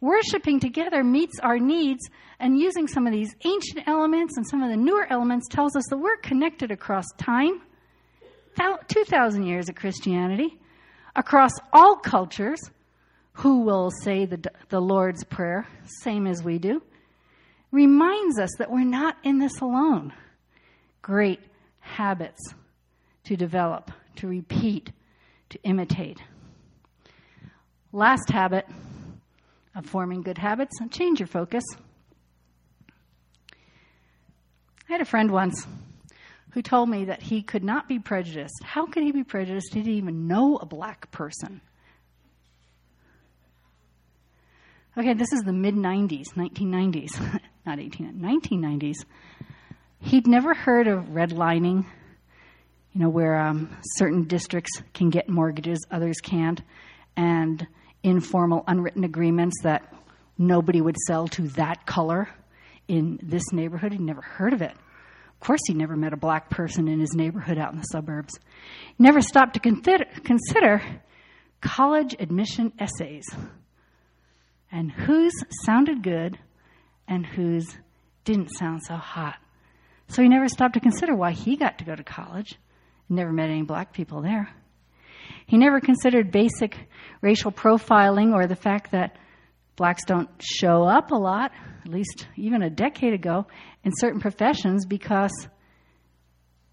Worshipping 0.00 0.60
together 0.60 1.04
meets 1.04 1.38
our 1.40 1.58
needs, 1.58 2.08
and 2.38 2.58
using 2.58 2.88
some 2.88 3.06
of 3.06 3.12
these 3.12 3.36
ancient 3.44 3.86
elements 3.86 4.38
and 4.38 4.48
some 4.48 4.62
of 4.62 4.70
the 4.70 4.76
newer 4.76 5.06
elements 5.10 5.46
tells 5.48 5.76
us 5.76 5.84
that 5.90 5.98
we're 5.98 6.16
connected 6.16 6.70
across 6.70 7.04
time, 7.18 7.60
2,000 8.88 9.44
years 9.44 9.68
of 9.68 9.74
Christianity, 9.74 10.58
across 11.14 11.52
all 11.72 11.96
cultures. 11.96 12.60
Who 13.34 13.60
will 13.60 13.90
say 14.02 14.26
the, 14.26 14.50
the 14.70 14.80
Lord's 14.80 15.24
Prayer, 15.24 15.66
same 16.02 16.26
as 16.26 16.42
we 16.42 16.58
do, 16.58 16.82
reminds 17.70 18.38
us 18.38 18.50
that 18.58 18.70
we're 18.70 18.84
not 18.84 19.16
in 19.22 19.38
this 19.38 19.60
alone. 19.60 20.12
Great 21.02 21.40
habits 21.80 22.54
to 23.24 23.36
develop, 23.36 23.90
to 24.16 24.26
repeat, 24.26 24.92
to 25.50 25.58
imitate. 25.62 26.18
Last 27.92 28.30
habit 28.30 28.66
of 29.74 29.86
forming 29.86 30.22
good 30.22 30.38
habits 30.38 30.78
change 30.90 31.20
your 31.20 31.26
focus. 31.26 31.64
I 34.88 34.92
had 34.92 35.00
a 35.00 35.04
friend 35.04 35.30
once 35.30 35.66
who 36.50 36.62
told 36.62 36.88
me 36.88 37.04
that 37.04 37.22
he 37.22 37.42
could 37.42 37.62
not 37.62 37.88
be 37.88 37.98
prejudiced. 37.98 38.62
How 38.64 38.86
could 38.86 39.04
he 39.04 39.12
be 39.12 39.22
prejudiced? 39.22 39.72
He 39.72 39.80
didn't 39.80 39.96
even 39.96 40.26
know 40.26 40.56
a 40.56 40.66
black 40.66 41.10
person. 41.12 41.60
Okay, 44.98 45.14
this 45.14 45.32
is 45.32 45.42
the 45.42 45.52
mid 45.52 45.76
90s, 45.76 46.34
1990s, 46.34 47.40
not 47.66 47.78
18, 47.78 48.14
1990s. 48.14 49.04
He'd 50.00 50.26
never 50.26 50.54
heard 50.54 50.86
of 50.86 51.04
redlining, 51.06 51.84
you 52.92 53.00
know, 53.00 53.08
where 53.08 53.38
um, 53.38 53.76
certain 53.96 54.24
districts 54.24 54.82
can 54.94 55.10
get 55.10 55.28
mortgages, 55.28 55.78
others 55.90 56.16
can't, 56.22 56.62
and 57.16 57.66
informal, 58.02 58.64
unwritten 58.66 59.04
agreements 59.04 59.56
that 59.62 59.94
nobody 60.38 60.80
would 60.80 60.96
sell 61.06 61.28
to 61.28 61.48
that 61.48 61.86
color 61.86 62.28
in 62.88 63.18
this 63.22 63.52
neighborhood. 63.52 63.92
He'd 63.92 64.00
never 64.00 64.22
heard 64.22 64.52
of 64.52 64.62
it. 64.62 64.72
Of 64.72 65.46
course, 65.46 65.60
he 65.66 65.74
never 65.74 65.96
met 65.96 66.12
a 66.12 66.18
black 66.18 66.50
person 66.50 66.88
in 66.88 67.00
his 67.00 67.14
neighborhood 67.14 67.58
out 67.58 67.72
in 67.72 67.78
the 67.78 67.84
suburbs. 67.84 68.38
Never 68.98 69.20
stopped 69.20 69.54
to 69.54 69.60
consider, 69.60 70.04
consider 70.24 70.82
college 71.60 72.16
admission 72.18 72.72
essays 72.78 73.24
and 74.72 74.90
whose 74.90 75.32
sounded 75.64 76.02
good 76.02 76.38
and 77.10 77.26
whose 77.26 77.76
didn't 78.24 78.48
sound 78.56 78.80
so 78.86 78.94
hot. 78.94 79.36
So 80.08 80.22
he 80.22 80.28
never 80.28 80.48
stopped 80.48 80.74
to 80.74 80.80
consider 80.80 81.14
why 81.14 81.32
he 81.32 81.56
got 81.56 81.78
to 81.78 81.84
go 81.84 81.94
to 81.94 82.04
college. 82.04 82.54
Never 83.08 83.32
met 83.32 83.50
any 83.50 83.62
black 83.62 83.92
people 83.92 84.22
there. 84.22 84.48
He 85.46 85.58
never 85.58 85.80
considered 85.80 86.30
basic 86.30 86.88
racial 87.20 87.50
profiling 87.50 88.32
or 88.32 88.46
the 88.46 88.56
fact 88.56 88.92
that 88.92 89.18
blacks 89.74 90.04
don't 90.04 90.30
show 90.40 90.84
up 90.84 91.10
a 91.10 91.16
lot, 91.16 91.50
at 91.84 91.90
least 91.90 92.28
even 92.36 92.62
a 92.62 92.70
decade 92.70 93.12
ago, 93.12 93.46
in 93.82 93.90
certain 93.96 94.20
professions 94.20 94.86
because, 94.86 95.32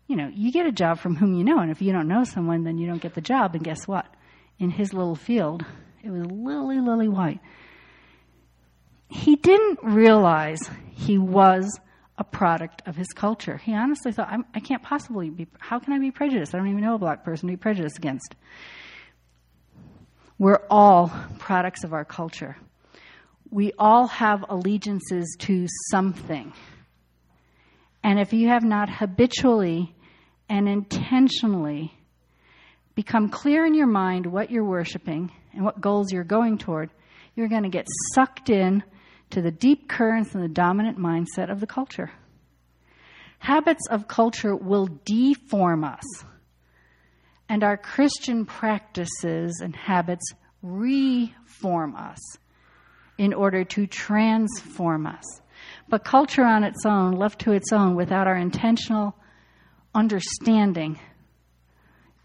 you 0.07 0.15
know, 0.15 0.29
you 0.31 0.51
get 0.51 0.67
a 0.67 0.71
job 0.71 0.99
from 0.99 1.15
whom 1.15 1.33
you 1.33 1.43
know, 1.43 1.57
and 1.59 1.71
if 1.71 1.81
you 1.81 1.91
don't 1.91 2.07
know 2.07 2.23
someone, 2.23 2.63
then 2.63 2.77
you 2.77 2.87
don't 2.87 3.01
get 3.01 3.15
the 3.15 3.21
job. 3.21 3.55
And 3.55 3.63
guess 3.63 3.87
what? 3.87 4.05
In 4.59 4.69
his 4.69 4.93
little 4.93 5.15
field, 5.15 5.65
it 6.03 6.11
was 6.11 6.25
lily, 6.29 6.79
lily 6.79 7.07
white. 7.07 7.39
He 9.09 9.35
didn't 9.35 9.79
realize 9.83 10.59
he 10.91 11.17
was 11.17 11.79
a 12.17 12.23
product 12.23 12.81
of 12.87 12.95
his 12.95 13.07
culture. 13.07 13.57
He 13.57 13.73
honestly 13.73 14.11
thought, 14.11 14.27
I'm, 14.29 14.45
I 14.53 14.59
can 14.59 14.75
not 14.75 14.83
possibly 14.83 15.29
be, 15.29 15.47
how 15.59 15.79
can 15.79 15.93
I 15.93 15.99
be 15.99 16.11
prejudiced? 16.11 16.53
I 16.55 16.57
don't 16.57 16.67
even 16.67 16.81
know 16.81 16.95
a 16.95 16.99
black 16.99 17.23
person 17.23 17.47
to 17.47 17.53
be 17.53 17.57
prejudiced 17.57 17.97
against. 17.97 18.35
We're 20.39 20.61
all 20.69 21.11
products 21.39 21.83
of 21.83 21.93
our 21.93 22.05
culture. 22.05 22.57
We 23.49 23.71
all 23.77 24.07
have 24.07 24.45
allegiances 24.49 25.35
to 25.39 25.67
something. 25.89 26.53
And 28.03 28.19
if 28.19 28.33
you 28.33 28.49
have 28.49 28.63
not 28.63 28.89
habitually 28.89 29.95
and 30.49 30.67
intentionally 30.67 31.93
become 32.95 33.29
clear 33.29 33.65
in 33.65 33.73
your 33.73 33.87
mind 33.87 34.25
what 34.25 34.49
you're 34.49 34.65
worshiping 34.65 35.31
and 35.53 35.63
what 35.63 35.79
goals 35.79 36.11
you're 36.11 36.23
going 36.23 36.57
toward, 36.57 36.89
you're 37.35 37.47
going 37.47 37.63
to 37.63 37.69
get 37.69 37.85
sucked 38.13 38.49
in 38.49 38.83
to 39.31 39.41
the 39.41 39.51
deep 39.51 39.87
currents 39.89 40.33
and 40.33 40.43
the 40.43 40.47
dominant 40.47 40.97
mindset 40.97 41.51
of 41.51 41.59
the 41.59 41.67
culture. 41.67 42.11
Habits 43.39 43.87
of 43.89 44.07
culture 44.07 44.55
will 44.55 44.87
deform 45.05 45.83
us, 45.83 46.03
and 47.49 47.63
our 47.63 47.77
Christian 47.77 48.45
practices 48.45 49.61
and 49.63 49.75
habits 49.75 50.25
reform 50.61 51.95
us 51.95 52.19
in 53.17 53.33
order 53.33 53.63
to 53.63 53.87
transform 53.87 55.05
us. 55.05 55.23
But 55.89 56.03
culture 56.03 56.43
on 56.43 56.63
its 56.63 56.85
own, 56.85 57.13
left 57.13 57.39
to 57.41 57.51
its 57.51 57.71
own, 57.71 57.95
without 57.95 58.27
our 58.27 58.37
intentional 58.37 59.15
understanding, 59.93 60.99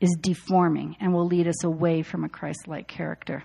is 0.00 0.16
deforming 0.20 0.96
and 1.00 1.12
will 1.12 1.26
lead 1.26 1.46
us 1.46 1.62
away 1.64 2.02
from 2.02 2.24
a 2.24 2.28
Christ 2.28 2.66
like 2.66 2.88
character 2.88 3.44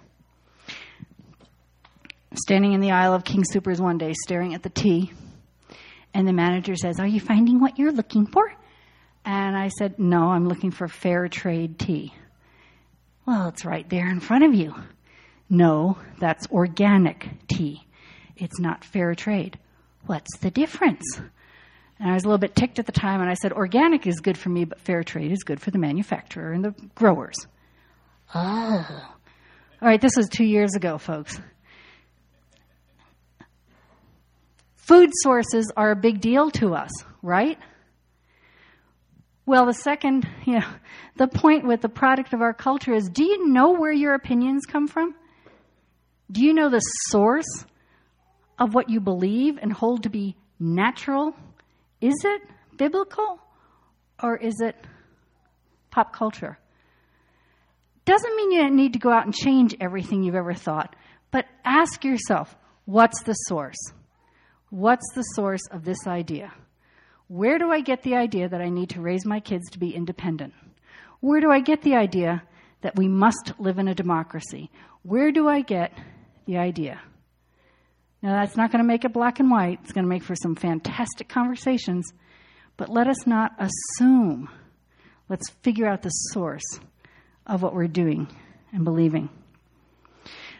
standing 2.33 2.73
in 2.73 2.81
the 2.81 2.91
aisle 2.91 3.13
of 3.13 3.23
King 3.23 3.43
Soopers 3.43 3.79
one 3.79 3.97
day, 3.97 4.13
staring 4.13 4.53
at 4.53 4.63
the 4.63 4.69
tea, 4.69 5.11
and 6.13 6.27
the 6.27 6.33
manager 6.33 6.75
says, 6.75 6.99
Are 6.99 7.07
you 7.07 7.19
finding 7.19 7.59
what 7.59 7.77
you're 7.77 7.91
looking 7.91 8.25
for? 8.25 8.51
And 9.25 9.57
I 9.57 9.69
said, 9.69 9.99
No, 9.99 10.29
I'm 10.29 10.47
looking 10.47 10.71
for 10.71 10.87
fair 10.87 11.27
trade 11.27 11.77
tea. 11.79 12.13
Well, 13.25 13.49
it's 13.49 13.65
right 13.65 13.87
there 13.89 14.09
in 14.09 14.19
front 14.19 14.45
of 14.45 14.53
you. 14.53 14.73
No, 15.49 15.97
that's 16.19 16.47
organic 16.47 17.27
tea. 17.47 17.85
It's 18.35 18.59
not 18.59 18.83
fair 18.83 19.15
trade. 19.15 19.57
What's 20.05 20.37
the 20.39 20.51
difference? 20.51 21.03
And 21.99 22.09
I 22.09 22.13
was 22.13 22.23
a 22.23 22.27
little 22.27 22.37
bit 22.37 22.55
ticked 22.55 22.79
at 22.79 22.85
the 22.85 22.91
time, 22.91 23.21
and 23.21 23.29
I 23.29 23.33
said, 23.33 23.53
Organic 23.53 24.05
is 24.05 24.19
good 24.19 24.37
for 24.37 24.49
me, 24.49 24.65
but 24.65 24.79
fair 24.79 25.03
trade 25.03 25.31
is 25.31 25.43
good 25.43 25.59
for 25.59 25.71
the 25.71 25.79
manufacturer 25.79 26.51
and 26.51 26.63
the 26.63 26.75
growers. 26.95 27.35
Oh. 28.35 28.85
All 29.81 29.87
right, 29.87 30.01
this 30.01 30.15
was 30.15 30.29
two 30.29 30.45
years 30.45 30.75
ago, 30.75 30.97
folks. 30.97 31.39
Food 34.87 35.09
sources 35.21 35.69
are 35.75 35.91
a 35.91 35.97
big 35.97 36.21
deal 36.21 36.49
to 36.51 36.73
us, 36.73 36.91
right? 37.21 37.59
Well, 39.45 39.65
the 39.65 39.73
second, 39.73 40.25
you 40.45 40.59
know, 40.59 40.67
the 41.17 41.27
point 41.27 41.67
with 41.67 41.81
the 41.81 41.89
product 41.89 42.33
of 42.33 42.41
our 42.41 42.53
culture 42.53 42.93
is 42.93 43.09
do 43.09 43.25
you 43.25 43.49
know 43.49 43.73
where 43.73 43.91
your 43.91 44.13
opinions 44.13 44.65
come 44.65 44.87
from? 44.87 45.13
Do 46.31 46.41
you 46.41 46.53
know 46.53 46.69
the 46.69 46.79
source 47.09 47.65
of 48.57 48.73
what 48.73 48.89
you 48.89 49.01
believe 49.01 49.59
and 49.61 49.73
hold 49.73 50.03
to 50.03 50.09
be 50.09 50.37
natural? 50.57 51.35
Is 51.99 52.15
it 52.23 52.41
biblical 52.77 53.39
or 54.23 54.37
is 54.37 54.55
it 54.61 54.75
pop 55.91 56.13
culture? 56.13 56.57
Doesn't 58.05 58.35
mean 58.37 58.51
you 58.53 58.69
need 58.69 58.93
to 58.93 58.99
go 58.99 59.11
out 59.11 59.25
and 59.25 59.35
change 59.35 59.75
everything 59.81 60.23
you've 60.23 60.35
ever 60.35 60.53
thought, 60.53 60.95
but 61.29 61.45
ask 61.65 62.05
yourself 62.05 62.55
what's 62.85 63.21
the 63.23 63.33
source? 63.33 63.91
What's 64.69 65.05
the 65.15 65.21
source 65.21 65.65
of 65.71 65.85
this 65.85 66.05
idea? 66.07 66.53
Where 67.27 67.57
do 67.57 67.71
I 67.71 67.81
get 67.81 68.03
the 68.03 68.15
idea 68.15 68.49
that 68.49 68.61
I 68.61 68.69
need 68.69 68.89
to 68.91 69.01
raise 69.01 69.25
my 69.25 69.39
kids 69.39 69.69
to 69.71 69.79
be 69.79 69.95
independent? 69.95 70.53
Where 71.19 71.39
do 71.39 71.49
I 71.49 71.61
get 71.61 71.81
the 71.81 71.95
idea 71.95 72.43
that 72.81 72.95
we 72.95 73.07
must 73.07 73.53
live 73.59 73.79
in 73.79 73.87
a 73.87 73.95
democracy? 73.95 74.69
Where 75.03 75.31
do 75.31 75.47
I 75.47 75.61
get 75.61 75.93
the 76.45 76.57
idea? 76.57 77.01
Now, 78.21 78.39
that's 78.39 78.57
not 78.57 78.71
going 78.71 78.83
to 78.83 78.87
make 78.87 79.05
it 79.05 79.13
black 79.13 79.39
and 79.39 79.49
white. 79.49 79.79
It's 79.83 79.93
going 79.93 80.05
to 80.05 80.09
make 80.09 80.23
for 80.23 80.35
some 80.35 80.55
fantastic 80.55 81.29
conversations. 81.29 82.11
But 82.75 82.89
let 82.89 83.07
us 83.07 83.25
not 83.25 83.53
assume. 83.59 84.49
Let's 85.29 85.49
figure 85.61 85.87
out 85.87 86.01
the 86.01 86.09
source 86.09 86.79
of 87.45 87.61
what 87.61 87.73
we're 87.73 87.87
doing 87.87 88.27
and 88.73 88.83
believing. 88.83 89.29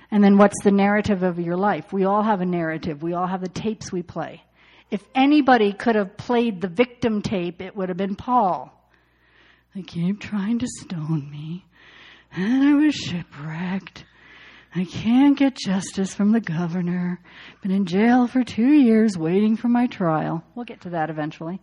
And 0.09 0.23
then 0.23 0.37
what's 0.37 0.63
the 0.63 0.71
narrative 0.71 1.23
of 1.23 1.39
your 1.39 1.57
life? 1.57 1.91
We 1.91 2.05
all 2.05 2.23
have 2.23 2.41
a 2.41 2.45
narrative. 2.45 3.03
We 3.03 3.13
all 3.13 3.27
have 3.27 3.41
the 3.41 3.49
tapes 3.49 3.91
we 3.91 4.03
play. 4.03 4.43
If 4.89 5.03
anybody 5.13 5.73
could 5.73 5.95
have 5.95 6.15
played 6.15 6.61
the 6.61 6.69
victim 6.69 7.21
tape, 7.21 7.61
it 7.61 7.75
would 7.75 7.89
have 7.89 7.97
been 7.97 8.15
Paul. 8.15 8.73
They 9.75 9.81
keep 9.81 10.21
trying 10.21 10.59
to 10.59 10.67
stone 10.67 11.29
me, 11.29 11.65
and 12.31 12.63
I 12.63 12.73
was 12.73 12.95
shipwrecked. 12.95 14.05
I 14.73 14.85
can't 14.85 15.37
get 15.37 15.57
justice 15.57 16.13
from 16.13 16.31
the 16.31 16.39
governor. 16.39 17.19
Been 17.61 17.71
in 17.71 17.85
jail 17.85 18.27
for 18.27 18.43
two 18.43 18.73
years 18.73 19.17
waiting 19.17 19.57
for 19.57 19.67
my 19.67 19.87
trial. 19.87 20.43
We'll 20.55 20.65
get 20.65 20.81
to 20.81 20.91
that 20.91 21.09
eventually. 21.09 21.59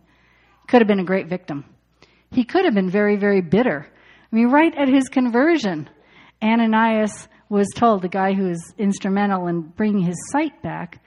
Could 0.67 0.81
have 0.81 0.87
been 0.87 0.99
a 0.99 1.05
great 1.05 1.27
victim. 1.27 1.65
He 2.31 2.43
could 2.43 2.65
have 2.65 2.73
been 2.73 2.89
very, 2.89 3.15
very 3.15 3.41
bitter. 3.41 3.87
I 4.31 4.35
mean, 4.35 4.49
right 4.49 4.73
at 4.75 4.87
his 4.87 5.09
conversion, 5.09 5.89
Ananias 6.43 7.27
was 7.49 7.67
told, 7.75 8.01
the 8.01 8.09
guy 8.09 8.33
who 8.33 8.47
was 8.47 8.73
instrumental 8.77 9.47
in 9.47 9.61
bringing 9.61 10.03
his 10.03 10.17
sight 10.31 10.61
back, 10.61 10.99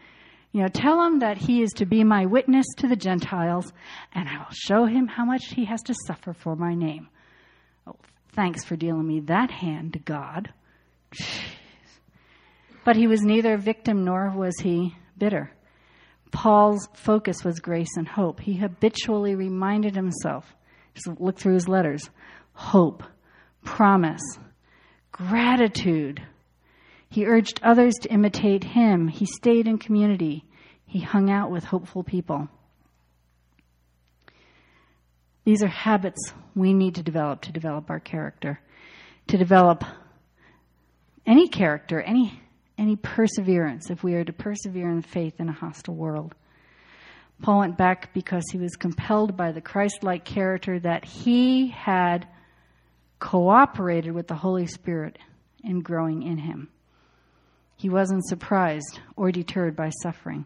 you 0.53 0.62
know, 0.62 0.68
tell 0.68 1.05
him 1.05 1.18
that 1.18 1.36
he 1.36 1.62
is 1.62 1.70
to 1.72 1.86
be 1.86 2.05
my 2.05 2.26
witness 2.26 2.66
to 2.78 2.89
the 2.89 2.97
Gentiles, 2.97 3.72
and 4.14 4.28
I 4.28 4.39
will 4.39 4.53
show 4.53 4.86
him 4.86 5.07
how 5.07 5.24
much 5.24 5.49
he 5.49 5.64
has 5.66 5.82
to 5.82 5.95
suffer 6.07 6.32
for 6.32 6.57
my 6.57 6.74
name. 6.74 7.09
Oh, 7.86 7.97
thanks 8.32 8.64
for 8.64 8.76
dealing 8.76 9.07
me 9.07 9.20
that 9.20 9.51
hand, 9.51 10.03
God. 10.05 10.53
Jeez. 11.12 11.43
But 12.84 12.97
he 12.97 13.07
was 13.07 13.22
neither 13.22 13.59
victim 13.59 14.05
nor 14.05 14.30
was 14.30 14.59
he 14.61 14.95
bitter. 15.18 15.53
Paul's 16.30 16.89
focus 16.95 17.45
was 17.45 17.61
grace 17.61 17.97
and 17.97 18.07
hope. 18.07 18.41
He 18.41 18.55
habitually 18.55 19.34
reminded 19.34 19.95
himself, 19.95 20.47
just 20.95 21.20
look 21.20 21.39
through 21.39 21.55
his 21.55 21.68
letters, 21.68 22.09
hope, 22.53 23.03
promise, 23.64 24.22
gratitude. 25.12 26.22
He 27.11 27.26
urged 27.26 27.61
others 27.62 27.94
to 28.02 28.12
imitate 28.12 28.64
him. 28.64 29.09
He 29.09 29.26
stayed 29.26 29.66
in 29.66 29.78
community. 29.78 30.44
He 30.86 31.00
hung 31.00 31.30
out 31.30 31.50
with 31.50 31.64
hopeful 31.64 32.02
people. 32.02 32.48
These 35.44 35.62
are 35.62 35.68
habits 35.68 36.32
we 36.54 36.74
need 36.74 36.96
to 36.96 37.02
develop 37.02 37.40
to 37.42 37.52
develop 37.52 37.88
our 37.90 38.00
character, 38.00 38.61
to 39.28 39.38
develop 39.38 39.82
any 41.26 41.48
character, 41.48 42.00
any, 42.00 42.38
any 42.76 42.96
perseverance, 42.96 43.90
if 43.90 44.02
we 44.02 44.14
are 44.14 44.24
to 44.24 44.32
persevere 44.32 44.90
in 44.90 45.02
faith 45.02 45.40
in 45.40 45.48
a 45.48 45.52
hostile 45.52 45.94
world. 45.94 46.34
Paul 47.40 47.61
went 47.61 47.78
back 47.78 48.12
because 48.12 48.44
he 48.50 48.59
was 48.59 48.74
compelled 48.76 49.36
by 49.36 49.52
the 49.52 49.61
Christ 49.61 50.02
like 50.02 50.24
character 50.24 50.78
that 50.80 51.04
he 51.04 51.68
had 51.68 52.26
cooperated 53.18 54.12
with 54.12 54.28
the 54.28 54.34
Holy 54.34 54.66
Spirit 54.66 55.18
in 55.64 55.80
growing 55.80 56.22
in 56.22 56.38
him. 56.38 56.68
He 57.76 57.88
wasn't 57.88 58.26
surprised 58.26 59.00
or 59.16 59.30
deterred 59.30 59.76
by 59.76 59.90
suffering. 60.02 60.44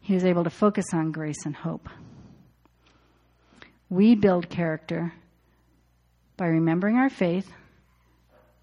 He 0.00 0.14
was 0.14 0.24
able 0.24 0.44
to 0.44 0.50
focus 0.50 0.86
on 0.92 1.12
grace 1.12 1.44
and 1.44 1.56
hope. 1.56 1.88
We 3.88 4.14
build 4.14 4.48
character 4.48 5.12
by 6.36 6.46
remembering 6.46 6.96
our 6.96 7.08
faith, 7.08 7.50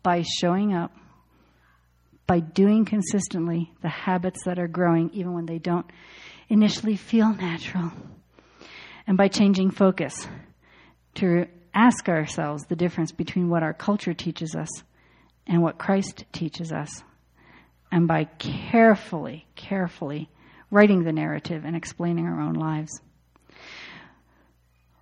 by 0.04 0.24
showing 0.40 0.74
up, 0.74 0.92
by 2.28 2.40
doing 2.40 2.86
consistently 2.86 3.72
the 3.82 3.90
habits 3.90 4.44
that 4.46 4.60
are 4.60 4.68
growing 4.68 5.10
even 5.14 5.34
when 5.34 5.46
they 5.46 5.60
don't 5.60 5.86
initially 6.50 6.96
feel 6.96 7.34
natural, 7.34 7.92
and 9.08 9.18
by 9.18 9.28
changing 9.28 9.72
focus 9.72 10.28
to 11.16 11.48
ask 11.74 12.08
ourselves 12.08 12.64
the 12.66 12.76
difference 12.76 13.12
between 13.12 13.50
what 13.50 13.64
our 13.64 13.74
culture 13.74 14.14
teaches 14.14 14.56
us 14.56 14.70
and 15.48 15.62
what 15.62 15.78
Christ 15.78 16.26
teaches 16.32 16.72
us. 16.72 17.04
And 17.92 18.08
by 18.08 18.26
carefully, 18.40 19.46
carefully 19.56 20.30
writing 20.72 21.04
the 21.04 21.12
narrative 21.12 21.66
and 21.66 21.76
explaining 21.76 22.26
our 22.26 22.42
own 22.42 22.54
lives. 22.54 23.02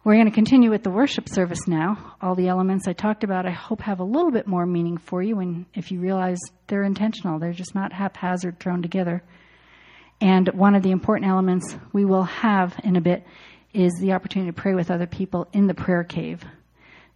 We're 0.04 0.16
going 0.16 0.26
to 0.26 0.32
continue 0.32 0.72
with 0.72 0.82
the 0.82 0.90
worship 0.90 1.30
service 1.30 1.68
now. 1.68 2.16
All 2.22 2.34
the 2.34 2.48
elements 2.48 2.88
I 2.88 2.94
talked 2.94 3.24
about, 3.24 3.46
I 3.46 3.52
hope, 3.52 3.82
have 3.82 4.00
a 4.00 4.04
little 4.04 4.32
bit 4.32 4.48
more 4.48 4.66
meaning 4.66 4.98
for 4.98 5.22
you. 5.22 5.40
And 5.40 5.68
if 5.76 5.92
you 5.92 6.00
realize 6.00 6.40
they're 6.66 6.84
intentional, 6.84 7.38
they're 7.38 7.54
just 7.54 7.76
not 7.76 7.94
haphazard 7.94 8.60
thrown 8.60 8.82
together. 8.82 9.24
And 10.20 10.50
one 10.50 10.74
of 10.74 10.82
the 10.82 10.90
important 10.90 11.30
elements 11.30 11.78
we 11.94 12.04
will 12.04 12.24
have 12.24 12.76
in 12.84 12.96
a 12.96 13.02
bit 13.02 13.24
is 13.74 13.94
the 14.02 14.14
opportunity 14.14 14.52
to 14.52 14.60
pray 14.60 14.74
with 14.74 14.90
other 14.90 15.06
people 15.06 15.48
in 15.54 15.68
the 15.68 15.76
prayer 15.76 16.04
cave. 16.04 16.44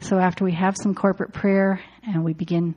So 0.06 0.20
after 0.20 0.46
we 0.46 0.52
have 0.52 0.78
some 0.78 0.94
corporate 0.94 1.34
prayer 1.34 1.82
and 2.04 2.24
we 2.24 2.34
begin 2.34 2.76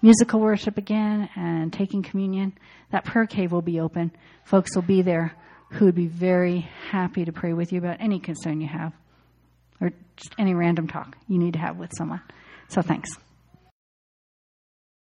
musical 0.00 0.40
worship 0.40 0.78
again 0.78 1.28
and 1.36 1.70
taking 1.70 2.02
communion, 2.02 2.54
that 2.90 3.04
prayer 3.04 3.26
cave 3.26 3.52
will 3.52 3.60
be 3.60 3.80
open. 3.80 4.12
Folks 4.44 4.74
will 4.74 4.82
be 4.82 5.02
there 5.02 5.36
who 5.72 5.84
would 5.84 5.94
be 5.94 6.06
very 6.06 6.60
happy 6.88 7.26
to 7.26 7.32
pray 7.32 7.52
with 7.52 7.70
you 7.70 7.78
about 7.80 7.98
any 8.00 8.18
concern 8.18 8.62
you 8.62 8.66
have 8.66 8.94
or 9.78 9.90
just 10.16 10.34
any 10.38 10.54
random 10.54 10.88
talk 10.88 11.18
you 11.28 11.38
need 11.38 11.52
to 11.52 11.58
have 11.58 11.76
with 11.76 11.90
someone. 11.94 12.22
So 12.68 12.80
thanks. 12.80 13.10